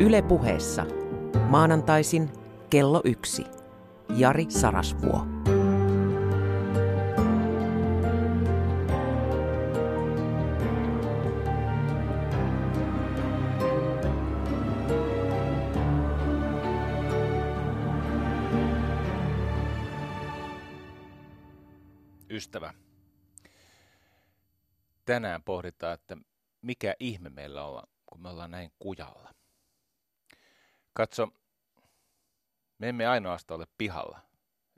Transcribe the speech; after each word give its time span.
Yle 0.00 0.22
puheessa. 0.22 0.86
Maanantaisin 1.48 2.30
kello 2.70 3.00
yksi. 3.04 3.44
Jari 4.16 4.46
Sarasvuo. 4.48 5.26
Ystävä, 22.30 22.74
tänään 25.04 25.42
pohditaan, 25.42 25.94
että 25.94 26.16
mikä 26.62 26.94
ihme 27.00 27.30
meillä 27.30 27.64
on, 27.64 27.82
kun 28.06 28.22
me 28.22 28.28
ollaan 28.28 28.50
näin 28.50 28.70
kujalla. 28.78 29.41
Katso, 30.92 31.28
me 32.78 32.88
emme 32.88 33.06
ainoastaan 33.06 33.60
ole 33.60 33.66
pihalla, 33.78 34.20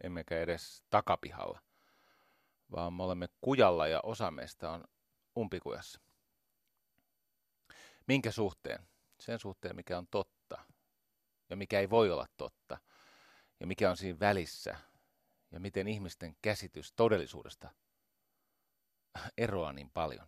emmekä 0.03 0.41
edes 0.41 0.85
takapihalla, 0.91 1.61
vaan 2.71 2.93
me 2.93 3.03
olemme 3.03 3.29
kujalla 3.41 3.87
ja 3.87 4.01
osa 4.03 4.31
meistä 4.31 4.71
on 4.71 4.85
umpikujassa. 5.39 6.01
Minkä 8.07 8.31
suhteen? 8.31 8.89
Sen 9.21 9.39
suhteen, 9.39 9.77
mikä 9.77 9.99
on 9.99 10.07
totta 10.11 10.65
ja 11.51 11.57
mikä 11.57 11.81
ei 11.81 11.91
voi 11.91 12.11
olla 12.11 12.27
totta 12.37 12.79
ja 13.61 13.67
mikä 13.67 13.91
on 13.91 13.97
siinä 13.97 14.21
välissä 14.21 14.77
ja 15.51 15.61
miten 15.61 15.89
ihmisten 15.89 16.37
käsitys 16.43 16.93
todellisuudesta 16.93 17.71
eroaa 19.39 19.73
niin 19.73 19.91
paljon. 19.91 20.27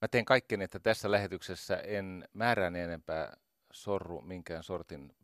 Mä 0.00 0.08
teen 0.08 0.24
kaikkeni, 0.24 0.64
että 0.64 0.78
tässä 0.80 1.10
lähetyksessä 1.10 1.76
en 1.76 2.28
määrään 2.32 2.76
enempää 2.76 3.36
sorru 3.72 4.20
minkään 4.20 4.62
sortin 4.62 5.16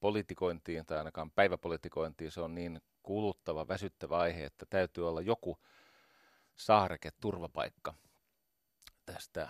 politikointiin 0.00 0.86
tai 0.86 0.98
ainakaan 0.98 1.30
päiväpolitikointiin. 1.30 2.30
Se 2.30 2.40
on 2.40 2.54
niin 2.54 2.82
kuluttava, 3.02 3.68
väsyttävä 3.68 4.18
aihe, 4.18 4.44
että 4.44 4.66
täytyy 4.70 5.08
olla 5.08 5.20
joku 5.20 5.58
saareke, 6.56 7.10
turvapaikka 7.20 7.94
tästä 9.06 9.48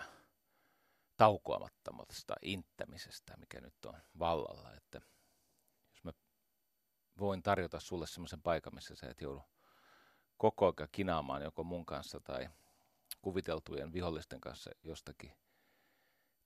taukoamattomasta 1.17 2.35
inttämisestä, 2.41 3.37
mikä 3.37 3.61
nyt 3.61 3.85
on 3.85 3.97
vallalla. 4.19 4.73
Että 4.73 5.01
jos 5.91 6.03
mä 6.03 6.11
voin 7.19 7.43
tarjota 7.43 7.79
sulle 7.79 8.07
semmoisen 8.07 8.41
paikan, 8.41 8.75
missä 8.75 8.95
sä 8.95 9.09
et 9.09 9.21
joudu 9.21 9.43
koko 10.37 10.65
ajan 10.65 10.89
kinaamaan 10.91 11.41
joko 11.41 11.63
mun 11.63 11.85
kanssa 11.85 12.19
tai 12.19 12.49
kuviteltujen 13.21 13.93
vihollisten 13.93 14.41
kanssa 14.41 14.71
jostakin 14.83 15.31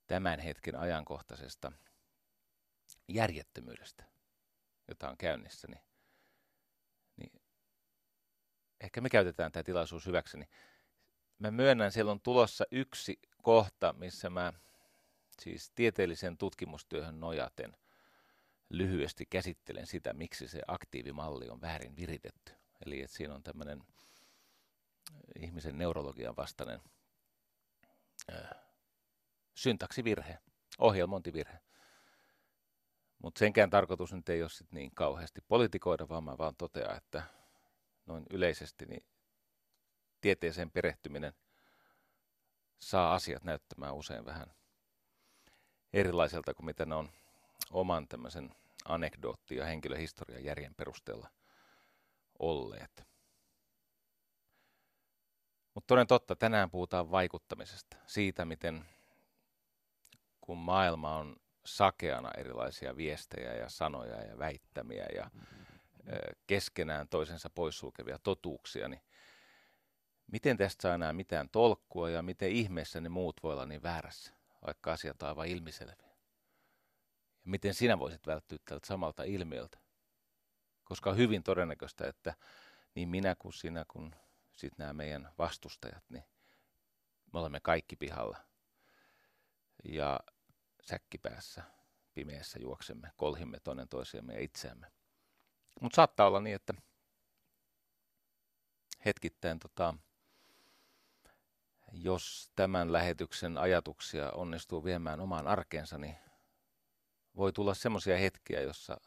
tämän 0.07 0.39
hetken 0.39 0.75
ajankohtaisesta 0.75 1.71
järjettömyydestä, 3.07 4.03
jota 4.87 5.09
on 5.09 5.17
käynnissä, 5.17 5.67
niin, 5.67 5.83
niin 7.17 7.41
ehkä 8.81 9.01
me 9.01 9.09
käytetään 9.09 9.51
tämä 9.51 9.63
tilaisuus 9.63 10.05
hyväkseni. 10.05 10.49
Mä 11.39 11.51
myönnän, 11.51 11.91
siellä 11.91 12.11
on 12.11 12.21
tulossa 12.21 12.65
yksi 12.71 13.19
kohta, 13.41 13.93
missä 13.93 14.29
mä 14.29 14.53
siis 15.41 15.71
tieteellisen 15.75 16.37
tutkimustyöhön 16.37 17.19
nojaten 17.19 17.77
lyhyesti 18.69 19.25
käsittelen 19.25 19.87
sitä, 19.87 20.13
miksi 20.13 20.47
se 20.47 20.61
aktiivimalli 20.67 21.49
on 21.49 21.61
väärin 21.61 21.95
viritetty. 21.95 22.53
Eli 22.85 23.01
että 23.01 23.17
siinä 23.17 23.35
on 23.35 23.43
tämmöinen 23.43 23.83
ihmisen 25.39 25.77
neurologian 25.77 26.35
vastainen 26.35 26.81
syntaksivirhe, 29.55 30.37
ohjelmointivirhe. 30.77 31.59
Mutta 33.23 33.39
senkään 33.39 33.69
tarkoitus 33.69 34.13
nyt 34.13 34.29
ei 34.29 34.41
ole 34.41 34.49
sit 34.49 34.71
niin 34.71 34.91
kauheasti 34.95 35.41
politikoida, 35.47 36.09
vaan 36.09 36.23
mä 36.23 36.37
vaan 36.37 36.55
totean, 36.55 36.97
että 36.97 37.23
noin 38.05 38.25
yleisesti 38.29 38.85
niin 38.85 39.05
tieteeseen 40.21 40.71
perehtyminen 40.71 41.33
saa 42.79 43.13
asiat 43.13 43.43
näyttämään 43.43 43.95
usein 43.95 44.25
vähän 44.25 44.47
erilaiselta 45.93 46.53
kuin 46.53 46.65
mitä 46.65 46.85
ne 46.85 46.95
on 46.95 47.09
oman 47.71 48.07
tämmöisen 48.07 48.55
anekdootti- 48.85 49.55
ja 49.55 49.65
henkilöhistorian 49.65 50.43
järjen 50.43 50.75
perusteella 50.75 51.29
olleet. 52.39 53.10
Mutta 55.73 55.87
toden 55.87 56.07
totta, 56.07 56.35
tänään 56.35 56.71
puhutaan 56.71 57.11
vaikuttamisesta, 57.11 57.97
siitä 58.07 58.45
miten 58.45 58.85
kun 60.41 60.57
maailma 60.57 61.15
on 61.17 61.35
sakeana 61.65 62.31
erilaisia 62.37 62.97
viestejä 62.97 63.53
ja 63.53 63.69
sanoja 63.69 64.21
ja 64.21 64.37
väittämiä 64.37 65.05
ja 65.15 65.31
keskenään 66.47 67.07
toisensa 67.07 67.49
poissulkevia 67.49 68.19
totuuksia, 68.23 68.87
niin 68.87 69.01
miten 70.31 70.57
tästä 70.57 70.81
saa 70.81 70.95
enää 70.95 71.13
mitään 71.13 71.49
tolkkua 71.49 72.09
ja 72.09 72.21
miten 72.21 72.51
ihmeessä 72.51 73.01
ne 73.01 73.09
muut 73.09 73.43
voi 73.43 73.53
olla 73.53 73.65
niin 73.65 73.83
väärässä, 73.83 74.33
vaikka 74.65 74.91
asiat 74.91 75.23
on 75.23 75.29
aivan 75.29 75.47
ilmiselviä. 75.47 76.11
Ja 77.45 77.51
miten 77.51 77.73
sinä 77.73 77.99
voisit 77.99 78.27
välttyä 78.27 78.57
tältä 78.65 78.87
samalta 78.87 79.23
ilmiöltä? 79.23 79.79
Koska 80.83 81.09
on 81.09 81.17
hyvin 81.17 81.43
todennäköistä, 81.43 82.07
että 82.07 82.33
niin 82.95 83.09
minä 83.09 83.35
kuin 83.35 83.53
sinä 83.53 83.85
kuin 83.87 84.15
sitten 84.55 84.77
nämä 84.77 84.93
meidän 84.93 85.31
vastustajat, 85.37 86.03
niin 86.09 86.23
me 87.33 87.39
olemme 87.39 87.59
kaikki 87.59 87.95
pihalla. 87.95 88.37
Ja 89.83 90.19
säkkipäässä 90.83 91.63
pimeässä 92.13 92.59
juoksemme, 92.59 93.11
kolhimme 93.17 93.59
toinen 93.59 93.87
toisiamme 93.87 94.33
ja 94.33 94.39
itseämme. 94.39 94.91
Mutta 95.81 95.95
saattaa 95.95 96.27
olla 96.27 96.39
niin, 96.39 96.55
että 96.55 96.73
hetkittäin, 99.05 99.59
tota, 99.59 99.93
jos 101.91 102.51
tämän 102.55 102.93
lähetyksen 102.93 103.57
ajatuksia 103.57 104.31
onnistuu 104.31 104.83
viemään 104.83 105.19
omaan 105.19 105.47
arkeensa, 105.47 105.97
niin 105.97 106.15
voi 107.35 107.53
tulla 107.53 107.73
semmoisia 107.73 108.17
hetkiä, 108.17 108.61
jossa 108.61 108.97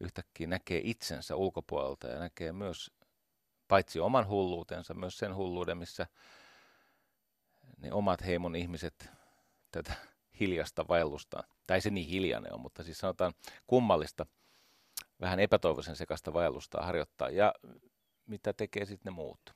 yhtäkkiä 0.00 0.46
näkee 0.46 0.80
itsensä 0.84 1.36
ulkopuolelta 1.36 2.08
ja 2.08 2.18
näkee 2.18 2.52
myös 2.52 2.90
paitsi 3.72 4.00
oman 4.00 4.28
hulluutensa, 4.28 4.94
myös 4.94 5.18
sen 5.18 5.34
hulluuden, 5.34 5.78
missä 5.78 6.06
ne 7.78 7.92
omat 7.92 8.24
heimon 8.24 8.56
ihmiset 8.56 9.10
tätä 9.70 9.94
hiljasta 10.40 10.88
vaellusta, 10.88 11.44
tai 11.66 11.80
se 11.80 11.90
niin 11.90 12.08
hiljainen 12.08 12.54
on, 12.54 12.60
mutta 12.60 12.82
siis 12.82 12.98
sanotaan 12.98 13.32
kummallista, 13.66 14.26
vähän 15.20 15.40
epätoivoisen 15.40 15.96
sekasta 15.96 16.32
vaellusta 16.32 16.82
harjoittaa, 16.82 17.30
ja 17.30 17.54
mitä 18.26 18.52
tekee 18.52 18.84
sitten 18.84 19.12
ne 19.12 19.16
muut. 19.16 19.54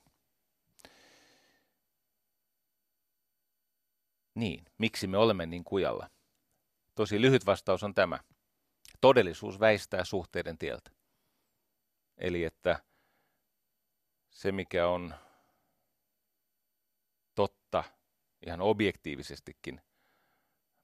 Niin, 4.35 4.65
miksi 4.77 5.07
me 5.07 5.17
olemme 5.17 5.45
niin 5.45 5.63
kujalla? 5.63 6.09
Tosi 6.95 7.21
lyhyt 7.21 7.45
vastaus 7.45 7.83
on 7.83 7.93
tämä. 7.93 8.19
Todellisuus 9.01 9.59
väistää 9.59 10.03
suhteiden 10.03 10.57
tieltä. 10.57 10.91
Eli 12.17 12.43
että 12.43 12.79
se, 14.37 14.51
mikä 14.51 14.87
on 14.87 15.15
totta 17.35 17.83
ihan 18.45 18.61
objektiivisestikin, 18.61 19.81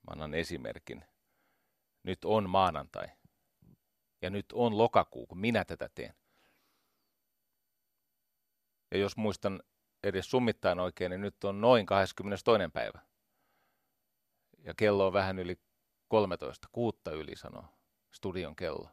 mä 0.07 0.11
annan 0.11 0.33
esimerkin, 0.33 1.05
nyt 2.03 2.25
on 2.25 2.49
maanantai 2.49 3.07
ja 4.21 4.29
nyt 4.29 4.45
on 4.53 4.77
lokakuu, 4.77 5.27
kun 5.27 5.37
minä 5.37 5.65
tätä 5.65 5.89
teen. 5.95 6.15
Ja 8.91 8.97
jos 8.97 9.17
muistan 9.17 9.63
edes 10.03 10.31
summittain 10.31 10.79
oikein, 10.79 11.09
niin 11.09 11.21
nyt 11.21 11.43
on 11.43 11.61
noin 11.61 11.85
22. 11.85 12.71
päivä. 12.73 12.99
Ja 14.57 14.73
kello 14.77 15.07
on 15.07 15.13
vähän 15.13 15.39
yli 15.39 15.59
13, 16.07 16.67
kuutta 16.71 17.11
yli 17.11 17.35
sanoo 17.35 17.65
studion 18.11 18.55
kello. 18.55 18.89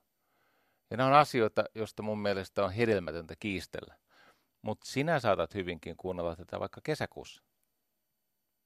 Ja 0.91 0.97
nämä 0.97 1.09
on 1.09 1.15
asioita, 1.15 1.65
joista 1.75 2.03
mun 2.03 2.19
mielestä 2.19 2.65
on 2.65 2.73
hedelmätöntä 2.73 3.35
kiistellä. 3.37 4.00
Mutta 4.63 4.91
sinä 4.91 5.21
saatat 5.21 5.55
hyvinkin 5.55 5.97
kuunnella 5.97 6.37
tätä 6.37 6.61
vaikka 6.61 6.81
kesäkuussa, 6.85 7.43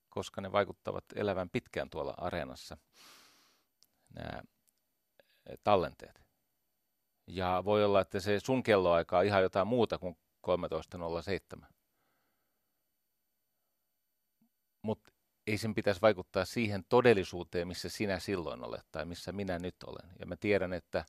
koska 0.08 0.40
ne 0.40 0.52
vaikuttavat 0.52 1.04
elävän 1.14 1.50
pitkään 1.50 1.90
tuolla 1.90 2.14
areenassa, 2.16 2.76
nämä 4.14 4.42
eh, 5.46 5.58
tallenteet. 5.64 6.24
Ja 7.26 7.62
voi 7.64 7.84
olla, 7.84 8.00
että 8.00 8.20
se 8.20 8.40
sun 8.40 8.62
kelloaika 8.62 9.18
on 9.18 9.24
ihan 9.24 9.42
jotain 9.42 9.66
muuta 9.66 9.98
kuin 9.98 10.16
13.07. 10.46 11.66
Mutta 14.82 15.12
ei 15.46 15.58
sen 15.58 15.74
pitäisi 15.74 16.00
vaikuttaa 16.00 16.44
siihen 16.44 16.84
todellisuuteen, 16.88 17.68
missä 17.68 17.88
sinä 17.88 18.18
silloin 18.18 18.64
olet 18.64 18.86
tai 18.92 19.04
missä 19.04 19.32
minä 19.32 19.58
nyt 19.58 19.82
olen. 19.86 20.12
Ja 20.18 20.26
mä 20.26 20.36
tiedän, 20.36 20.72
että 20.72 21.04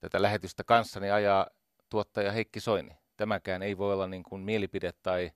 tätä 0.00 0.22
lähetystä 0.22 0.64
kanssani 0.64 1.10
ajaa 1.10 1.46
tuottaja 1.90 2.32
Heikki 2.32 2.60
Soini. 2.60 2.96
Tämäkään 3.16 3.62
ei 3.62 3.78
voi 3.78 3.92
olla 3.92 4.06
niin 4.06 4.22
kuin 4.22 4.42
mielipide 4.42 4.92
tai 4.92 5.30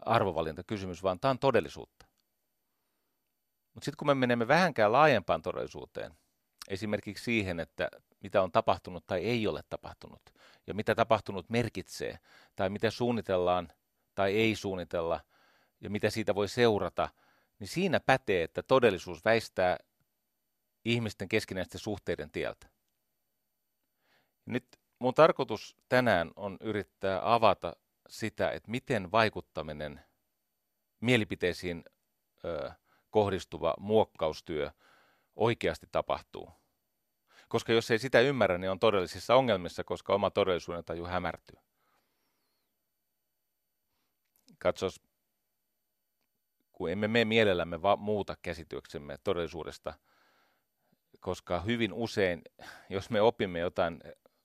arvovalintakysymys, 0.00 1.02
vaan 1.02 1.20
tämä 1.20 1.30
on 1.30 1.38
todellisuutta. 1.38 2.06
Mutta 3.74 3.84
sitten 3.84 3.96
kun 3.98 4.06
me 4.06 4.14
menemme 4.14 4.48
vähänkään 4.48 4.92
laajempaan 4.92 5.42
todellisuuteen, 5.42 6.14
esimerkiksi 6.68 7.24
siihen, 7.24 7.60
että 7.60 7.88
mitä 8.20 8.42
on 8.42 8.52
tapahtunut 8.52 9.06
tai 9.06 9.24
ei 9.24 9.46
ole 9.46 9.62
tapahtunut, 9.70 10.22
ja 10.66 10.74
mitä 10.74 10.94
tapahtunut 10.94 11.50
merkitsee, 11.50 12.18
tai 12.56 12.70
mitä 12.70 12.90
suunnitellaan 12.90 13.68
tai 14.14 14.34
ei 14.36 14.54
suunnitella, 14.54 15.20
ja 15.80 15.90
mitä 15.90 16.10
siitä 16.10 16.34
voi 16.34 16.48
seurata, 16.48 17.08
niin 17.58 17.68
siinä 17.68 18.00
pätee, 18.00 18.42
että 18.42 18.62
todellisuus 18.62 19.24
väistää 19.24 19.76
ihmisten 20.84 21.28
keskinäisten 21.28 21.80
suhteiden 21.80 22.30
tieltä. 22.30 22.68
Nyt 24.46 24.77
mun 24.98 25.14
tarkoitus 25.14 25.76
tänään 25.88 26.30
on 26.36 26.56
yrittää 26.60 27.34
avata 27.34 27.76
sitä, 28.08 28.50
että 28.50 28.70
miten 28.70 29.12
vaikuttaminen 29.12 30.00
mielipiteisiin 31.00 31.84
ö, 32.44 32.72
kohdistuva 33.10 33.74
muokkaustyö 33.78 34.70
oikeasti 35.36 35.86
tapahtuu. 35.92 36.50
Koska 37.48 37.72
jos 37.72 37.90
ei 37.90 37.98
sitä 37.98 38.20
ymmärrä, 38.20 38.58
niin 38.58 38.70
on 38.70 38.78
todellisissa 38.78 39.34
ongelmissa, 39.34 39.84
koska 39.84 40.14
oma 40.14 40.30
todellisuuden 40.30 40.84
taju 40.84 41.04
hämärtyy. 41.04 41.56
Katsos, 44.58 45.00
kun 46.72 46.90
emme 46.90 47.08
me 47.08 47.24
mielellämme 47.24 47.82
va- 47.82 47.96
muuta 47.96 48.36
käsityksemme 48.42 49.18
todellisuudesta, 49.24 49.94
koska 51.20 51.60
hyvin 51.60 51.92
usein, 51.92 52.42
jos 52.88 53.10
me 53.10 53.20
opimme 53.20 53.58
jotain 53.58 54.00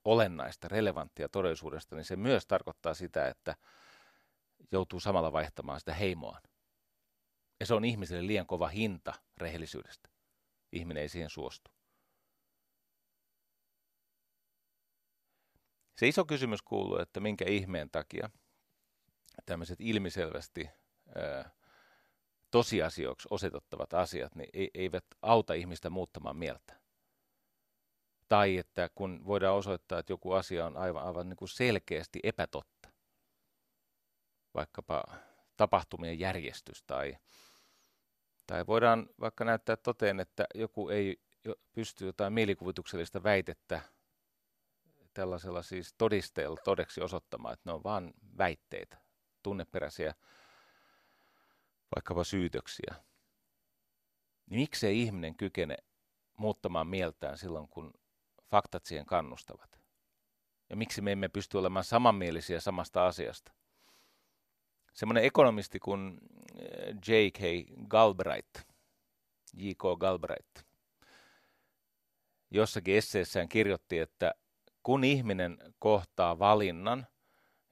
olennaista, 0.06 0.68
relevanttia 0.68 1.30
todellisuudesta, 1.30 1.96
niin 1.96 2.06
se 2.06 2.16
myös 2.16 2.46
tarkoittaa 2.46 2.94
sitä, 2.94 3.28
että 3.28 3.56
joutuu 4.72 5.00
samalla 5.00 5.32
vaihtamaan 5.32 5.80
sitä 5.80 5.94
heimoaan. 5.94 6.42
Ja 7.60 7.66
se 7.66 7.74
on 7.74 7.86
ihmiselle 7.86 8.28
liian 8.28 8.48
kova 8.48 8.68
hinta 8.68 9.14
rehellisyydestä. 9.38 10.10
Ihminen 10.72 11.02
ei 11.02 11.10
siihen 11.10 11.30
suostu. 11.30 11.72
Se 15.98 16.08
iso 16.08 16.26
kysymys 16.26 16.62
kuuluu, 16.62 16.98
että 16.98 17.20
minkä 17.20 17.46
ihmeen 17.48 17.90
takia 17.90 18.30
tämmöiset 19.46 19.82
ilmiselvästi 19.82 20.70
ää, 21.16 21.52
tosiasioiksi 22.52 23.28
osoitettavat 23.32 23.94
asiat 23.94 24.36
niin 24.36 24.70
eivät 24.74 25.06
auta 25.22 25.54
ihmistä 25.54 25.90
muuttamaan 25.90 26.38
mieltä. 26.38 26.83
Tai 28.34 28.58
että 28.58 28.90
kun 28.96 29.22
voidaan 29.26 29.56
osoittaa, 29.56 30.00
että 30.00 30.14
joku 30.14 30.32
asia 30.32 30.66
on 30.66 30.78
aivan, 30.78 31.04
aivan 31.04 31.30
niin 31.30 31.38
kuin 31.38 31.50
selkeästi 31.50 32.20
epätotta, 32.24 32.90
vaikkapa 34.54 35.04
tapahtumien 35.58 36.20
järjestys 36.20 36.84
tai, 36.84 37.18
tai 38.48 38.68
voidaan 38.68 39.10
vaikka 39.20 39.46
näyttää 39.46 39.76
toteen, 39.76 40.20
että 40.20 40.46
joku 40.56 40.90
ei 40.90 41.22
pysty 41.74 42.06
jotain 42.06 42.34
mielikuvituksellista 42.34 43.24
väitettä 43.24 43.82
tällaisella 45.14 45.62
siis 45.62 45.94
todisteella 45.98 46.58
todeksi 46.64 47.02
osoittamaan, 47.02 47.54
että 47.54 47.70
ne 47.70 47.74
on 47.74 47.84
vain 47.84 48.14
väitteitä, 48.38 48.98
tunneperäisiä 49.44 50.14
vaikkapa 51.96 52.24
syytöksiä. 52.24 52.96
Niin 54.50 54.60
miksei 54.60 55.02
ihminen 55.02 55.36
kykene 55.36 55.78
muuttamaan 56.38 56.88
mieltään 56.88 57.38
silloin, 57.38 57.68
kun 57.68 57.94
faktat 58.54 58.86
siihen 58.86 59.06
kannustavat? 59.06 59.80
Ja 60.70 60.76
miksi 60.76 61.02
me 61.02 61.12
emme 61.12 61.30
pysty 61.30 61.58
olemaan 61.58 61.84
samanmielisiä 61.84 62.60
samasta 62.60 63.08
asiasta? 63.08 63.54
Semmoinen 64.94 65.24
ekonomisti 65.24 65.80
kuin 65.80 66.18
eh, 66.58 66.96
J.K. 67.08 67.40
Galbraith, 67.88 68.66
J.K. 69.54 69.82
Galbraith, 70.00 70.66
jossakin 72.52 72.96
esseessään 72.96 73.50
kirjoitti, 73.50 74.00
että 74.00 74.34
kun 74.84 75.04
ihminen 75.04 75.58
kohtaa 75.80 76.40
valinnan, 76.40 77.08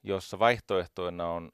jossa 0.03 0.39
vaihtoehtoina 0.39 1.27
on 1.27 1.51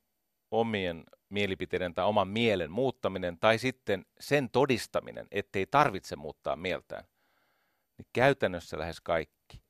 omien 0.51 1.03
mielipiteiden 1.29 1.94
tai 1.94 2.06
oman 2.06 2.27
mielen 2.27 2.71
muuttaminen 2.71 3.39
tai 3.39 3.57
sitten 3.57 4.06
sen 4.19 4.50
todistaminen, 4.50 5.27
ettei 5.31 5.65
tarvitse 5.65 6.15
muuttaa 6.15 6.56
mieltään, 6.56 7.03
niin 7.98 8.08
käytännössä 8.14 8.80
lähes 8.80 9.02
kaikki 9.02 9.64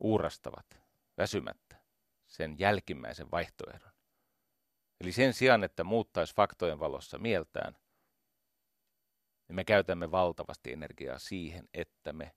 uurastavat 0.00 0.80
väsymättä 1.18 1.76
sen 2.26 2.58
jälkimmäisen 2.58 3.30
vaihtoehdon. 3.30 3.92
Eli 5.00 5.12
sen 5.12 5.34
sijaan, 5.34 5.64
että 5.64 5.84
muuttaisi 5.84 6.34
faktojen 6.34 6.78
valossa 6.78 7.18
mieltään, 7.18 7.76
niin 9.48 9.56
me 9.56 9.64
käytämme 9.64 10.10
valtavasti 10.10 10.72
energiaa 10.72 11.18
siihen, 11.18 11.68
että 11.74 12.12
me 12.12 12.34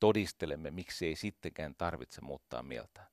todistelemme, 0.00 0.70
miksi 0.70 1.06
ei 1.06 1.16
sittenkään 1.16 1.74
tarvitse 1.78 2.20
muuttaa 2.20 2.62
mieltään. 2.62 3.06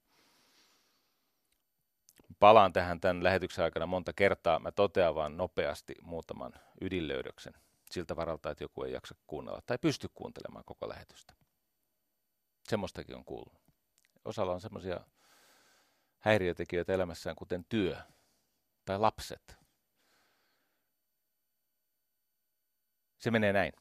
Palaan 2.39 2.73
tähän 2.73 2.99
tämän 2.99 3.23
lähetyksen 3.23 3.63
aikana 3.63 3.85
monta 3.85 4.13
kertaa. 4.13 4.59
Mä 4.59 4.71
totean 4.71 5.15
vain 5.15 5.37
nopeasti 5.37 5.95
muutaman 6.01 6.53
ydinlöydöksen 6.81 7.53
siltä 7.91 8.15
varalta, 8.15 8.51
että 8.51 8.63
joku 8.63 8.83
ei 8.83 8.93
jaksa 8.93 9.15
kuunnella 9.27 9.61
tai 9.65 9.77
pysty 9.77 10.07
kuuntelemaan 10.13 10.65
koko 10.65 10.89
lähetystä. 10.89 11.38
Semmoistakin 12.69 13.15
on 13.15 13.25
kuullut. 13.25 13.61
Osalla 14.25 14.53
on 14.53 14.61
semmoisia 14.61 14.99
häiriötekijöitä 16.19 16.93
elämässään, 16.93 17.35
kuten 17.35 17.65
työ 17.69 17.97
tai 18.85 18.99
lapset. 18.99 19.57
Se 23.17 23.31
menee 23.31 23.53
näin. 23.53 23.73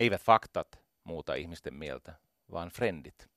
Eivät 0.00 0.22
faktat 0.22 0.84
muuta 1.04 1.34
ihmisten 1.34 1.74
mieltä, 1.74 2.14
vaan 2.52 2.68
frendit. 2.68 3.28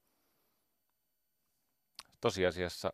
Tosiasiassa 2.22 2.94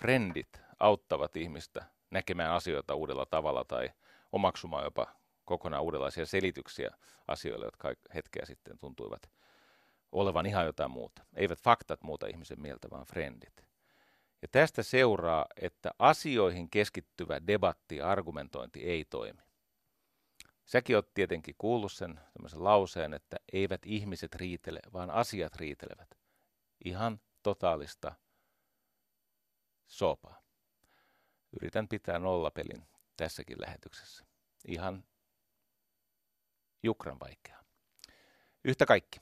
frendit 0.00 0.60
auttavat 0.78 1.36
ihmistä 1.36 1.84
näkemään 2.10 2.52
asioita 2.52 2.94
uudella 2.94 3.26
tavalla 3.26 3.64
tai 3.64 3.90
omaksumaan 4.32 4.84
jopa 4.84 5.06
kokonaan 5.46 5.82
uudenlaisia 5.82 6.26
selityksiä 6.26 6.90
asioille, 7.28 7.64
jotka 7.64 7.94
hetkeä 8.14 8.44
sitten 8.46 8.78
tuntuivat 8.78 9.30
olevan 10.12 10.46
ihan 10.46 10.66
jotain 10.66 10.90
muuta. 10.90 11.22
Eivät 11.34 11.62
faktat 11.62 12.02
muuta 12.02 12.26
ihmisen 12.26 12.60
mieltä, 12.60 12.90
vaan 12.90 13.06
frendit. 13.06 13.66
Ja 14.42 14.48
tästä 14.52 14.82
seuraa, 14.82 15.46
että 15.60 15.90
asioihin 15.98 16.70
keskittyvä 16.70 17.46
debatti 17.46 17.96
ja 17.96 18.08
argumentointi 18.08 18.84
ei 18.84 19.04
toimi. 19.04 19.42
Säkin 20.64 20.96
oot 20.96 21.14
tietenkin 21.14 21.54
kuullut 21.58 21.92
sen 21.92 22.20
lauseen, 22.54 23.14
että 23.14 23.36
eivät 23.52 23.86
ihmiset 23.86 24.34
riitele, 24.34 24.80
vaan 24.92 25.10
asiat 25.10 25.56
riitelevät. 25.56 26.08
Ihan 26.84 27.20
totaalista 27.42 28.14
sopaa. 29.86 30.42
Yritän 31.52 31.88
pitää 31.88 32.18
nollapelin 32.18 32.86
tässäkin 33.16 33.60
lähetyksessä. 33.60 34.24
Ihan 34.68 35.04
jukran 36.86 37.20
vaikeaa. 37.20 37.64
Yhtä 38.64 38.86
kaikki. 38.86 39.20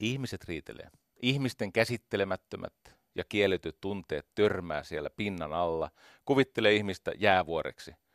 Ihmiset 0.00 0.44
riitelee. 0.44 0.90
Ihmisten 1.22 1.72
käsittelemättömät 1.72 2.74
ja 3.14 3.24
kielletyt 3.24 3.80
tunteet 3.80 4.26
törmää 4.34 4.82
siellä 4.82 5.10
pinnan 5.10 5.52
alla. 5.52 5.90
Kuvittelee 6.24 6.74
ihmistä 6.74 7.12
jäävuoreksi– 7.16 7.94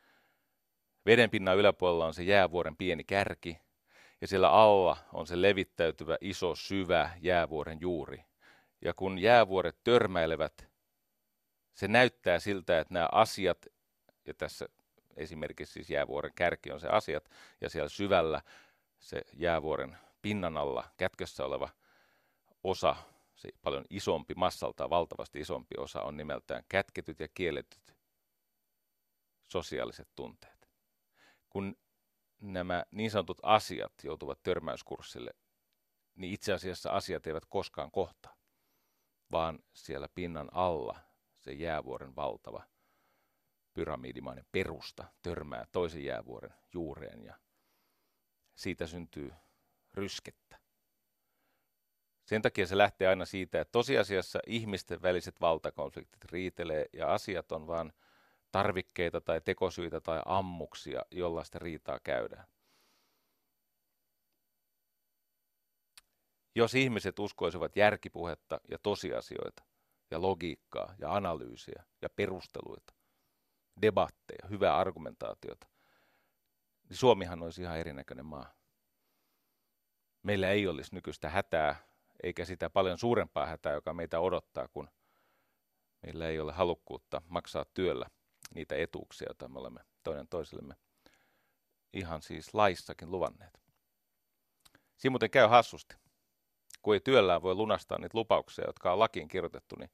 Vedenpinnan 1.05 1.57
yläpuolella 1.57 2.05
on 2.05 2.13
se 2.13 2.23
jäävuoren 2.23 2.77
pieni 2.77 3.03
kärki, 3.03 3.57
ja 4.21 4.27
siellä 4.27 4.49
alla 4.49 4.97
on 5.13 5.27
se 5.27 5.41
levittäytyvä 5.41 6.17
iso 6.21 6.55
syvä 6.55 7.09
jäävuoren 7.21 7.77
juuri. 7.81 8.23
Ja 8.81 8.93
kun 8.93 9.19
jäävuoret 9.19 9.77
törmäilevät, 9.83 10.69
se 11.73 11.87
näyttää 11.87 12.39
siltä, 12.39 12.79
että 12.79 12.93
nämä 12.93 13.09
asiat, 13.11 13.65
ja 14.25 14.33
tässä 14.33 14.69
esimerkiksi 15.17 15.73
siis 15.73 15.89
jäävuoren 15.89 16.31
kärki 16.35 16.71
on 16.71 16.79
se 16.79 16.87
asiat, 16.87 17.29
ja 17.61 17.69
siellä 17.69 17.89
syvällä 17.89 18.41
se 18.99 19.21
jäävuoren 19.33 19.97
pinnan 20.21 20.57
alla 20.57 20.89
kätkössä 20.97 21.45
oleva 21.45 21.69
osa, 22.63 22.95
se 23.35 23.49
paljon 23.61 23.85
isompi, 23.89 24.33
massalta 24.35 24.89
valtavasti 24.89 25.39
isompi 25.39 25.75
osa 25.77 26.01
on 26.01 26.17
nimeltään 26.17 26.63
kätketyt 26.69 27.19
ja 27.19 27.27
kielletyt 27.33 27.95
sosiaaliset 29.47 30.07
tunteet. 30.15 30.69
Kun 31.49 31.75
nämä 32.41 32.83
niin 32.91 33.11
sanotut 33.11 33.39
asiat 33.43 33.93
joutuvat 34.03 34.43
törmäyskurssille, 34.43 35.31
niin 36.15 36.33
itse 36.33 36.53
asiassa 36.53 36.91
asiat 36.91 37.27
eivät 37.27 37.45
koskaan 37.49 37.91
kohtaa, 37.91 38.35
vaan 39.31 39.59
siellä 39.73 40.09
pinnan 40.15 40.49
alla 40.53 40.99
se 41.39 41.51
jäävuoren 41.51 42.15
valtava 42.15 42.63
pyramidimainen 43.73 44.45
perusta 44.51 45.05
törmää 45.21 45.65
toisen 45.71 46.03
jäävuoren 46.03 46.53
juureen 46.73 47.23
ja 47.23 47.35
siitä 48.55 48.87
syntyy 48.87 49.33
ryskettä. 49.93 50.59
Sen 52.25 52.41
takia 52.41 52.67
se 52.67 52.77
lähtee 52.77 53.07
aina 53.07 53.25
siitä, 53.25 53.61
että 53.61 53.71
tosiasiassa 53.71 54.39
ihmisten 54.47 55.01
väliset 55.01 55.41
valtakonfliktit 55.41 56.25
riitelee 56.25 56.85
ja 56.93 57.13
asiat 57.13 57.51
on 57.51 57.67
vain 57.67 57.93
tarvikkeita 58.51 59.21
tai 59.21 59.41
tekosyitä 59.41 60.01
tai 60.01 60.21
ammuksia, 60.25 61.01
jolla 61.11 61.43
sitä 61.43 61.59
riitaa 61.59 61.99
käydään. 62.03 62.47
Jos 66.55 66.75
ihmiset 66.75 67.19
uskoisivat 67.19 67.75
järkipuhetta 67.75 68.61
ja 68.69 68.77
tosiasioita 68.83 69.63
ja 70.11 70.21
logiikkaa 70.21 70.95
ja 70.99 71.15
analyysiä 71.15 71.83
ja 72.01 72.09
perusteluita, 72.09 72.93
debatteja, 73.81 74.47
hyvää 74.49 74.77
argumentaatiota, 74.77 75.67
niin 76.89 76.97
Suomihan 76.97 77.43
olisi 77.43 77.61
ihan 77.61 77.77
erinäköinen 77.77 78.25
maa. 78.25 78.53
Meillä 80.23 80.49
ei 80.49 80.67
olisi 80.67 80.95
nykyistä 80.95 81.29
hätää, 81.29 81.75
eikä 82.23 82.45
sitä 82.45 82.69
paljon 82.69 82.97
suurempaa 82.97 83.45
hätää, 83.45 83.73
joka 83.73 83.93
meitä 83.93 84.19
odottaa, 84.19 84.67
kun 84.67 84.89
meillä 86.01 86.27
ei 86.27 86.39
ole 86.39 86.53
halukkuutta 86.53 87.21
maksaa 87.27 87.65
työllä 87.73 88.05
niitä 88.55 88.75
etuuksia, 88.75 89.25
joita 89.29 89.47
me 89.47 89.59
olemme 89.59 89.79
toinen 90.03 90.27
toisellemme 90.27 90.75
ihan 91.93 92.21
siis 92.21 92.53
laissakin 92.53 93.11
luvanneet. 93.11 93.61
Siinä 94.97 95.11
muuten 95.11 95.29
käy 95.29 95.47
hassusti. 95.47 95.95
Kun 96.81 96.93
ei 96.93 96.99
työllään 96.99 97.41
voi 97.41 97.55
lunastaa 97.55 97.97
niitä 97.97 98.17
lupauksia, 98.17 98.65
jotka 98.67 98.93
on 98.93 98.99
lakiin 98.99 99.27
kirjoitettu, 99.27 99.75
niin 99.75 99.91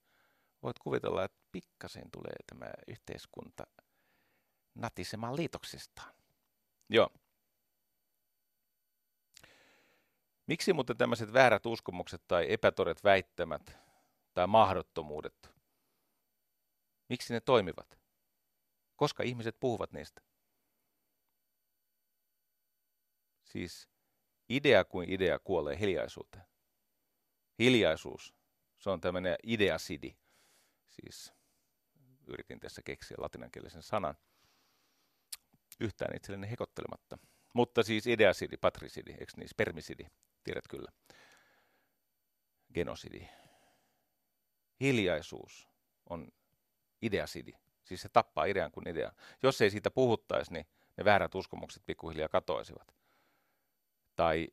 voit 0.63 0.79
kuvitella, 0.79 1.23
että 1.23 1.37
pikkasen 1.51 2.11
tulee 2.11 2.35
tämä 2.47 2.71
yhteiskunta 2.87 3.67
natisemaan 4.75 5.35
liitoksistaan. 5.35 6.15
Joo. 6.89 7.09
Miksi 10.47 10.73
muuten 10.73 10.97
tämmöiset 10.97 11.33
väärät 11.33 11.65
uskomukset 11.65 12.23
tai 12.27 12.53
epätodet 12.53 13.03
väittämät 13.03 13.77
tai 14.33 14.47
mahdottomuudet, 14.47 15.49
miksi 17.09 17.33
ne 17.33 17.39
toimivat? 17.39 17.99
Koska 18.95 19.23
ihmiset 19.23 19.59
puhuvat 19.59 19.91
niistä. 19.91 20.21
Siis 23.43 23.89
idea 24.49 24.85
kuin 24.85 25.09
idea 25.11 25.39
kuolee 25.39 25.79
hiljaisuuteen. 25.79 26.45
Hiljaisuus, 27.59 28.33
se 28.79 28.89
on 28.89 29.01
tämmöinen 29.01 29.35
ideasidi. 29.43 30.17
Siis 31.01 31.33
yritin 32.27 32.59
tässä 32.59 32.81
keksiä 32.81 33.17
latinankielisen 33.19 33.83
sanan. 33.83 34.15
Yhtään 35.79 36.15
itselleni 36.15 36.51
hekottelematta. 36.51 37.17
Mutta 37.53 37.83
siis 37.83 38.07
ideasidi, 38.07 38.57
patrisidi, 38.57 39.11
eikö 39.11 39.33
niin, 39.37 39.49
spermisidi, 39.49 40.05
tiedät 40.43 40.67
kyllä. 40.67 40.91
Genosidi. 42.73 43.27
Hiljaisuus 44.79 45.69
on 46.09 46.27
ideasidi. 47.01 47.51
Siis 47.83 48.01
se 48.01 48.09
tappaa 48.09 48.45
idean 48.45 48.71
kuin 48.71 48.87
idean. 48.87 49.11
Jos 49.43 49.61
ei 49.61 49.69
siitä 49.69 49.91
puhuttaisi, 49.91 50.53
niin 50.53 50.65
ne 50.97 51.05
väärät 51.05 51.35
uskomukset 51.35 51.83
pikkuhiljaa 51.85 52.29
katoisivat. 52.29 52.95
Tai 54.15 54.47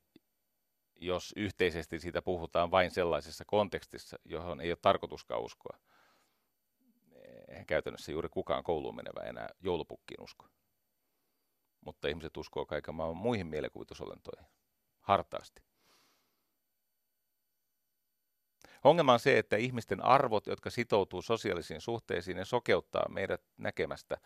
jos 0.96 1.32
yhteisesti 1.36 1.98
siitä 1.98 2.22
puhutaan 2.22 2.70
vain 2.70 2.90
sellaisessa 2.90 3.44
kontekstissa, 3.46 4.18
johon 4.24 4.60
ei 4.60 4.70
ole 4.70 4.78
tarkoituskaan 4.82 5.42
uskoa. 5.42 5.78
Eihän 7.54 7.66
käytännössä 7.66 8.12
juuri 8.12 8.28
kukaan 8.28 8.64
kouluun 8.64 8.96
menevä 8.96 9.20
enää 9.20 9.48
joulupukkiin 9.60 10.22
usko. 10.22 10.46
Mutta 11.80 12.08
ihmiset 12.08 12.36
uskoo 12.36 12.66
kaiken 12.66 12.94
maailman 12.94 13.22
muihin 13.22 13.46
mielikuvitusolentoihin. 13.46 14.46
Hartaasti. 15.00 15.62
Ongelma 18.84 19.12
on 19.12 19.20
se, 19.20 19.38
että 19.38 19.56
ihmisten 19.56 20.04
arvot, 20.04 20.46
jotka 20.46 20.70
sitoutuu 20.70 21.22
sosiaalisiin 21.22 21.80
suhteisiin, 21.80 22.36
ne 22.36 22.44
sokeuttaa 22.44 23.08
meidät 23.08 23.42
näkemästä 23.56 24.16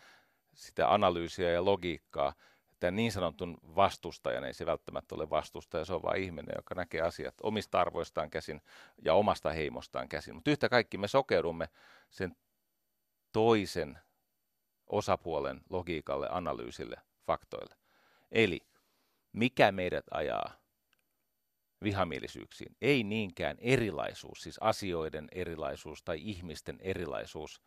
sitä 0.54 0.94
analyysiä 0.94 1.50
ja 1.50 1.64
logiikkaa. 1.64 2.34
Tämä 2.80 2.90
niin 2.90 3.12
sanotun 3.12 3.58
vastustajan 3.62 4.44
ei 4.44 4.54
se 4.54 4.66
välttämättä 4.66 5.14
ole 5.14 5.30
vastustaja, 5.30 5.84
se 5.84 5.92
on 5.92 6.02
vain 6.02 6.22
ihminen, 6.22 6.54
joka 6.56 6.74
näkee 6.74 7.00
asiat 7.00 7.34
omista 7.42 7.80
arvoistaan 7.80 8.30
käsin 8.30 8.60
ja 9.04 9.14
omasta 9.14 9.50
heimostaan 9.52 10.08
käsin. 10.08 10.34
Mutta 10.34 10.50
yhtä 10.50 10.68
kaikki 10.68 10.98
me 10.98 11.08
sokeudumme 11.08 11.68
sen 12.10 12.36
toisen 13.38 13.98
osapuolen 14.86 15.60
logiikalle, 15.70 16.28
analyysille, 16.30 16.96
faktoille. 17.26 17.76
Eli 18.32 18.60
mikä 19.32 19.72
meidät 19.72 20.04
ajaa 20.10 20.52
vihamielisyyksiin. 21.82 22.76
Ei 22.80 23.04
niinkään 23.04 23.56
erilaisuus, 23.60 24.42
siis 24.42 24.58
asioiden 24.58 25.28
erilaisuus 25.32 26.02
tai 26.02 26.18
ihmisten 26.20 26.78
erilaisuus. 26.80 27.62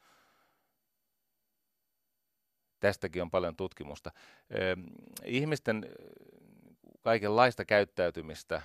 Tästäkin 2.80 3.22
on 3.22 3.32
paljon 3.32 3.56
tutkimusta. 3.56 4.12
Ihmisten 5.26 5.86
kaikenlaista 7.02 7.66
käyttäytymistä 7.66 8.62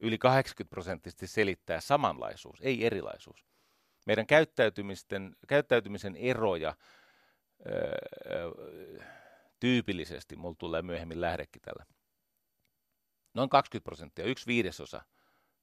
yli 0.00 0.18
80 0.18 0.70
prosenttisesti 0.70 1.26
selittää 1.26 1.80
samanlaisuus, 1.80 2.60
ei 2.60 2.86
erilaisuus. 2.86 3.48
Meidän 4.08 4.26
käyttäytymisten, 4.26 5.36
käyttäytymisen 5.48 6.16
eroja 6.16 6.74
tyypillisesti, 9.60 10.36
mulla 10.36 10.54
tulee 10.58 10.82
myöhemmin 10.82 11.20
lähdekin 11.20 11.62
tällä 11.62 11.84
noin 13.34 13.48
20 13.48 13.84
prosenttia, 13.84 14.24
yksi 14.24 14.46
viidesosa, 14.46 15.02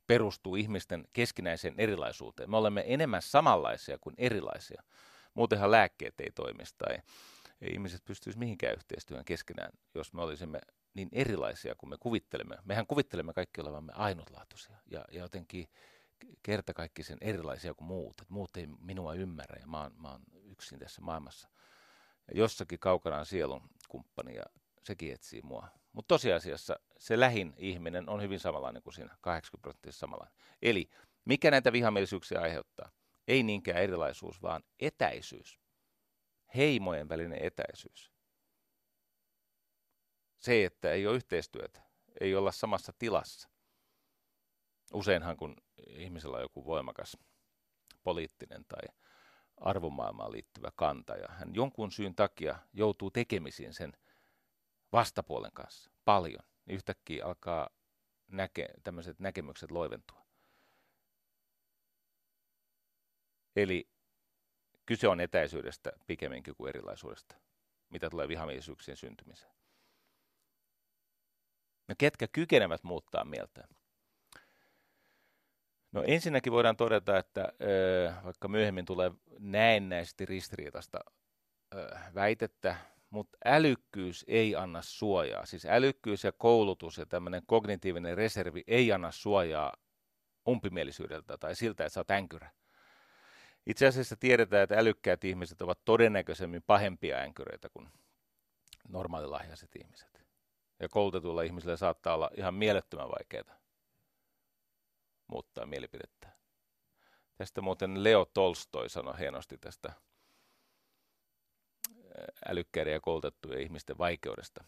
perustuu 0.07 0.55
ihmisten 0.55 1.07
keskinäiseen 1.13 1.73
erilaisuuteen. 1.77 2.49
Me 2.49 2.57
olemme 2.57 2.83
enemmän 2.87 3.21
samanlaisia 3.21 3.97
kuin 4.01 4.15
erilaisia. 4.17 4.83
Muutenhan 5.33 5.71
lääkkeet 5.71 6.19
ei 6.19 6.31
toimisi 6.31 6.75
tai 6.77 6.97
ei 7.61 7.71
ihmiset 7.71 8.05
pystyisi 8.05 8.39
mihinkään 8.39 8.75
yhteistyöhön 8.75 9.25
keskenään, 9.25 9.71
jos 9.95 10.13
me 10.13 10.21
olisimme 10.21 10.59
niin 10.93 11.09
erilaisia 11.11 11.75
kuin 11.75 11.89
me 11.89 11.97
kuvittelemme. 11.99 12.57
Mehän 12.65 12.87
kuvittelemme 12.87 13.33
kaikki 13.33 13.61
olevamme 13.61 13.93
ainutlaatuisia 13.95 14.77
ja, 14.91 15.05
ja 15.11 15.19
jotenkin 15.19 15.67
kertakaikkisen 16.43 17.17
erilaisia 17.21 17.73
kuin 17.73 17.87
muut. 17.87 18.21
Et 18.21 18.29
muut 18.29 18.57
ei 18.57 18.67
minua 18.67 19.13
ymmärrä 19.13 19.59
ja 19.59 19.67
mä 19.67 19.81
oon, 19.81 19.91
mä 20.01 20.11
oon 20.11 20.21
yksin 20.43 20.79
tässä 20.79 21.01
maailmassa. 21.01 21.49
Ja 22.27 22.37
jossakin 22.37 22.79
kaukana 22.79 23.17
on 23.17 23.25
sielun 23.25 23.61
kumppani 23.89 24.35
ja 24.35 24.43
sekin 24.83 25.13
etsii 25.13 25.41
mua. 25.41 25.67
Mutta 25.93 26.07
tosiasiassa 26.07 26.79
se 26.99 27.19
lähin 27.19 27.53
ihminen 27.57 28.09
on 28.09 28.21
hyvin 28.21 28.39
samanlainen 28.39 28.83
kuin 28.83 28.93
siinä, 28.93 29.17
80 29.21 29.61
prosenttisesti 29.61 29.99
samanlainen. 29.99 30.37
Eli 30.61 30.89
mikä 31.25 31.51
näitä 31.51 31.71
vihamielisyyksiä 31.71 32.41
aiheuttaa? 32.41 32.91
Ei 33.27 33.43
niinkään 33.43 33.83
erilaisuus, 33.83 34.41
vaan 34.41 34.63
etäisyys. 34.79 35.59
Heimojen 36.55 37.09
välinen 37.09 37.39
etäisyys. 37.41 38.11
Se, 40.37 40.65
että 40.65 40.91
ei 40.91 41.07
ole 41.07 41.15
yhteistyötä, 41.15 41.81
ei 42.21 42.35
olla 42.35 42.51
samassa 42.51 42.93
tilassa. 42.99 43.49
Useinhan 44.93 45.37
kun 45.37 45.55
ihmisellä 45.87 46.35
on 46.35 46.41
joku 46.41 46.65
voimakas 46.65 47.17
poliittinen 48.03 48.65
tai 48.65 48.95
arvomaailmaan 49.57 50.31
liittyvä 50.31 50.71
kanta 50.75 51.15
ja 51.15 51.27
hän 51.29 51.55
jonkun 51.55 51.91
syyn 51.91 52.15
takia 52.15 52.59
joutuu 52.73 53.11
tekemisiin 53.11 53.73
sen 53.73 53.93
vastapuolen 54.91 55.51
kanssa 55.53 55.91
paljon, 56.05 56.43
niin 56.65 56.75
yhtäkkiä 56.75 57.25
alkaa 57.25 57.69
näke, 58.27 58.67
tämmöiset 58.83 59.19
näkemykset 59.19 59.71
loiventua. 59.71 60.25
Eli 63.55 63.89
kyse 64.85 65.07
on 65.07 65.19
etäisyydestä 65.19 65.91
pikemminkin 66.07 66.55
kuin 66.55 66.69
erilaisuudesta, 66.69 67.35
mitä 67.89 68.09
tulee 68.09 68.27
vihamielisyyksien 68.27 68.97
syntymiseen. 68.97 69.55
No 71.87 71.95
ketkä 71.97 72.27
kykenevät 72.27 72.83
muuttaa 72.83 73.25
mieltä? 73.25 73.67
No 75.95 76.03
ensinnäkin 76.07 76.53
voidaan 76.53 76.77
todeta, 76.77 77.17
että 77.17 77.53
vaikka 78.23 78.47
myöhemmin 78.47 78.85
tulee 78.85 79.11
näennäisesti 79.39 80.25
ristiriitasta 80.25 80.99
ö, 81.75 81.97
väitettä, 82.15 82.75
mutta 83.09 83.37
älykkyys 83.45 84.25
ei 84.27 84.55
anna 84.55 84.81
suojaa. 84.81 85.45
Siis 85.45 85.65
älykkyys 85.65 86.23
ja 86.23 86.31
koulutus 86.31 86.97
ja 86.97 87.05
tämmöinen 87.05 87.41
kognitiivinen 87.45 88.17
reservi 88.17 88.63
ei 88.67 88.91
anna 88.91 89.11
suojaa 89.11 89.73
umpimielisyydeltä 90.47 91.37
tai 91.37 91.55
siltä, 91.55 91.85
että 91.85 91.93
sä 91.93 91.99
oot 91.99 92.11
änkyrä. 92.11 92.51
Itse 93.65 93.87
asiassa 93.87 94.15
tiedetään, 94.15 94.63
että 94.63 94.79
älykkäät 94.79 95.23
ihmiset 95.23 95.61
ovat 95.61 95.79
todennäköisemmin 95.85 96.63
pahempia 96.67 97.17
änkyröitä 97.17 97.69
kuin 97.69 97.89
normaalilahjaiset 98.87 99.75
ihmiset. 99.75 100.25
Ja 100.79 100.89
koulutetuilla 100.89 101.41
ihmisillä 101.41 101.77
saattaa 101.77 102.13
olla 102.13 102.29
ihan 102.37 102.53
mielettömän 102.53 103.09
vaikeaa 103.09 103.64
muuttaa 105.27 105.65
mielipidettä. 105.65 106.29
Tästä 107.35 107.61
muuten 107.61 108.03
Leo 108.03 108.25
Tolstoi 108.25 108.89
sanoi 108.89 109.19
hienosti 109.19 109.57
tästä 109.57 109.93
älykkäiden 112.47 112.93
ja 112.93 112.99
koulutettujen 112.99 113.61
ihmisten 113.61 113.97
vaikeudesta 113.97 114.63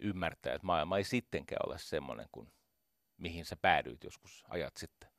ymmärtää, 0.00 0.54
että 0.54 0.66
maailma 0.66 0.98
ei 0.98 1.04
sittenkään 1.04 1.68
ole 1.68 1.78
semmoinen 1.78 2.28
kuin 2.32 2.52
mihin 3.16 3.44
sä 3.44 3.56
päädyit 3.56 4.04
joskus 4.04 4.44
ajat 4.48 4.76
sitten 4.76 5.10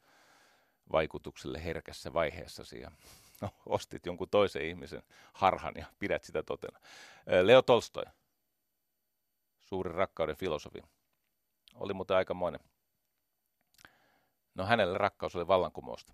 vaikutukselle 0.91 1.63
herkässä 1.63 2.13
vaiheessasi. 2.13 2.79
Ja 2.79 2.91
no, 3.41 3.49
ostit 3.65 4.05
jonkun 4.05 4.29
toisen 4.29 4.65
ihmisen 4.65 5.03
harhan 5.33 5.73
ja 5.77 5.85
pidät 5.99 6.23
sitä 6.23 6.43
totena. 6.43 6.79
Leo 7.43 7.61
Tolstoi, 7.61 8.05
suuri 9.59 9.91
rakkauden 9.91 10.37
filosofi, 10.37 10.79
oli 11.75 11.93
muuten 11.93 12.17
aikamoinen. 12.17 12.61
No 14.57 14.65
hänelle 14.65 14.97
rakkaus 14.97 15.35
oli 15.35 15.47
vallankumousta. 15.47 16.13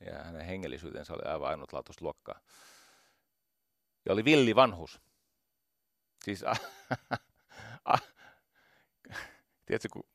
Ja 0.00 0.24
hänen 0.24 0.46
hengellisyytensä 0.46 1.14
oli 1.14 1.22
aivan 1.22 1.50
ainutlaatuisluokkaa. 1.50 2.40
Ja 4.04 4.12
oli 4.12 4.24
villi 4.24 4.56
vanhus. 4.56 5.00
Siis, 6.24 6.44
ah, 6.44 6.60
ah, 7.84 8.02
tiedätkö, 9.66 9.88
kun 9.92 10.08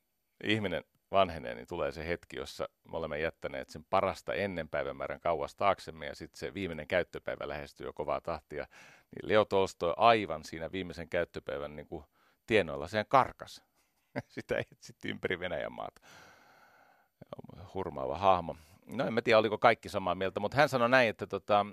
ihminen 0.44 0.84
vanhenee, 1.10 1.54
niin 1.54 1.66
tulee 1.66 1.92
se 1.92 2.08
hetki, 2.08 2.36
jossa 2.36 2.68
me 2.84 2.96
olemme 2.96 3.18
jättäneet 3.18 3.68
sen 3.68 3.84
parasta 3.90 4.34
ennen 4.34 4.68
päivämäärän 4.68 5.20
kauas 5.20 5.56
taaksemme 5.56 6.06
ja 6.06 6.14
sitten 6.14 6.38
se 6.38 6.54
viimeinen 6.54 6.88
käyttöpäivä 6.88 7.48
lähestyy 7.48 7.86
jo 7.86 7.92
kovaa 7.92 8.20
tahtia. 8.20 8.66
Niin 9.14 9.28
Leo 9.28 9.44
Tolstoi 9.44 9.94
aivan 9.96 10.44
siinä 10.44 10.72
viimeisen 10.72 11.08
käyttöpäivän 11.08 11.76
niin 11.76 11.86
kuin 11.86 12.04
tienoilla 12.46 12.88
sen 12.88 13.06
karkas. 13.08 13.62
Sitä 14.28 14.58
etsittiin 14.58 15.10
ympäri 15.10 15.40
Venäjän 15.40 15.72
maata. 15.72 16.00
Hurmaava 17.74 18.18
hahmo. 18.18 18.56
No 18.86 19.06
en 19.06 19.14
mä 19.14 19.22
tiedä, 19.22 19.38
oliko 19.38 19.58
kaikki 19.58 19.88
samaa 19.88 20.14
mieltä, 20.14 20.40
mutta 20.40 20.56
hän 20.56 20.68
sanoi 20.68 20.88
näin, 20.88 21.08
että 21.08 21.26
tota, 21.26 21.66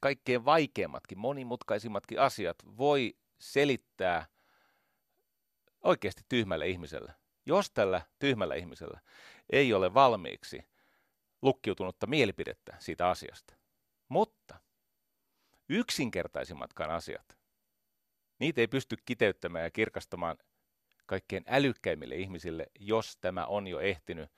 kaikkein 0.00 0.44
vaikeimmatkin, 0.44 1.18
monimutkaisimmatkin 1.18 2.20
asiat 2.20 2.56
voi 2.76 3.16
selittää 3.38 4.26
oikeasti 5.82 6.22
tyhmälle 6.28 6.68
ihmiselle. 6.68 7.14
Jos 7.46 7.70
tällä 7.70 8.02
tyhmällä 8.18 8.54
ihmisellä 8.54 9.00
ei 9.50 9.74
ole 9.74 9.94
valmiiksi 9.94 10.64
lukkiutunutta 11.42 12.06
mielipidettä 12.06 12.76
siitä 12.78 13.08
asiasta. 13.08 13.54
Mutta 14.08 14.60
yksinkertaisimmatkaan 15.68 16.90
asiat, 16.90 17.38
niitä 18.38 18.60
ei 18.60 18.68
pysty 18.68 18.96
kiteyttämään 19.04 19.64
ja 19.64 19.70
kirkastamaan 19.70 20.36
kaikkein 21.14 21.44
älykkäimmille 21.46 22.14
ihmisille, 22.14 22.66
jos 22.80 23.16
tämä 23.16 23.46
on 23.46 23.66
jo 23.66 23.80
ehtinyt 23.80 24.30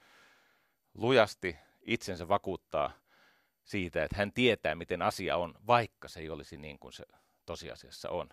lujasti 0.94 1.56
itsensä 1.82 2.28
vakuuttaa 2.28 2.92
siitä, 3.64 4.04
että 4.04 4.16
hän 4.16 4.32
tietää, 4.32 4.74
miten 4.74 5.02
asia 5.02 5.36
on, 5.36 5.54
vaikka 5.66 6.08
se 6.08 6.20
ei 6.20 6.30
olisi 6.30 6.56
niin 6.56 6.78
kuin 6.78 6.92
se 6.92 7.04
tosiasiassa 7.46 8.10
on. 8.10 8.28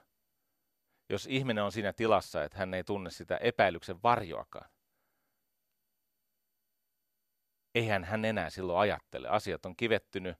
Jos 1.09 1.27
ihminen 1.29 1.63
on 1.63 1.71
siinä 1.71 1.93
tilassa, 1.93 2.43
että 2.43 2.57
hän 2.57 2.73
ei 2.73 2.83
tunne 2.83 3.09
sitä 3.09 3.38
epäilyksen 3.38 4.03
varjoakaan, 4.03 4.69
eihän 7.75 8.03
hän 8.03 8.25
enää 8.25 8.50
silloin 8.50 8.79
ajattele. 8.79 9.27
Asiat 9.27 9.65
on 9.65 9.75
kivettynyt 9.75 10.38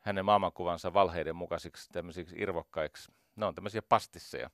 hänen 0.00 0.24
maailmankuvansa 0.24 0.94
valheiden 0.94 1.36
mukaisiksi 1.36 1.88
tämmöisiksi 1.92 2.36
irvokkaiksi. 2.38 3.12
Ne 3.36 3.46
on 3.46 3.54
tämmöisiä 3.54 3.82
pastisseja. 3.82 4.50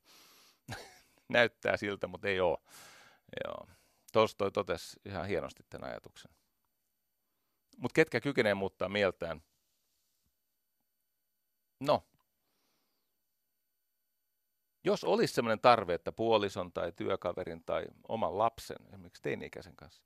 Näyttää 1.32 1.76
siltä, 1.76 2.06
mutta 2.06 2.28
ei 2.28 2.40
ole. 2.40 2.58
Joo. 3.44 3.66
Tolstoi 4.12 4.52
totesi 4.52 5.00
ihan 5.04 5.26
hienosti 5.26 5.62
tämän 5.70 5.90
ajatuksen. 5.90 6.30
Mutta 7.76 7.94
ketkä 7.94 8.20
kykenee 8.20 8.54
muuttaa 8.54 8.88
mieltään? 8.88 9.42
No, 11.80 12.04
jos 14.84 15.04
olisi 15.04 15.34
sellainen 15.34 15.60
tarve, 15.60 15.94
että 15.94 16.12
puolison 16.12 16.72
tai 16.72 16.92
työkaverin 16.92 17.64
tai 17.64 17.84
oman 18.08 18.38
lapsen, 18.38 18.76
esimerkiksi 18.92 19.22
teini-ikäisen 19.22 19.76
kanssa, 19.76 20.02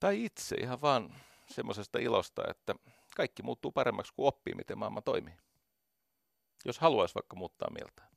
tai 0.00 0.24
itse 0.24 0.56
ihan 0.56 0.80
vaan 0.80 1.14
semmoisesta 1.46 1.98
ilosta, 1.98 2.42
että 2.50 2.74
kaikki 3.16 3.42
muuttuu 3.42 3.72
paremmaksi, 3.72 4.12
kuin 4.16 4.26
oppii, 4.26 4.54
miten 4.54 4.78
maailma 4.78 5.02
toimii. 5.02 5.34
Jos 6.64 6.78
haluaisi 6.78 7.14
vaikka 7.14 7.36
muuttaa 7.36 7.70
mieltä. 7.70 8.15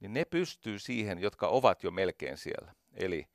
Niin 0.00 0.12
ne 0.12 0.24
pystyy 0.24 0.78
siihen, 0.78 1.18
jotka 1.18 1.48
ovat 1.48 1.84
jo 1.84 1.90
melkein 1.90 2.36
siellä. 2.36 2.74
Eli 2.94 3.28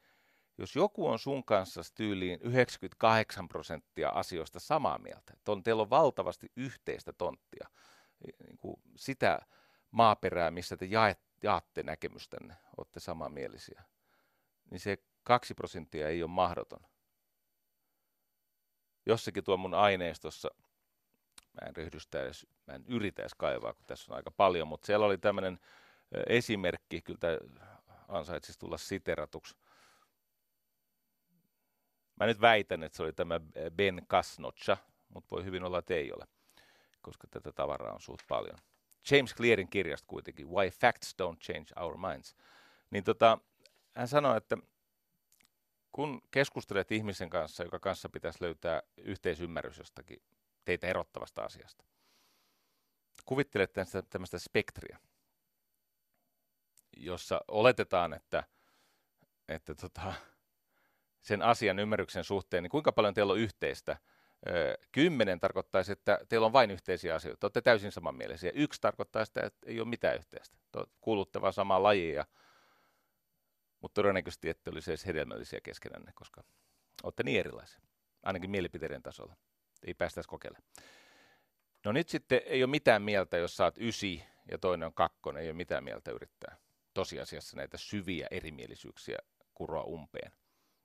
jos 0.57 0.75
joku 0.75 1.07
on 1.07 1.19
sun 1.19 1.43
kanssa 1.43 1.81
tyyliin 1.95 2.39
98 2.41 3.49
prosenttia 3.49 4.09
asioista 4.09 4.59
samaa 4.59 4.97
mieltä, 4.97 5.33
että 5.33 5.51
on, 5.51 5.63
teillä 5.63 5.81
on 5.81 5.89
valtavasti 5.89 6.51
yhteistä 6.55 7.13
tonttia, 7.13 7.67
niin 8.47 8.57
kuin 8.57 8.75
sitä 8.95 9.39
maaperää, 9.91 10.51
missä 10.51 10.77
te 10.77 10.85
jaatte 11.43 11.83
näkemystänne, 11.83 12.55
olette 12.77 12.99
samanmielisiä, 12.99 13.83
niin 14.71 14.79
se 14.79 14.97
kaksi 15.23 15.53
prosenttia 15.53 16.09
ei 16.09 16.23
ole 16.23 16.31
mahdoton. 16.31 16.79
Jossakin 19.05 19.43
tuo 19.43 19.57
mun 19.57 19.73
aineistossa, 19.73 20.49
mä 21.61 21.67
en 21.67 21.75
ryhdystä 21.75 22.23
edes, 22.23 22.47
mä 22.67 22.73
en 22.73 22.85
yritä 22.87 23.21
edes 23.21 23.35
kaivaa, 23.35 23.73
kun 23.73 23.85
tässä 23.85 24.13
on 24.13 24.15
aika 24.15 24.31
paljon, 24.31 24.67
mutta 24.67 24.85
siellä 24.85 25.05
oli 25.05 25.17
tämmöinen 25.17 25.59
esimerkki, 26.27 27.01
kyllä 27.01 27.39
ansaitsisi 28.07 28.59
tulla 28.59 28.77
siteratuksi. 28.77 29.55
Mä 32.19 32.25
nyt 32.25 32.41
väitän, 32.41 32.83
että 32.83 32.95
se 32.95 33.03
oli 33.03 33.13
tämä 33.13 33.39
Ben 33.75 34.01
Kasnocha, 34.07 34.77
mutta 35.09 35.35
voi 35.35 35.45
hyvin 35.45 35.63
olla, 35.63 35.79
että 35.79 35.93
ei 35.93 36.13
ole, 36.13 36.27
koska 37.01 37.27
tätä 37.27 37.51
tavaraa 37.51 37.93
on 37.93 38.01
suht 38.01 38.21
paljon. 38.27 38.57
James 39.11 39.35
Clearin 39.35 39.69
kirjasta 39.69 40.07
kuitenkin, 40.07 40.49
Why 40.49 40.69
Facts 40.69 41.15
Don't 41.21 41.37
Change 41.37 41.65
Our 41.83 41.97
Minds. 41.97 42.35
Niin 42.89 43.03
tota, 43.03 43.37
hän 43.95 44.07
sanoi, 44.07 44.37
että 44.37 44.57
kun 45.91 46.21
keskustelet 46.31 46.91
ihmisen 46.91 47.29
kanssa, 47.29 47.63
joka 47.63 47.79
kanssa 47.79 48.09
pitäisi 48.09 48.41
löytää 48.41 48.81
yhteisymmärrys 48.97 49.77
jostakin 49.77 50.21
teitä 50.65 50.87
erottavasta 50.87 51.41
asiasta, 51.41 51.83
kuvittelet 53.25 53.73
tämmöistä 54.09 54.39
spektriä, 54.39 54.99
jossa 56.97 57.41
oletetaan, 57.47 58.13
että, 58.13 58.43
että 59.47 59.75
tota, 59.75 60.13
sen 61.21 61.41
asian 61.41 61.79
ymmärryksen 61.79 62.23
suhteen, 62.23 62.63
niin 62.63 62.71
kuinka 62.71 62.91
paljon 62.91 63.13
teillä 63.13 63.33
on 63.33 63.39
yhteistä. 63.39 63.97
Kymmenen 64.91 65.39
tarkoittaisi, 65.39 65.91
että 65.91 66.19
teillä 66.29 66.45
on 66.45 66.53
vain 66.53 66.71
yhteisiä 66.71 67.15
asioita. 67.15 67.45
Olette 67.45 67.61
täysin 67.61 67.91
samanmielisiä. 67.91 68.51
Yksi 68.55 68.81
tarkoittaa 68.81 69.25
sitä, 69.25 69.41
että 69.45 69.69
ei 69.69 69.79
ole 69.79 69.87
mitään 69.87 70.15
yhteistä. 70.15 70.57
Kuulutte 71.01 71.41
vaan 71.41 71.53
samaan 71.53 71.83
lajiin 71.83 72.15
ja 72.15 72.25
mutta 73.81 74.01
todennäköisesti 74.01 74.49
ette 74.49 74.69
olisi 74.69 74.91
edes 74.91 75.05
hedelmällisiä 75.05 75.61
keskenänne, 75.61 76.11
koska 76.15 76.43
olette 77.03 77.23
niin 77.23 77.39
erilaisia, 77.39 77.81
ainakin 78.23 78.51
mielipiteiden 78.51 79.03
tasolla. 79.03 79.35
Ei 79.87 79.93
päästäisi 79.93 80.29
kokeilemaan. 80.29 80.67
No 81.85 81.91
nyt 81.91 82.09
sitten 82.09 82.41
ei 82.45 82.63
ole 82.63 82.69
mitään 82.71 83.01
mieltä, 83.01 83.37
jos 83.37 83.57
saat 83.57 83.75
ysi 83.77 84.23
ja 84.51 84.57
toinen 84.57 84.85
on 84.85 84.93
kakkonen, 84.93 85.43
ei 85.43 85.49
ole 85.49 85.57
mitään 85.57 85.83
mieltä 85.83 86.11
yrittää 86.11 86.57
tosiasiassa 86.93 87.57
näitä 87.57 87.77
syviä 87.77 88.27
erimielisyyksiä 88.31 89.17
kuroa 89.53 89.83
umpeen. 89.83 90.31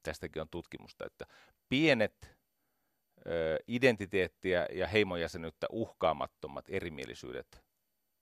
Tästäkin 0.03 0.43
on 0.43 0.49
tutkimusta, 0.49 1.07
että 1.07 1.27
pienet 1.69 2.31
ö, 3.27 3.59
identiteettiä 3.67 4.67
ja 4.73 4.87
heimojäsenyyttä 4.87 5.67
uhkaamattomat 5.71 6.65
erimielisyydet 6.69 7.63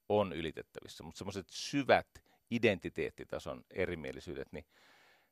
on 0.09 0.33
ylitettävissä, 0.33 1.03
mutta 1.03 1.17
semmoiset 1.17 1.47
syvät 1.49 2.07
identiteettitason 2.51 3.63
erimielisyydet, 3.71 4.47
niin 4.51 4.65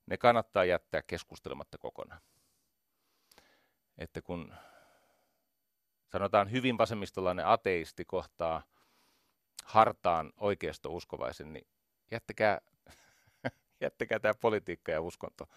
ne 0.06 0.18
kannattaa 0.18 0.65
jättää 0.65 1.02
keskustelematta 1.08 1.78
kokonaan. 1.78 2.22
Että 3.98 4.22
kun 4.22 4.56
sanotaan 6.12 6.52
hyvin 6.52 6.78
vasemmistolainen 6.78 7.48
ateisti 7.48 8.06
kohtaa 8.06 8.63
hartaan 9.65 10.34
oikeisto-uskovaisen, 10.38 11.54
niin 11.54 11.68
jättäkää, 12.12 12.62
jättäkää 13.82 14.20
tämä 14.20 14.34
politiikka 14.34 14.91
ja 14.91 15.02
uskonto. 15.02 15.50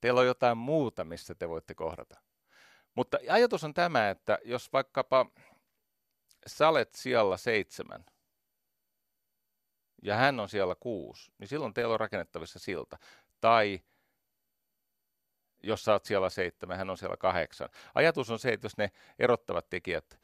Teillä 0.00 0.20
on 0.20 0.26
jotain 0.26 0.58
muuta, 0.58 1.04
missä 1.04 1.34
te 1.34 1.48
voitte 1.48 1.74
kohdata. 1.74 2.20
Mutta 2.94 3.18
ajatus 3.28 3.64
on 3.64 3.74
tämä, 3.74 4.10
että 4.10 4.38
jos 4.44 4.72
vaikkapa 4.72 5.26
sä 6.46 6.68
olet 6.68 6.94
siellä 6.94 7.36
seitsemän– 7.36 8.04
ja 10.02 10.16
hän 10.16 10.40
on 10.40 10.48
siellä 10.48 10.74
kuusi, 10.80 11.32
niin 11.38 11.48
silloin 11.48 11.74
teillä 11.74 11.94
on 11.94 12.00
rakennettavissa 12.00 12.58
silta. 12.58 12.98
Tai 13.40 13.80
jos 15.62 15.84
sä 15.84 15.92
oot 15.92 16.04
siellä 16.04 16.30
seitsemän, 16.30 16.78
hän 16.78 16.90
on 16.90 16.98
siellä 16.98 17.16
kahdeksan. 17.16 17.68
Ajatus 17.94 18.30
on 18.30 18.38
se, 18.38 18.52
että 18.52 18.64
jos 18.64 18.76
ne 18.76 18.90
erottavat 19.18 19.70
tekijät, 19.70 20.20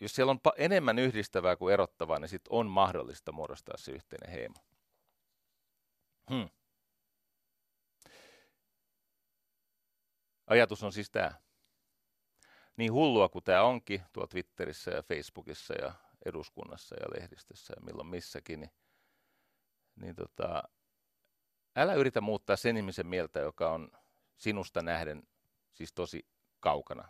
jos 0.00 0.14
siellä 0.14 0.30
on 0.30 0.40
enemmän 0.56 0.98
yhdistävää 0.98 1.56
kuin 1.56 1.74
erottavaa, 1.74 2.18
niin 2.18 2.28
sitten 2.28 2.52
on 2.52 2.66
mahdollista 2.66 3.32
muodostaa 3.32 3.76
se 3.76 3.92
yhteinen 3.92 4.30
heimo. 4.30 4.54
Hmm. 6.30 6.48
Ajatus 10.46 10.82
on 10.82 10.92
siis 10.92 11.10
tämä. 11.10 11.32
Niin 12.76 12.92
hullua 12.92 13.28
kuin 13.28 13.44
tämä 13.44 13.62
onkin 13.62 14.02
tuolla 14.12 14.28
Twitterissä 14.28 14.90
ja 14.90 15.02
Facebookissa 15.02 15.74
ja 15.74 15.92
eduskunnassa 16.26 16.96
ja 17.00 17.20
lehdistössä 17.20 17.74
ja 17.76 17.82
milloin 17.82 18.08
missäkin, 18.08 18.60
niin 18.60 18.70
niin 19.96 20.16
tota, 20.16 20.62
älä 21.76 21.94
yritä 21.94 22.20
muuttaa 22.20 22.56
sen 22.56 22.76
ihmisen 22.76 23.06
mieltä, 23.06 23.40
joka 23.40 23.72
on 23.72 23.88
sinusta 24.36 24.82
nähden 24.82 25.22
siis 25.72 25.92
tosi 25.92 26.26
kaukana 26.60 27.08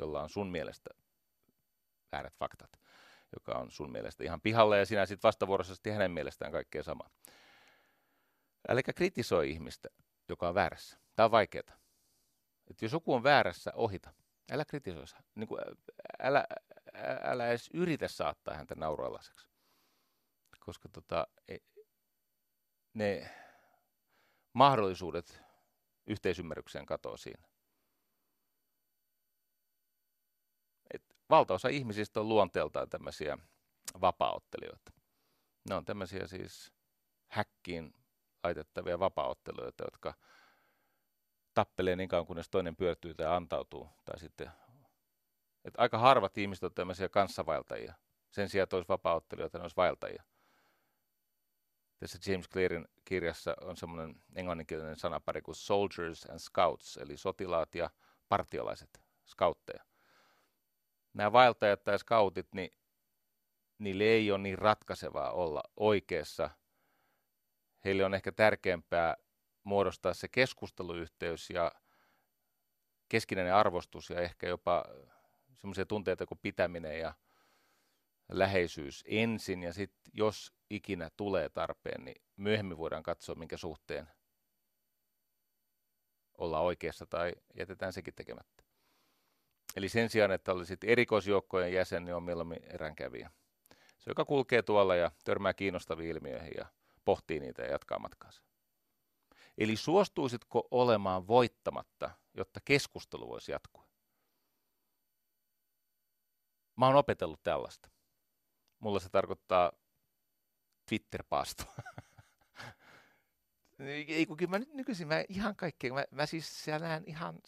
jolla 0.00 0.22
on 0.22 0.28
sun 0.28 0.50
mielestä 0.50 0.90
väärät 2.12 2.34
faktat, 2.34 2.70
joka 3.32 3.58
on 3.58 3.70
sun 3.70 3.92
mielestä 3.92 4.24
ihan 4.24 4.40
pihalla 4.40 4.76
ja 4.76 4.86
sinä 4.86 5.06
sitten 5.06 5.28
vastavuoroisesti 5.28 5.90
hänen 5.90 6.10
mielestään 6.10 6.52
kaikkea 6.52 6.82
sama. 6.82 7.10
Äläkä 8.68 8.92
kritisoi 8.92 9.50
ihmistä, 9.50 9.88
joka 10.28 10.48
on 10.48 10.54
väärässä. 10.54 10.98
Tämä 11.16 11.24
on 11.24 11.30
vaikeaa. 11.30 11.78
Että 12.70 12.84
jos 12.84 12.92
joku 12.92 13.14
on 13.14 13.22
väärässä, 13.22 13.72
ohita. 13.74 14.12
Älä 14.50 14.64
kritisoi. 14.64 15.04
Niin 15.34 15.48
kuin, 15.48 15.60
älä, 16.18 16.44
älä 17.22 17.48
edes 17.48 17.70
yritä 17.74 18.08
saattaa 18.08 18.54
häntä 18.54 18.74
nauroilaseksi. 18.74 19.48
Koska 20.60 20.88
tota, 20.88 21.26
e, 21.48 21.56
ne 22.94 23.30
mahdollisuudet 24.52 25.42
yhteisymmärrykseen 26.06 26.86
katoaa 26.86 27.16
siinä. 27.16 27.48
Et 30.94 31.02
valtaosa 31.30 31.68
ihmisistä 31.68 32.20
on 32.20 32.28
luonteeltaan 32.28 32.88
tämmöisiä 32.88 33.38
vapaaottelijoita. 34.00 34.92
Ne 35.68 35.74
on 35.74 35.84
tämmöisiä 35.84 36.26
siis 36.26 36.72
häkkiin 37.30 37.92
laitettavia 38.44 38.98
vapaaottelijoita, 38.98 39.84
jotka 39.84 40.14
tappelee 41.54 41.96
niin 41.96 42.08
kauan, 42.08 42.26
kunnes 42.26 42.50
toinen 42.50 42.76
pyörtyy 42.76 43.14
tai 43.14 43.26
antautuu. 43.26 43.88
Tai 44.04 44.18
sitten, 44.18 44.50
et 45.64 45.74
aika 45.78 45.98
harvat 45.98 46.38
ihmiset 46.38 46.64
on 46.64 46.74
tämmöisiä 46.74 47.08
kanssavaeltajia. 47.08 47.94
Sen 48.30 48.48
sijaan, 48.48 48.62
että 48.62 48.76
olisi 48.76 48.88
vapaaottelijoita, 48.88 49.58
ne 49.58 49.62
olisi 49.62 49.76
vaeltajia. 49.76 50.22
Tässä 51.98 52.30
James 52.30 52.48
Clearin 52.48 52.88
kirjassa 53.04 53.56
on 53.60 53.76
semmoinen 53.76 54.22
englanninkielinen 54.34 54.96
sanapari 54.96 55.42
kuin 55.42 55.54
soldiers 55.54 56.30
and 56.30 56.38
scouts, 56.38 56.96
eli 56.96 57.16
sotilaat 57.16 57.74
ja 57.74 57.90
partiolaiset, 58.28 59.02
scoutteja. 59.26 59.84
Nämä 61.14 61.32
vaeltajat 61.32 61.84
tai 61.84 61.98
scoutit, 61.98 62.54
niin 62.54 62.70
niille 63.78 64.04
ei 64.04 64.30
ole 64.30 64.38
niin 64.38 64.58
ratkaisevaa 64.58 65.32
olla 65.32 65.62
oikeassa. 65.76 66.50
Heille 67.88 68.04
on 68.04 68.14
ehkä 68.14 68.32
tärkeämpää 68.32 69.16
muodostaa 69.64 70.14
se 70.14 70.28
keskusteluyhteys 70.28 71.50
ja 71.50 71.72
keskinäinen 73.08 73.54
arvostus 73.54 74.10
ja 74.10 74.20
ehkä 74.20 74.48
jopa 74.48 74.84
semmoisia 75.54 75.86
tunteita 75.86 76.26
kuin 76.26 76.38
pitäminen 76.42 77.00
ja 77.00 77.14
läheisyys 78.28 79.04
ensin 79.06 79.62
ja 79.62 79.72
sitten 79.72 80.12
jos 80.14 80.52
ikinä 80.70 81.10
tulee 81.16 81.48
tarpeen, 81.48 82.04
niin 82.04 82.22
myöhemmin 82.36 82.78
voidaan 82.78 83.02
katsoa, 83.02 83.34
minkä 83.34 83.56
suhteen 83.56 84.08
olla 86.38 86.60
oikeassa 86.60 87.06
tai 87.06 87.32
jätetään 87.54 87.92
sekin 87.92 88.14
tekemättä. 88.14 88.64
Eli 89.76 89.88
sen 89.88 90.10
sijaan, 90.10 90.32
että 90.32 90.52
olisit 90.52 90.84
erikoisjoukkojen 90.84 91.72
jäsen, 91.72 92.04
niin 92.04 92.14
on 92.14 92.22
mieluummin 92.22 92.64
eränkävijä. 92.64 93.30
Se, 93.98 94.10
joka 94.10 94.24
kulkee 94.24 94.62
tuolla 94.62 94.96
ja 94.96 95.10
törmää 95.24 95.54
kiinnostaviin 95.54 96.10
ilmiöihin 96.10 96.52
ja 96.56 96.66
pohtii 97.08 97.40
niitä 97.40 97.62
ja 97.62 97.70
jatkaa 97.70 97.98
matkaansa. 97.98 98.42
Eli 99.58 99.76
suostuisitko 99.76 100.68
olemaan 100.70 101.26
voittamatta, 101.26 102.10
jotta 102.34 102.60
keskustelu 102.64 103.28
voisi 103.28 103.52
jatkua? 103.52 103.88
Mä 106.76 106.86
oon 106.86 106.96
opetellut 106.96 107.42
tällaista. 107.42 107.90
Mulla 108.78 109.00
se 109.00 109.08
tarkoittaa 109.08 109.72
Twitter-paastoa. 110.88 111.74
ei 114.08 114.26
kun 114.26 114.36
kyllä 114.36 114.50
mä 114.50 114.58
nyt 114.58 114.74
nykyisin 114.74 115.08
mä 115.08 115.24
ihan 115.28 115.56
kaikkea, 115.56 115.92
mä, 115.92 116.04
mä 116.10 116.26
siis 116.26 116.64
siellä 116.64 116.88
näen 116.88 117.04
ihan, 117.06 117.38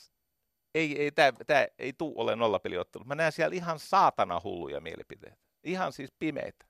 ei, 0.75 1.03
ei 1.03 1.13
tää, 1.13 1.33
tää 1.47 1.67
ei 1.79 1.93
tuu 1.93 2.21
ole 2.21 2.37
nollapeliottelu, 2.37 3.05
mä 3.05 3.15
näen 3.15 3.33
siellä 3.33 3.57
ihan 3.57 3.79
saatana 3.79 4.41
hulluja 4.45 4.81
mielipiteitä. 4.81 5.37
Ihan 5.65 5.93
siis 5.93 6.13
pimeitä. 6.19 6.67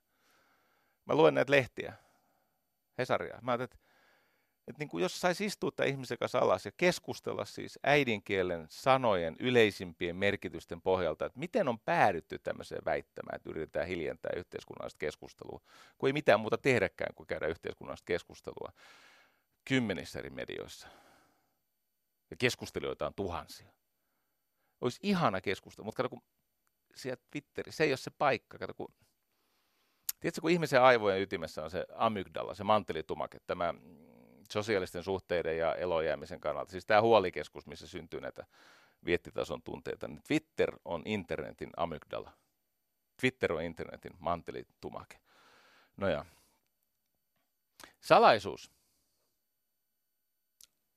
Mä 1.05 1.15
luen 1.15 1.35
näitä 1.35 1.53
lehtiä, 1.53 2.10
Hesaria. 3.01 3.39
Mä 3.43 3.53
ajattelin, 3.53 3.65
että 3.65 3.91
että 4.71 4.79
niin 4.79 4.89
kuin 4.89 5.03
jos 5.03 5.21
saisi 5.21 5.45
istua 5.45 5.71
tämän 5.71 5.89
ihmisen 5.89 6.19
kanssa 6.19 6.39
alas 6.39 6.65
ja 6.65 6.73
keskustella 6.77 7.45
siis 7.45 7.79
äidinkielen 7.83 8.67
sanojen 8.69 9.37
yleisimpien 9.39 10.17
merkitysten 10.17 10.83
pohjalta, 10.83 11.27
että 11.27 11.39
miten 11.39 11.69
on 11.69 11.81
päädytty 11.81 12.39
tämmöiseen 12.39 12.85
väittämään, 12.85 13.37
että 13.37 13.51
yritetään 13.51 13.87
hiljentää 13.87 14.33
yhteiskunnallista 14.37 14.99
keskustelua, 14.99 15.61
kun 15.99 16.09
ei 16.09 16.13
mitään 16.13 16.41
muuta 16.41 16.59
tehdäkään 16.59 17.15
kuin 17.15 17.27
käydä 17.27 17.47
yhteiskunnallista 17.47 18.07
keskustelua 18.07 18.73
kymmenissä 19.65 20.19
eri 20.19 20.31
medioissa. 20.31 20.89
Ja 22.31 22.37
keskustelijoita 22.37 23.07
on 23.07 23.15
tuhansia. 23.15 23.73
Olisi 24.81 25.01
ihana 25.03 25.41
keskustelu, 25.41 25.85
mutta 25.85 25.97
kato 25.97 26.09
kun 26.09 26.23
siellä 26.95 27.23
Twitterissä, 27.31 27.77
se 27.77 27.85
ei 27.85 27.91
ole 27.91 27.97
se 27.97 28.11
paikka, 28.11 28.59
kato 28.59 28.75
kun 28.75 28.95
Tiedätkö, 30.21 30.41
kun 30.41 30.51
ihmisen 30.51 30.83
aivojen 30.83 31.23
ytimessä 31.23 31.65
on 31.65 31.71
se 31.71 31.87
amygdala, 31.95 32.55
se 32.55 32.65
mantelitumake, 32.65 33.39
tämä 33.47 33.75
sosiaalisten 34.51 35.05
suhteiden 35.05 35.59
ja 35.59 35.75
elojäämisen 35.75 36.41
kannalta. 36.41 36.71
Siis 36.71 36.87
tämä 36.87 37.01
huolikeskus, 37.01 37.67
missä 37.67 37.87
syntyy 37.87 38.21
näitä 38.21 38.47
viettitason 39.05 39.63
tunteita, 39.63 40.09
niin 40.09 40.23
Twitter 40.27 40.77
on 40.85 41.03
internetin 41.05 41.71
amygdala. 41.77 42.33
Twitter 43.21 43.53
on 43.53 43.63
internetin 43.63 44.13
mantelitumake. 44.19 45.21
No 45.97 46.09
ja. 46.09 46.25
Salaisuus 48.01 48.71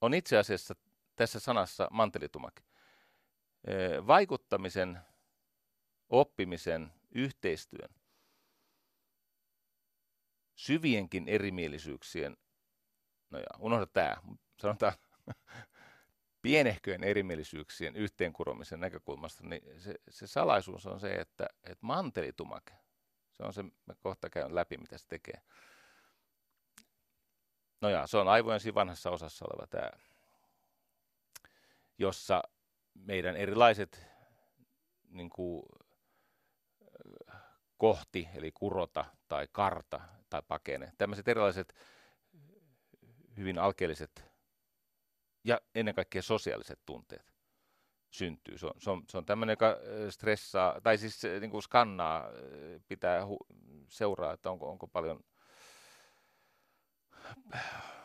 on 0.02 0.14
itse 0.14 0.38
asiassa 0.38 0.76
tässä 1.16 1.40
sanassa 1.40 1.88
mantelitumake. 1.92 2.64
Vaikuttamisen, 4.08 5.00
oppimisen, 6.10 6.94
yhteistyön, 7.12 7.90
syvienkin 10.56 11.28
erimielisyyksien 11.28 12.38
No 13.34 13.40
ja 13.40 13.46
unohda 13.60 13.86
tämä, 13.86 14.18
sanotaan 14.58 14.94
pienehköjen 16.42 17.04
erimielisyyksien 17.04 17.96
yhteenkuromisen 17.96 18.80
näkökulmasta, 18.80 19.44
niin 19.44 19.82
se, 19.82 19.96
se 20.10 20.28
salaisuus 20.28 20.86
on 20.86 21.00
se, 21.00 21.14
että, 21.14 21.48
että 21.64 21.86
mantelitumake, 21.86 22.74
se 23.32 23.44
on 23.44 23.54
se, 23.54 23.64
mä 23.64 23.96
kohta 24.00 24.30
käyn 24.30 24.56
läpi, 24.56 24.78
mitä 24.78 24.98
se 24.98 25.08
tekee. 25.08 25.42
No 27.82 27.90
ja, 27.90 28.08
se 28.08 28.18
on 28.18 28.28
aivojen 28.28 28.60
siinä 28.60 28.76
vanhassa 28.76 29.12
osassa 29.12 29.46
oleva 29.46 29.68
tämä, 29.68 29.90
jossa 31.98 32.44
meidän 32.94 33.36
erilaiset 33.36 34.06
niin 35.10 35.30
kuin, 35.30 35.64
kohti, 37.78 38.30
eli 38.36 38.52
kurota 38.52 39.06
tai 39.28 39.48
karta 39.52 40.02
tai 40.34 40.42
pakene, 40.48 40.94
tämmöiset 40.98 41.28
erilaiset 41.28 41.76
hyvin 43.38 43.60
alkeelliset 43.60 44.26
ja 45.44 45.62
ennen 45.76 45.96
kaikkea 45.96 46.22
sosiaaliset 46.22 46.80
tunteet 46.86 47.34
syntyy. 48.12 48.58
Se 48.58 48.66
on, 48.66 48.74
se 48.78 48.90
on, 48.90 49.04
se 49.10 49.18
on 49.18 49.26
tämmöinen, 49.26 49.54
joka 49.54 49.78
stressaa, 50.10 50.82
tai 50.82 50.98
siis 50.98 51.22
niin 51.40 51.52
kuin 51.52 51.64
skannaa, 51.64 52.28
pitää 52.88 53.22
hu- 53.26 53.56
seuraa, 53.88 54.34
että 54.34 54.52
onko, 54.52 54.70
onko 54.72 54.88
paljon 54.88 55.24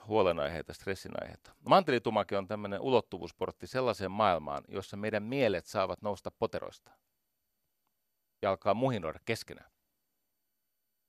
huolenaiheita, 0.06 0.72
stressinaiheita. 0.72 1.52
Mantelitumake 1.68 2.36
on 2.36 2.46
tämmöinen 2.48 2.80
ulottuvuusportti 2.80 3.66
sellaiseen 3.66 4.10
maailmaan, 4.10 4.64
jossa 4.68 4.96
meidän 4.96 5.22
mielet 5.22 5.66
saavat 5.66 6.02
nousta 6.02 6.30
poteroista 6.30 6.92
ja 8.42 8.50
alkaa 8.50 8.74
muhinoida 8.74 9.18
keskenään. 9.24 9.77